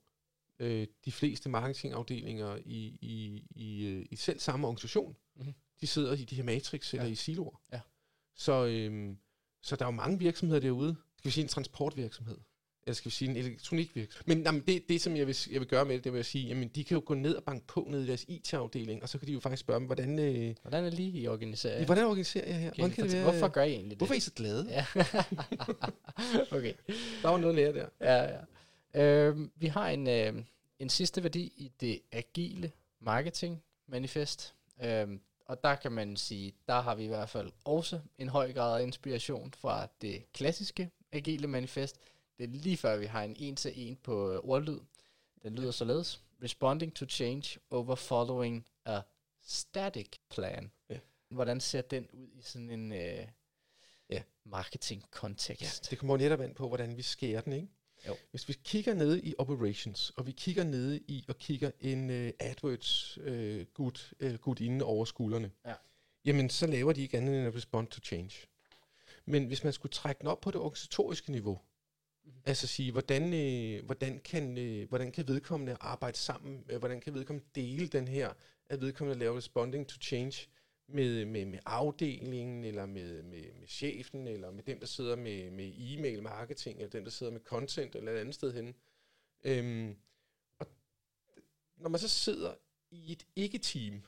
øh, 0.59 0.87
de 1.05 1.11
fleste 1.11 1.49
marketingafdelinger 1.49 2.55
i, 2.65 2.97
i, 3.01 3.47
i, 3.49 3.85
øh, 3.85 4.05
i 4.11 4.15
selv 4.15 4.39
samme 4.39 4.67
organisation 4.67 5.15
mm 5.35 5.53
de 5.81 5.87
sidder 5.87 6.13
i 6.13 6.23
de 6.23 6.35
her 6.35 6.43
matrix 6.43 6.93
eller 6.93 7.05
ja. 7.05 7.11
i 7.11 7.15
siloer. 7.15 7.61
Ja. 7.73 7.79
Så, 8.35 8.65
øhm, 8.65 9.17
så 9.61 9.75
der 9.75 9.85
er 9.85 9.87
jo 9.87 9.95
mange 9.95 10.19
virksomheder 10.19 10.61
derude. 10.61 10.95
Skal 11.17 11.29
vi 11.29 11.33
sige 11.33 11.43
en 11.43 11.47
transportvirksomhed? 11.47 12.37
Eller 12.83 12.95
skal 12.95 13.09
vi 13.09 13.15
sige 13.15 13.29
en 13.29 13.37
elektronikvirksomhed? 13.37 14.35
Men 14.35 14.43
jamen, 14.45 14.61
det, 14.67 14.89
det, 14.89 15.01
som 15.01 15.15
jeg 15.15 15.27
vil, 15.27 15.37
jeg 15.51 15.59
vil 15.59 15.67
gøre 15.67 15.85
med 15.85 15.95
det, 15.95 16.03
det 16.03 16.11
vil 16.11 16.17
jeg 16.17 16.25
sige, 16.25 16.47
jamen, 16.47 16.67
de 16.67 16.83
kan 16.83 16.95
jo 16.95 17.03
gå 17.05 17.13
ned 17.13 17.35
og 17.35 17.43
banke 17.43 17.67
på 17.67 17.87
ned 17.89 18.03
i 18.03 18.07
deres 18.07 18.25
IT-afdeling, 18.27 19.03
og 19.03 19.09
så 19.09 19.17
kan 19.17 19.27
de 19.27 19.33
jo 19.33 19.39
faktisk 19.39 19.59
spørge 19.59 19.79
dem, 19.79 19.85
hvordan... 19.85 20.19
Øh, 20.19 20.55
hvordan 20.61 20.85
er 20.85 20.89
lige 20.89 21.19
I 21.19 21.27
organiseret? 21.27 21.85
Hvordan 21.85 22.05
organiserer 22.05 22.47
jeg 22.47 22.59
her? 22.59 22.71
Okay, 22.71 22.89
kan 22.89 23.03
det 23.03 23.13
være, 23.13 23.23
hvorfor 23.23 23.47
gør 23.47 23.63
I 23.63 23.71
egentlig 23.71 23.89
det? 23.89 23.97
Hvorfor 23.97 24.13
er 24.13 24.17
I 24.17 24.19
så 24.19 24.31
glade? 24.31 24.67
Ja. 24.69 24.85
okay. 26.57 26.73
Der 27.21 27.29
var 27.29 27.37
noget 27.37 27.55
lære 27.55 27.73
der. 27.73 27.87
Ja, 28.01 28.37
ja. 28.93 29.27
Øhm, 29.27 29.51
vi 29.55 29.67
har 29.67 29.89
en, 29.89 30.07
øh, 30.07 30.43
en 30.79 30.89
sidste 30.89 31.23
værdi 31.23 31.53
i 31.57 31.71
det 31.81 31.99
agile 32.11 32.71
marketing 33.01 33.63
manifest. 33.87 34.55
Øhm, 34.83 35.21
og 35.49 35.63
der 35.63 35.75
kan 35.75 35.91
man 35.91 36.17
sige, 36.17 36.53
der 36.67 36.81
har 36.81 36.95
vi 36.95 37.03
i 37.03 37.07
hvert 37.07 37.29
fald 37.29 37.51
også 37.65 37.99
en 38.17 38.29
høj 38.29 38.53
grad 38.53 38.79
af 38.79 38.83
inspiration 38.83 39.53
fra 39.53 39.88
det 40.01 40.33
klassiske 40.33 40.91
agile 41.12 41.47
manifest. 41.47 41.99
Det 42.38 42.43
er 42.43 42.47
lige 42.47 42.77
før 42.77 42.97
vi 42.97 43.05
har 43.05 43.23
en 43.23 43.35
en 43.39 43.55
til 43.55 43.71
en 43.75 43.95
på 43.95 44.31
øh, 44.31 44.39
ordlyd. 44.43 44.79
Den 45.43 45.55
lyder 45.55 45.71
således. 45.71 46.21
Responding 46.43 46.95
to 46.95 47.05
change 47.05 47.59
over 47.69 47.95
following 47.95 48.65
a 48.85 49.01
static 49.41 50.09
plan. 50.29 50.71
Ja. 50.89 50.97
Hvordan 51.29 51.59
ser 51.59 51.81
den 51.81 52.07
ud 52.13 52.27
i 52.33 52.41
sådan 52.41 52.69
en 52.69 52.91
øh, 52.91 53.27
ja. 54.09 54.21
marketing-kontekst? 54.43 55.62
Ja, 55.62 55.89
det 55.89 55.99
kommer 55.99 56.17
netop 56.17 56.41
an 56.41 56.53
på, 56.53 56.67
hvordan 56.67 56.97
vi 56.97 57.01
skærer 57.01 57.41
den, 57.41 57.53
ikke? 57.53 57.67
Jo. 58.07 58.15
Hvis 58.31 58.47
vi 58.47 58.55
kigger 58.63 58.93
ned 58.93 59.23
i 59.23 59.35
operations, 59.38 60.09
og 60.09 60.27
vi 60.27 60.31
kigger 60.31 60.63
ned 60.63 60.99
i 61.07 61.25
og 61.27 61.38
kigger 61.38 61.71
en 61.81 62.09
uh, 62.09 62.29
AdWords 62.39 63.17
uh, 63.17 63.62
gut, 63.73 64.13
gut 64.41 64.59
inde 64.59 64.85
over 64.85 65.05
skuldrene, 65.05 65.51
ja. 65.65 65.73
jamen 66.25 66.49
så 66.49 66.67
laver 66.67 66.93
de 66.93 67.01
ikke 67.01 67.17
andet 67.17 67.38
end 67.38 67.47
at 67.47 67.55
respond 67.55 67.88
to 67.88 67.99
change. 68.03 68.47
Men 69.25 69.45
hvis 69.45 69.63
man 69.63 69.73
skulle 69.73 69.91
trække 69.91 70.19
den 70.19 70.27
op 70.27 70.41
på 70.41 70.51
det 70.51 70.62
organisatoriske 70.62 71.31
niveau, 71.31 71.59
mm-hmm. 72.23 72.41
altså 72.45 72.67
sige, 72.67 72.91
hvordan, 72.91 73.33
øh, 73.33 73.85
hvordan, 73.85 74.19
kan, 74.19 74.57
øh, 74.57 74.89
hvordan 74.89 75.12
kan 75.12 75.27
vedkommende 75.27 75.77
arbejde 75.79 76.17
sammen, 76.17 76.63
øh, 76.69 76.79
hvordan 76.79 77.01
kan 77.01 77.13
vedkommende 77.13 77.47
dele 77.55 77.88
den 77.88 78.07
her, 78.07 78.33
at 78.69 78.81
vedkommende 78.81 79.19
laver 79.19 79.38
responding 79.38 79.88
to 79.88 79.97
change, 80.01 80.47
med, 80.93 81.25
med, 81.25 81.45
med 81.45 81.60
afdelingen, 81.65 82.63
eller 82.63 82.86
med, 82.86 83.23
med, 83.23 83.54
med 83.60 83.67
chefen, 83.67 84.28
eller 84.28 84.52
med 84.52 84.63
dem, 84.63 84.80
der 84.80 84.88
sidder 84.88 85.15
med, 85.15 85.52
med 85.52 85.73
e-mail 85.78 86.23
marketing, 86.23 86.80
eller 86.80 86.89
dem, 86.89 87.04
der 87.04 87.12
sidder 87.12 87.32
med 87.32 87.41
content, 87.41 87.95
eller 87.95 88.12
et 88.12 88.17
andet 88.17 88.36
sted 88.36 88.54
henne. 88.54 88.73
Øhm, 89.43 89.95
og 90.60 90.67
når 91.78 91.89
man 91.89 91.99
så 91.99 92.08
sidder 92.08 92.54
i 92.91 93.12
et 93.12 93.25
ikke-team, 93.36 94.04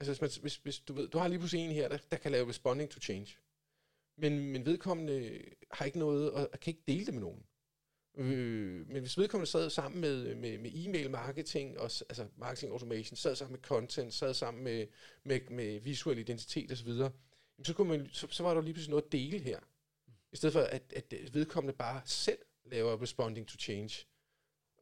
altså 0.00 0.12
hvis, 0.12 0.20
man, 0.20 0.30
hvis, 0.42 0.56
hvis 0.56 0.78
du 0.78 0.92
ved, 0.92 1.08
du 1.08 1.18
har 1.18 1.28
lige 1.28 1.38
pludselig 1.38 1.64
en 1.64 1.72
her, 1.72 1.88
der, 1.88 1.98
der 2.10 2.16
kan 2.16 2.32
lave 2.32 2.48
responding 2.48 2.90
to 2.90 3.00
change, 3.00 3.36
men, 4.16 4.38
men 4.52 4.66
vedkommende 4.66 5.42
har 5.70 5.84
ikke 5.84 5.98
noget, 5.98 6.32
og 6.32 6.60
kan 6.60 6.70
ikke 6.70 6.84
dele 6.86 7.06
det 7.06 7.14
med 7.14 7.20
nogen. 7.22 7.46
Øh, 8.20 8.88
men 8.88 9.00
hvis 9.00 9.18
vedkommende 9.18 9.50
sad 9.50 9.70
sammen 9.70 10.00
med, 10.00 10.34
med, 10.34 10.58
med 10.58 10.70
e-mail 10.74 11.10
marketing, 11.10 11.78
og, 11.78 11.84
altså 11.84 12.26
marketing 12.36 12.72
automation, 12.72 13.16
sad 13.16 13.36
sammen 13.36 13.52
med 13.52 13.60
content, 13.60 14.14
sad 14.14 14.34
sammen 14.34 14.64
med, 14.64 14.86
med, 15.24 15.40
med 15.50 15.80
visuel 15.80 16.18
identitet 16.18 16.72
osv., 16.72 16.92
så, 17.64 17.74
kunne 17.74 17.88
man, 17.88 18.08
så, 18.12 18.26
så 18.30 18.42
var 18.42 18.54
der 18.54 18.60
lige 18.60 18.74
pludselig 18.74 18.90
noget 18.90 19.04
at 19.04 19.12
dele 19.12 19.38
her. 19.38 19.58
I 20.32 20.36
stedet 20.36 20.52
for, 20.52 20.60
at, 20.60 20.92
at 20.96 21.34
vedkommende 21.34 21.76
bare 21.76 22.02
selv 22.04 22.38
laver 22.64 23.02
responding 23.02 23.48
to 23.48 23.58
change, 23.58 24.06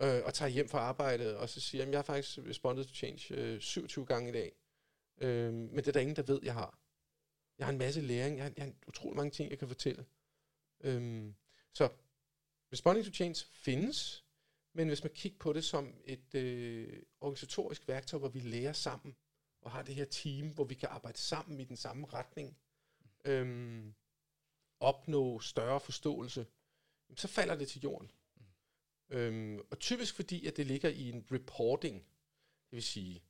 øh, 0.03 0.25
og 0.25 0.35
tager 0.35 0.49
hjem 0.49 0.69
fra 0.69 0.79
arbejdet, 0.79 1.37
og 1.37 1.49
så 1.49 1.61
siger, 1.61 1.85
at 1.85 1.91
jeg 1.91 1.99
har 1.99 2.03
faktisk 2.03 2.39
responded 2.39 2.85
to 2.85 2.95
change 2.95 3.35
øh, 3.35 3.61
27 3.61 4.07
gange 4.07 4.29
i 4.29 4.33
dag. 4.33 4.53
Øh, 5.21 5.55
men 5.55 5.77
det 5.77 5.89
er 5.89 5.93
der 5.93 6.01
ingen, 6.01 6.17
der 6.17 6.23
ved, 6.23 6.41
jeg 6.43 6.55
har. 6.55 6.79
Jeg 7.59 7.67
har 7.67 7.73
en 7.73 7.79
masse 7.79 8.01
læring, 8.01 8.37
jeg 8.37 8.45
har, 8.45 8.53
jeg 8.57 8.65
har 8.65 8.73
utrolig 8.87 9.17
mange 9.17 9.31
ting, 9.31 9.51
jeg 9.51 9.59
kan 9.59 9.69
fortælle. 9.69 10.05
Øh, 10.81 11.33
så 11.75 11.89
responding 12.73 13.07
to 13.07 13.13
change 13.13 13.45
findes, 13.53 14.25
men 14.75 14.89
hvis 14.89 15.05
man 15.05 15.13
kigger 15.15 15.39
på 15.39 15.53
det 15.53 15.65
som 15.65 15.95
et 16.05 16.35
øh, 16.35 17.03
organisatorisk 17.21 17.89
værktøj, 17.89 18.19
hvor 18.19 18.29
vi 18.29 18.41
lærer 18.41 18.73
sammen, 18.73 19.17
og 19.61 19.71
har 19.71 19.83
det 19.83 19.95
her 19.95 20.05
team, 20.05 20.49
hvor 20.49 20.65
vi 20.65 20.75
kan 20.75 20.89
arbejde 20.89 21.19
sammen 21.19 21.61
i 21.61 21.65
den 21.65 21.77
samme 21.77 22.07
retning, 22.07 22.57
øhm, 23.25 23.95
opnå 24.81 25.41
større 25.41 25.81
forståelse, 25.81 26.47
så 27.17 27.29
falder 27.29 27.57
det 27.57 27.69
til 27.69 27.81
jorden. 27.81 28.11
Mm. 28.37 29.17
Øhm, 29.17 29.61
og 29.71 29.79
typisk 29.79 30.15
fordi, 30.15 30.47
at 30.47 30.57
det 30.57 30.67
ligger 30.67 30.89
i 30.89 31.09
en 31.09 31.27
reporting, 31.33 31.97
det 32.71 32.77
vil 32.77 32.83
sige, 32.83 33.23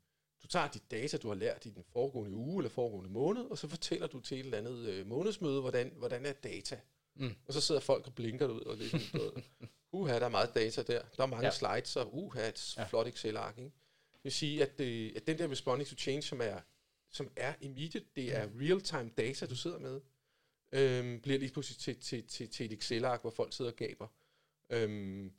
du 0.42 0.46
tager 0.46 0.68
de 0.68 0.78
data, 0.78 1.16
du 1.16 1.28
har 1.28 1.34
lært 1.34 1.66
i 1.66 1.70
den 1.70 1.84
foregående 1.84 2.36
uge 2.36 2.58
eller 2.58 2.70
foregående 2.70 3.10
måned, 3.10 3.42
og 3.42 3.58
så 3.58 3.68
fortæller 3.68 4.06
du 4.06 4.20
til 4.20 4.40
et 4.40 4.44
eller 4.44 4.58
andet 4.58 4.88
øh, 4.88 5.06
månedsmøde, 5.06 5.60
hvordan, 5.60 5.92
hvordan 5.96 6.26
er 6.26 6.32
data. 6.32 6.80
Mm. 7.18 7.34
Og 7.46 7.52
så 7.52 7.60
sidder 7.60 7.80
folk 7.80 8.06
og 8.06 8.14
blinker 8.14 8.46
ud, 8.46 8.60
og 8.60 8.76
det 8.76 8.90
sådan, 8.90 9.42
uha, 9.92 10.18
der 10.18 10.24
er 10.24 10.28
meget 10.28 10.54
data 10.54 10.82
der. 10.82 11.02
Der 11.16 11.22
er 11.22 11.26
mange 11.26 11.46
ja. 11.46 11.52
slides, 11.52 11.96
og 11.96 12.14
uha, 12.14 12.48
et 12.48 12.76
ja. 12.76 12.84
flot 12.84 13.06
Excel-ark. 13.06 13.58
Ikke? 13.58 13.70
Det 14.12 14.24
vil 14.24 14.32
sige, 14.32 14.62
at, 14.62 14.80
øh, 14.80 15.12
at 15.16 15.26
den 15.26 15.38
der 15.38 15.50
responding 15.50 15.88
to 15.88 15.96
change, 15.96 16.22
som 16.22 16.40
er, 16.40 16.60
som 17.10 17.30
er 17.36 17.54
immediate, 17.60 18.06
det 18.16 18.36
er 18.36 18.46
mm. 18.46 18.58
real-time 18.60 19.10
data, 19.18 19.46
du 19.46 19.56
sidder 19.56 19.78
med, 19.78 20.00
øhm, 20.72 21.20
bliver 21.20 21.38
lige 21.38 21.52
pludselig 21.52 21.78
til, 21.78 22.00
til, 22.00 22.26
til, 22.26 22.48
til 22.48 22.66
et 22.66 22.72
Excel-ark, 22.72 23.20
hvor 23.20 23.30
folk 23.30 23.52
sidder 23.52 23.70
og 23.70 23.76
gaber. 23.76 24.08
Øhm, 24.70 25.32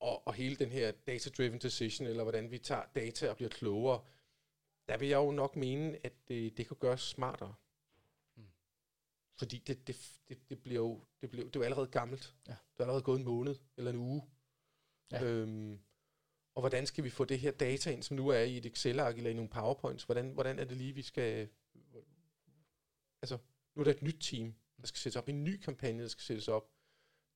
og, 0.00 0.26
og 0.26 0.34
hele 0.34 0.56
den 0.56 0.70
her 0.70 0.92
data-driven 1.06 1.58
decision, 1.58 2.08
eller 2.08 2.22
hvordan 2.22 2.50
vi 2.50 2.58
tager 2.58 2.82
data 2.94 3.30
og 3.30 3.36
bliver 3.36 3.50
klogere, 3.50 4.00
der 4.88 4.96
vil 4.96 5.08
jeg 5.08 5.16
jo 5.16 5.30
nok 5.30 5.56
mene, 5.56 5.98
at 6.04 6.12
det, 6.28 6.56
det 6.56 6.68
kan 6.68 6.76
gøres 6.80 7.00
smartere. 7.00 7.54
Fordi 9.36 9.58
det, 9.58 9.86
det, 9.86 9.96
det, 10.28 10.48
det 10.48 10.62
bliver 10.62 10.80
jo 10.80 11.04
det 11.20 11.30
bliver, 11.30 11.46
det 11.46 11.56
er 11.56 11.60
jo 11.60 11.64
allerede 11.64 11.86
gammelt. 11.86 12.34
Ja. 12.46 12.52
Det 12.52 12.78
er 12.78 12.84
allerede 12.84 13.02
gået 13.02 13.18
en 13.18 13.24
måned 13.24 13.56
eller 13.76 13.90
en 13.90 13.96
uge. 13.96 14.22
Ja. 15.12 15.24
Øhm, 15.24 15.80
og 16.54 16.62
hvordan 16.62 16.86
skal 16.86 17.04
vi 17.04 17.10
få 17.10 17.24
det 17.24 17.38
her 17.38 17.50
data 17.50 17.90
ind, 17.90 18.02
som 18.02 18.16
nu 18.16 18.28
er 18.28 18.40
i 18.40 18.56
et 18.56 18.66
Excel-ark 18.66 19.16
eller 19.16 19.30
i 19.30 19.34
nogle 19.34 19.50
PowerPoints? 19.50 20.04
Hvordan, 20.04 20.30
hvordan 20.30 20.58
er 20.58 20.64
det 20.64 20.76
lige, 20.76 20.94
vi 20.94 21.02
skal... 21.02 21.48
Altså, 23.22 23.38
nu 23.74 23.80
er 23.80 23.84
der 23.84 23.90
et 23.90 24.02
nyt 24.02 24.18
team, 24.20 24.54
der 24.80 24.86
skal 24.86 24.98
sættes 24.98 25.16
op. 25.16 25.28
En 25.28 25.44
ny 25.44 25.56
kampagne, 25.56 26.02
der 26.02 26.08
skal 26.08 26.22
sættes 26.22 26.48
op. 26.48 26.70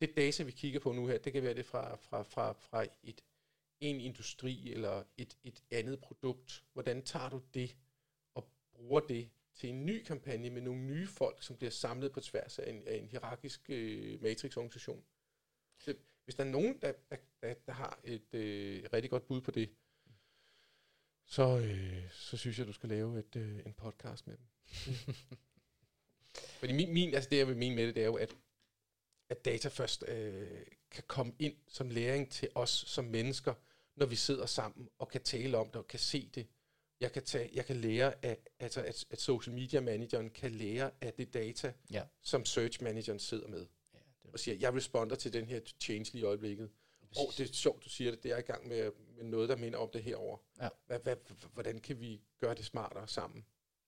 Det 0.01 0.17
data, 0.17 0.43
vi 0.43 0.51
kigger 0.51 0.81
på 0.81 0.93
nu 0.93 1.07
her, 1.07 1.19
det 1.19 1.33
kan 1.33 1.43
være 1.43 1.55
det 1.55 1.67
fra, 1.67 1.97
fra, 1.97 2.23
fra, 2.23 2.53
fra 2.53 2.85
et, 3.03 3.21
en 3.81 4.01
industri 4.01 4.73
eller 4.73 5.05
et, 5.17 5.37
et 5.45 5.63
andet 5.71 6.01
produkt. 6.01 6.65
Hvordan 6.73 7.03
tager 7.03 7.29
du 7.29 7.43
det 7.55 7.77
og 8.35 8.53
bruger 8.73 9.01
det 9.01 9.31
til 9.59 9.69
en 9.71 9.87
ny 9.87 10.05
kampagne 10.05 10.51
med 10.51 10.63
nogle 10.63 10.83
nye 10.83 11.07
folk, 11.07 11.43
som 11.43 11.57
bliver 11.57 11.71
samlet 11.71 12.13
på 12.13 12.21
tværs 12.21 12.59
af 12.59 12.71
en, 12.71 12.89
af 12.89 12.97
en 12.97 13.09
hierarkisk 13.09 13.61
øh, 13.69 14.23
matrix-organisation? 14.23 15.05
Så, 15.79 15.95
hvis 16.25 16.35
der 16.35 16.45
er 16.45 16.49
nogen, 16.49 16.79
der, 16.83 16.93
der, 17.11 17.17
der, 17.43 17.55
der 17.55 17.73
har 17.73 18.01
et 18.05 18.35
øh, 18.35 18.85
rigtig 18.93 19.11
godt 19.11 19.27
bud 19.27 19.41
på 19.41 19.51
det, 19.51 19.71
så, 21.27 21.59
øh, 21.59 22.11
så 22.11 22.37
synes 22.37 22.59
jeg, 22.59 22.67
du 22.67 22.73
skal 22.73 22.89
lave 22.89 23.19
et, 23.19 23.37
øh, 23.37 23.59
en 23.67 23.73
podcast 23.73 24.27
med 24.27 24.37
dem. 24.37 24.47
Fordi 26.61 26.73
min, 26.73 26.93
min, 26.93 27.15
altså 27.15 27.31
det, 27.31 27.37
jeg 27.37 27.49
vil 27.49 27.57
mene 27.57 27.75
med 27.75 27.87
det, 27.87 27.95
det 27.95 28.03
er 28.03 28.07
jo, 28.07 28.15
at, 28.15 28.37
at 29.29 29.45
data 29.45 29.69
først 29.69 30.05
øh, 30.09 30.67
kan 30.91 31.05
komme 31.07 31.33
ind 31.39 31.57
som 31.69 31.91
læring 31.91 32.31
til 32.31 32.49
os 32.55 32.71
som 32.71 33.05
mennesker, 33.05 33.55
når 33.97 34.07
vi 34.07 34.17
sidder 34.17 34.47
sammen 34.47 34.89
og 34.99 35.09
kan 35.09 35.23
tale 35.23 35.59
om 35.59 35.67
det 35.67 35.77
og 35.77 35.87
kan 35.87 35.99
se 35.99 36.31
det. 36.35 36.47
Jeg 37.01 37.13
kan, 37.13 37.23
tage, 37.25 37.51
jeg 37.55 37.67
kan 37.67 37.77
lære, 37.77 38.25
at, 38.25 38.49
altså 38.59 38.83
at, 38.83 39.05
at 39.11 39.21
social 39.21 39.55
media 39.55 39.81
manageren 39.81 40.31
kan 40.31 40.51
lære 40.51 40.91
af 41.01 41.13
det 41.13 41.35
data, 41.35 41.73
ja. 41.91 42.03
som 42.23 42.45
search 42.45 42.83
manageren 42.83 43.19
sidder 43.19 43.49
med. 43.49 43.67
Ja, 43.95 43.99
det 44.23 44.31
og 44.33 44.39
siger, 44.39 44.57
jeg 44.61 44.75
responder 44.75 45.17
til 45.17 45.33
den 45.33 45.45
her 45.45 45.61
change 45.81 46.13
lige 46.13 46.23
i 46.23 46.25
øjeblikket. 46.25 46.71
Og 47.17 47.33
det 47.39 47.51
er 47.51 47.53
sjovt, 47.53 47.85
du 47.85 47.89
siger 47.89 48.11
det, 48.11 48.23
det 48.23 48.33
er 48.33 48.39
i 48.39 48.41
gang 48.41 48.69
med, 48.69 48.91
med 49.17 49.25
noget, 49.25 49.49
der 49.49 49.57
minder 49.57 49.79
om 49.79 49.91
det 49.93 50.03
herover. 50.03 50.39
Ja. 50.61 50.69
Hvad, 50.87 50.99
hvad, 50.99 51.17
hvordan 51.53 51.81
kan 51.81 52.01
vi 52.01 52.21
gøre 52.41 52.55
det 52.55 52.65
smartere 52.65 53.09
sammen? 53.09 53.45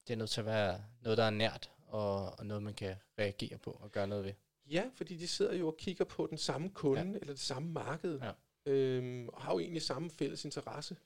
Det 0.07 0.13
er 0.13 0.17
nødt 0.17 0.31
til 0.31 0.41
at 0.41 0.47
være 0.47 0.85
noget, 1.03 1.19
der 1.19 1.25
er 1.25 1.31
nært 1.31 1.71
og, 1.87 2.39
og 2.39 2.47
noget, 2.47 2.63
man 2.63 2.75
kan 2.75 2.97
reagere 3.19 3.59
på 3.59 3.71
og 3.71 3.91
gøre 3.91 4.07
noget 4.07 4.25
ved. 4.25 4.33
Ja, 4.71 4.91
fordi 4.95 5.17
de 5.17 5.29
sidder 5.29 5.55
jo 5.55 5.67
og 5.67 5.77
kigger 5.77 6.05
på 6.05 6.27
den 6.27 6.39
samme 6.39 6.71
kunde, 6.71 7.03
ja. 7.03 7.19
eller 7.19 7.33
det 7.33 7.41
samme 7.41 7.73
marked, 7.73 8.21
ja. 8.21 8.33
øhm, 8.73 9.29
og 9.29 9.43
har 9.43 9.53
jo 9.53 9.59
egentlig 9.59 9.83
samme 9.83 10.11
fælles 10.11 10.45
interesse. 10.45 10.97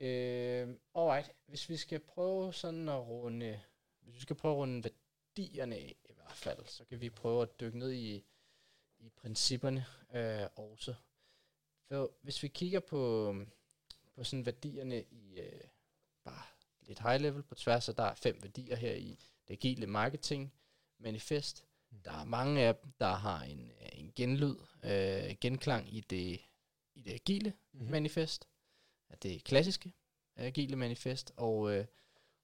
Øh, 0.00 0.68
alright, 0.94 1.30
hvis 1.46 1.68
vi 1.68 1.76
skal 1.76 1.98
prøve 2.00 2.54
sådan 2.54 2.88
at 2.88 3.06
runde, 3.08 3.60
hvis 4.00 4.14
vi 4.14 4.20
skal 4.20 4.36
prøve 4.36 4.52
at 4.52 4.58
runde 4.58 4.84
værdierne 4.84 5.76
af, 5.76 5.96
i 6.04 6.12
hvert 6.12 6.32
fald, 6.32 6.66
så 6.66 6.84
kan 6.84 7.00
vi 7.00 7.10
prøve 7.10 7.42
at 7.42 7.60
dykke 7.60 7.78
ned 7.78 7.92
i, 7.92 8.24
i 8.98 9.08
principperne 9.08 9.86
øh, 10.14 10.46
også. 10.56 10.94
For 11.88 12.12
hvis 12.22 12.42
vi 12.42 12.48
kigger 12.48 12.80
på, 12.80 13.34
på 14.14 14.24
sådan 14.24 14.46
værdierne 14.46 15.02
i 15.02 15.40
øh, 15.40 15.60
bare 16.24 16.42
lidt 16.80 17.00
high 17.00 17.20
level 17.20 17.42
på 17.42 17.54
tværs, 17.54 17.88
og 17.88 17.96
der 17.96 18.02
er 18.02 18.14
fem 18.14 18.42
værdier 18.42 18.76
her 18.76 18.94
i 18.94 19.18
det 19.48 19.54
agile 19.54 19.86
marketing 19.86 20.52
manifest. 20.98 21.64
Mm. 21.90 22.02
Der 22.02 22.12
er 22.12 22.24
mange 22.24 22.60
af 22.60 22.76
dem, 22.76 22.92
der 23.00 23.14
har 23.14 23.42
en, 23.42 23.72
en 23.92 24.12
genlyd, 24.16 24.56
øh, 24.84 25.36
genklang 25.40 25.94
i 25.94 26.00
det, 26.00 26.40
i 26.94 27.02
det 27.02 27.12
agile 27.12 27.52
mm-hmm. 27.72 27.90
manifest, 27.90 28.48
det 29.22 29.44
klassiske 29.44 29.92
agile 30.36 30.76
manifest, 30.76 31.32
og, 31.36 31.72
øh, 31.72 31.84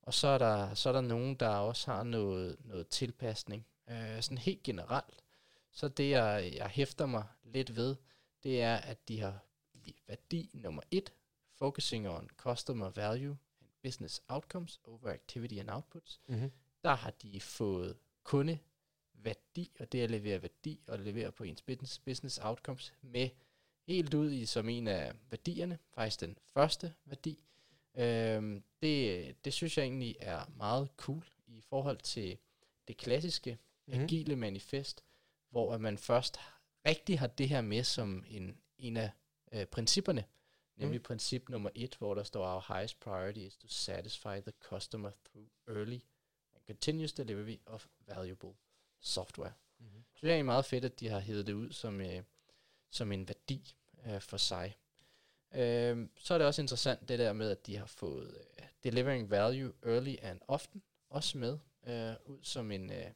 og 0.02 0.14
så, 0.14 0.28
er 0.28 0.38
der, 0.38 0.74
så 0.74 0.88
er 0.88 0.92
der 0.92 1.00
nogen, 1.00 1.34
der 1.34 1.48
også 1.48 1.90
har 1.90 2.02
noget, 2.02 2.56
noget 2.64 2.88
tilpasning. 2.88 3.66
Øh, 3.90 4.22
sådan 4.22 4.38
helt 4.38 4.62
generelt, 4.62 5.22
så 5.70 5.88
det 5.88 6.10
jeg, 6.10 6.52
jeg 6.56 6.68
hæfter 6.68 7.06
mig 7.06 7.24
lidt 7.44 7.76
ved, 7.76 7.96
det 8.42 8.62
er, 8.62 8.76
at 8.76 9.08
de 9.08 9.20
har 9.20 9.38
værdi 10.06 10.50
nummer 10.52 10.82
et, 10.90 11.12
focusing 11.58 12.08
on 12.08 12.28
customer 12.36 12.90
value, 12.90 13.36
business 13.82 14.22
outcomes 14.28 14.80
over 14.84 15.08
activity 15.08 15.54
and 15.54 15.70
outputs, 15.70 16.20
mm-hmm. 16.28 16.50
der 16.84 16.94
har 16.94 17.10
de 17.10 17.40
fået 17.40 17.96
kunde 18.22 18.58
værdi, 19.14 19.70
og 19.80 19.92
det 19.92 20.02
at 20.02 20.10
levere 20.10 20.42
værdi 20.42 20.80
og 20.86 20.98
levere 20.98 21.32
på 21.32 21.44
ens 21.44 21.62
business, 21.62 21.98
business 21.98 22.38
outcomes 22.42 22.92
med 23.02 23.28
helt 23.86 24.14
ud 24.14 24.32
i 24.32 24.46
som 24.46 24.68
en 24.68 24.88
af 24.88 25.12
værdierne, 25.30 25.78
faktisk 25.94 26.20
den 26.20 26.38
første 26.54 26.94
værdi. 27.04 27.44
Øhm, 27.94 28.62
det, 28.82 29.44
det 29.44 29.52
synes 29.52 29.78
jeg 29.78 29.84
egentlig 29.84 30.16
er 30.20 30.50
meget 30.56 30.88
cool 30.96 31.24
i 31.46 31.60
forhold 31.60 31.98
til 31.98 32.38
det 32.88 32.96
klassiske 32.96 33.58
mm-hmm. 33.86 34.04
agile 34.04 34.36
manifest, 34.36 35.04
hvor 35.50 35.78
man 35.78 35.98
først 35.98 36.38
rigtig 36.86 37.18
har 37.18 37.26
det 37.26 37.48
her 37.48 37.60
med 37.60 37.84
som 37.84 38.24
en, 38.28 38.58
en 38.78 38.96
af 38.96 39.10
øh, 39.52 39.66
principperne, 39.66 40.24
Nemlig 40.76 40.98
mm. 40.98 41.02
princip 41.02 41.48
nummer 41.48 41.70
et, 41.74 41.96
hvor 41.98 42.14
der 42.14 42.22
står, 42.22 42.54
our 42.54 42.74
highest 42.74 43.00
priority 43.00 43.38
is 43.38 43.56
to 43.56 43.68
satisfy 43.68 44.40
the 44.40 44.52
customer 44.60 45.10
through 45.24 45.48
early 45.68 46.00
and 46.54 46.64
continuous 46.66 47.12
delivery 47.12 47.58
of 47.66 47.86
valuable 48.06 48.54
software. 49.00 49.52
Mm-hmm. 49.78 50.04
Så 50.14 50.20
det 50.20 50.28
er 50.28 50.34
egentlig 50.34 50.46
meget 50.46 50.64
fedt, 50.64 50.84
at 50.84 51.00
de 51.00 51.08
har 51.08 51.20
hævet 51.20 51.46
det 51.46 51.52
ud 51.52 51.72
som, 51.72 52.00
øh, 52.00 52.22
som 52.96 53.12
en 53.12 53.28
værdi 53.28 53.76
øh, 54.06 54.20
for 54.20 54.36
sig. 54.36 54.76
Øh, 55.54 56.08
så 56.18 56.34
er 56.34 56.38
det 56.38 56.46
også 56.46 56.62
interessant 56.62 57.08
det 57.08 57.18
der 57.18 57.32
med, 57.32 57.50
at 57.50 57.66
de 57.66 57.76
har 57.76 57.86
fået 57.86 58.44
øh, 58.58 58.66
delivering 58.84 59.30
value 59.30 59.72
early 59.82 60.16
and 60.22 60.40
often 60.48 60.82
også 61.10 61.38
med 61.38 61.58
øh, 61.86 62.14
ud 62.26 62.38
som 62.42 62.70
en, 62.70 62.92
øh, 62.92 63.10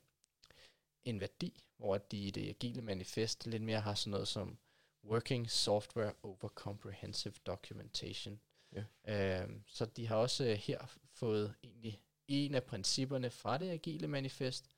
en 1.05 1.21
værdi, 1.21 1.65
hvor 1.77 1.99
de 1.99 2.17
i 2.17 2.31
det 2.31 2.49
agile 2.49 2.83
manifest 2.83 3.47
lidt 3.47 3.63
mere 3.63 3.81
har 3.81 3.95
sådan 3.95 4.11
noget 4.11 4.29
som 4.29 4.59
Working 5.05 5.51
Software 5.51 6.13
Over 6.23 6.49
Comprehensive 6.49 7.35
Documentation. 7.47 8.41
Ja. 8.73 8.85
Øhm, 9.05 9.63
så 9.67 9.85
de 9.85 10.07
har 10.07 10.17
også 10.17 10.45
øh, 10.45 10.51
her 10.51 10.97
fået 11.13 11.55
egentlig 11.63 12.03
en 12.29 12.55
af 12.55 12.65
principperne 12.65 13.31
fra 13.31 13.59
det 13.59 13.71
agile 13.71 14.09
manifest 14.09 14.71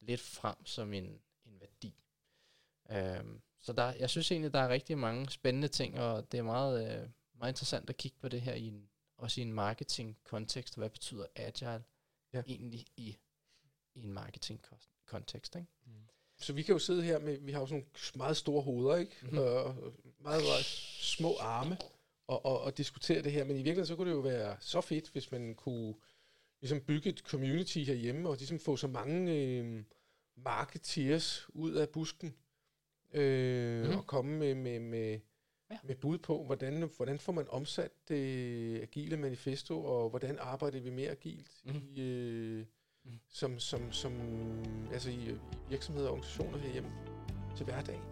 lidt 0.00 0.20
frem 0.20 0.66
som 0.66 0.92
en, 0.92 1.20
en 1.44 1.60
værdi. 1.60 1.94
Øhm, 2.90 3.42
så 3.62 3.72
der, 3.72 3.92
jeg 3.92 4.10
synes 4.10 4.30
egentlig, 4.30 4.52
der 4.52 4.58
er 4.58 4.68
rigtig 4.68 4.98
mange 4.98 5.30
spændende 5.30 5.68
ting, 5.68 5.98
og 5.98 6.32
det 6.32 6.38
er 6.38 6.42
meget, 6.42 7.02
øh, 7.02 7.08
meget 7.38 7.52
interessant 7.52 7.90
at 7.90 7.96
kigge 7.96 8.16
på 8.20 8.28
det 8.28 8.40
her 8.40 8.54
i 8.54 8.66
en, 8.66 8.88
også 9.18 9.40
i 9.40 9.44
en 9.44 9.52
marketing-kontekst. 9.52 10.76
Hvad 10.76 10.90
betyder 10.90 11.26
agile 11.36 11.84
ja. 12.32 12.42
egentlig 12.46 12.86
i, 12.96 13.16
i 13.94 14.02
en 14.02 14.12
marketing-kontekst? 14.12 15.56
Ikke? 15.56 15.68
Mm. 15.86 15.92
Så 16.38 16.52
vi 16.52 16.62
kan 16.62 16.72
jo 16.72 16.78
sidde 16.78 17.02
her 17.02 17.18
med, 17.18 17.38
vi 17.38 17.52
har 17.52 17.60
jo 17.60 17.66
sådan 17.66 17.86
meget 18.14 18.36
store 18.36 18.62
hoveder, 18.62 18.96
ikke? 18.96 19.16
Mm-hmm. 19.22 19.38
Og 19.38 19.74
meget, 20.18 20.42
meget 20.42 20.64
små 21.00 21.36
arme 21.40 21.78
og, 22.26 22.46
og, 22.46 22.60
og 22.60 22.78
diskutere 22.78 23.22
det 23.22 23.32
her. 23.32 23.44
Men 23.44 23.56
i 23.56 23.62
virkeligheden 23.62 23.86
så 23.86 23.96
kunne 23.96 24.10
det 24.10 24.16
jo 24.16 24.20
være 24.20 24.56
så 24.60 24.80
fedt, 24.80 25.10
hvis 25.10 25.32
man 25.32 25.54
kunne 25.54 25.94
ligesom 26.60 26.80
bygge 26.80 27.10
et 27.10 27.18
community 27.18 27.78
herhjemme, 27.78 28.28
og 28.28 28.36
ligesom 28.36 28.58
få 28.58 28.76
så 28.76 28.86
mange 28.86 29.32
øh, 29.32 29.84
marketeers 30.36 31.46
ud 31.48 31.72
af 31.72 31.88
busken, 31.88 32.34
øh, 33.14 33.90
mm. 33.90 33.96
og 33.96 34.06
komme 34.06 34.38
med, 34.38 34.54
med, 34.54 34.80
med, 34.80 35.20
ja. 35.70 35.78
med 35.84 35.94
bud 35.94 36.18
på, 36.18 36.44
hvordan, 36.44 36.90
hvordan 36.96 37.18
får 37.18 37.32
man 37.32 37.46
omsat 37.48 37.90
det 38.08 38.80
agile 38.82 39.16
manifesto, 39.16 39.84
og 39.84 40.10
hvordan 40.10 40.38
arbejder 40.40 40.80
vi 40.80 40.90
mere 40.90 41.10
agilt 41.10 41.50
mm. 41.64 41.72
i, 41.72 42.00
øh, 42.00 42.64
mm. 43.04 43.12
som, 43.28 43.58
som, 43.58 43.92
som, 43.92 44.12
altså 44.92 45.10
i, 45.10 45.14
i 45.14 45.36
virksomheder 45.68 46.08
og 46.08 46.12
organisationer 46.12 46.58
herhjemme 46.58 46.90
til 47.56 47.64
hverdag. 47.64 48.11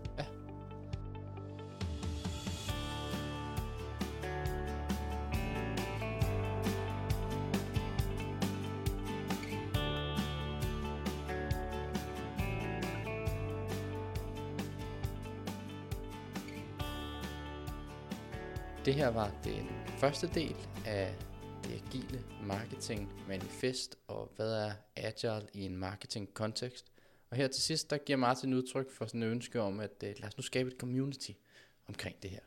Det 18.90 18.98
her 18.98 19.08
var 19.08 19.40
den 19.44 19.68
første 19.98 20.30
del 20.34 20.56
af 20.86 21.14
det 21.64 21.72
agile 21.72 22.24
marketing 22.42 23.12
manifest 23.28 23.96
og 24.06 24.32
hvad 24.36 24.52
er 24.54 24.72
agile 24.96 25.48
i 25.52 25.64
en 25.64 25.76
marketing 25.76 26.34
kontekst. 26.34 26.86
Og 27.30 27.36
her 27.36 27.48
til 27.48 27.62
sidst, 27.62 27.90
der 27.90 27.98
giver 27.98 28.16
Martin 28.16 28.54
udtryk 28.54 28.90
for 28.90 29.06
sådan 29.06 29.22
et 29.22 29.26
ønske 29.26 29.60
om, 29.60 29.80
at 29.80 29.90
uh, 30.02 30.08
lad 30.08 30.24
os 30.24 30.36
nu 30.36 30.42
skabe 30.42 30.70
et 30.70 30.76
community 30.78 31.30
omkring 31.88 32.22
det 32.22 32.30
her. 32.30 32.40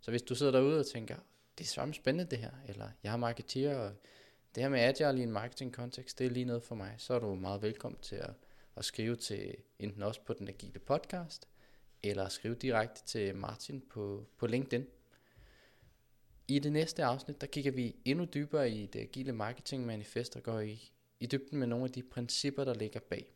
Så 0.00 0.10
hvis 0.10 0.22
du 0.22 0.34
sidder 0.34 0.52
derude 0.52 0.80
og 0.80 0.86
tænker, 0.86 1.16
det 1.58 1.64
er 1.64 1.68
svært 1.68 1.96
spændende 1.96 2.30
det 2.30 2.38
her, 2.38 2.52
eller 2.68 2.88
jeg 3.02 3.10
har 3.10 3.18
marketeer, 3.18 3.78
og 3.78 3.92
det 4.54 4.62
her 4.62 4.70
med 4.70 4.80
agile 4.80 5.20
i 5.20 5.22
en 5.22 5.32
marketing 5.32 5.72
kontekst, 5.72 6.18
det 6.18 6.26
er 6.26 6.30
lige 6.30 6.44
noget 6.44 6.62
for 6.62 6.74
mig, 6.74 6.94
så 6.98 7.14
er 7.14 7.18
du 7.18 7.34
meget 7.34 7.62
velkommen 7.62 8.00
til 8.02 8.16
at, 8.16 8.34
at 8.76 8.84
skrive 8.84 9.16
til 9.16 9.56
enten 9.78 10.02
også 10.02 10.20
på 10.20 10.32
den 10.32 10.48
agile 10.48 10.78
podcast, 10.78 11.48
eller 12.02 12.28
skrive 12.28 12.54
direkte 12.54 13.04
til 13.06 13.36
Martin 13.36 13.82
på, 13.90 14.26
på 14.38 14.46
LinkedIn. 14.46 14.86
I 16.52 16.58
det 16.58 16.72
næste 16.72 17.04
afsnit, 17.04 17.40
der 17.40 17.46
kigger 17.46 17.72
vi 17.72 17.96
endnu 18.04 18.24
dybere 18.24 18.70
i 18.70 18.86
det 18.86 19.00
agile 19.00 19.32
marketing 19.32 19.86
manifest 19.86 20.36
og 20.36 20.42
går 20.42 20.60
i, 20.60 20.92
i 21.20 21.26
dybden 21.26 21.58
med 21.58 21.66
nogle 21.66 21.84
af 21.84 21.90
de 21.90 22.02
principper, 22.02 22.64
der 22.64 22.74
ligger 22.74 23.00
bag. 23.00 23.26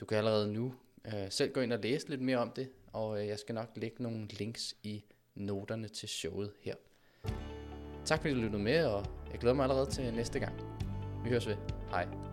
Du 0.00 0.04
kan 0.04 0.18
allerede 0.18 0.52
nu 0.52 0.74
øh, 1.04 1.30
selv 1.30 1.52
gå 1.52 1.60
ind 1.60 1.72
og 1.72 1.78
læse 1.78 2.08
lidt 2.08 2.20
mere 2.20 2.38
om 2.38 2.50
det, 2.50 2.70
og 2.92 3.20
øh, 3.20 3.26
jeg 3.26 3.38
skal 3.38 3.54
nok 3.54 3.70
lægge 3.76 4.02
nogle 4.02 4.26
links 4.26 4.74
i 4.82 5.04
noterne 5.34 5.88
til 5.88 6.08
showet 6.08 6.52
her. 6.60 6.74
Tak 8.04 8.20
fordi 8.20 8.34
du 8.34 8.40
lyttede 8.40 8.62
med, 8.62 8.84
og 8.84 9.06
jeg 9.32 9.40
glæder 9.40 9.54
mig 9.54 9.62
allerede 9.62 9.90
til 9.90 10.14
næste 10.14 10.38
gang. 10.38 10.54
Vi 11.24 11.28
høres 11.28 11.46
ved. 11.46 11.56
Hej. 11.90 12.31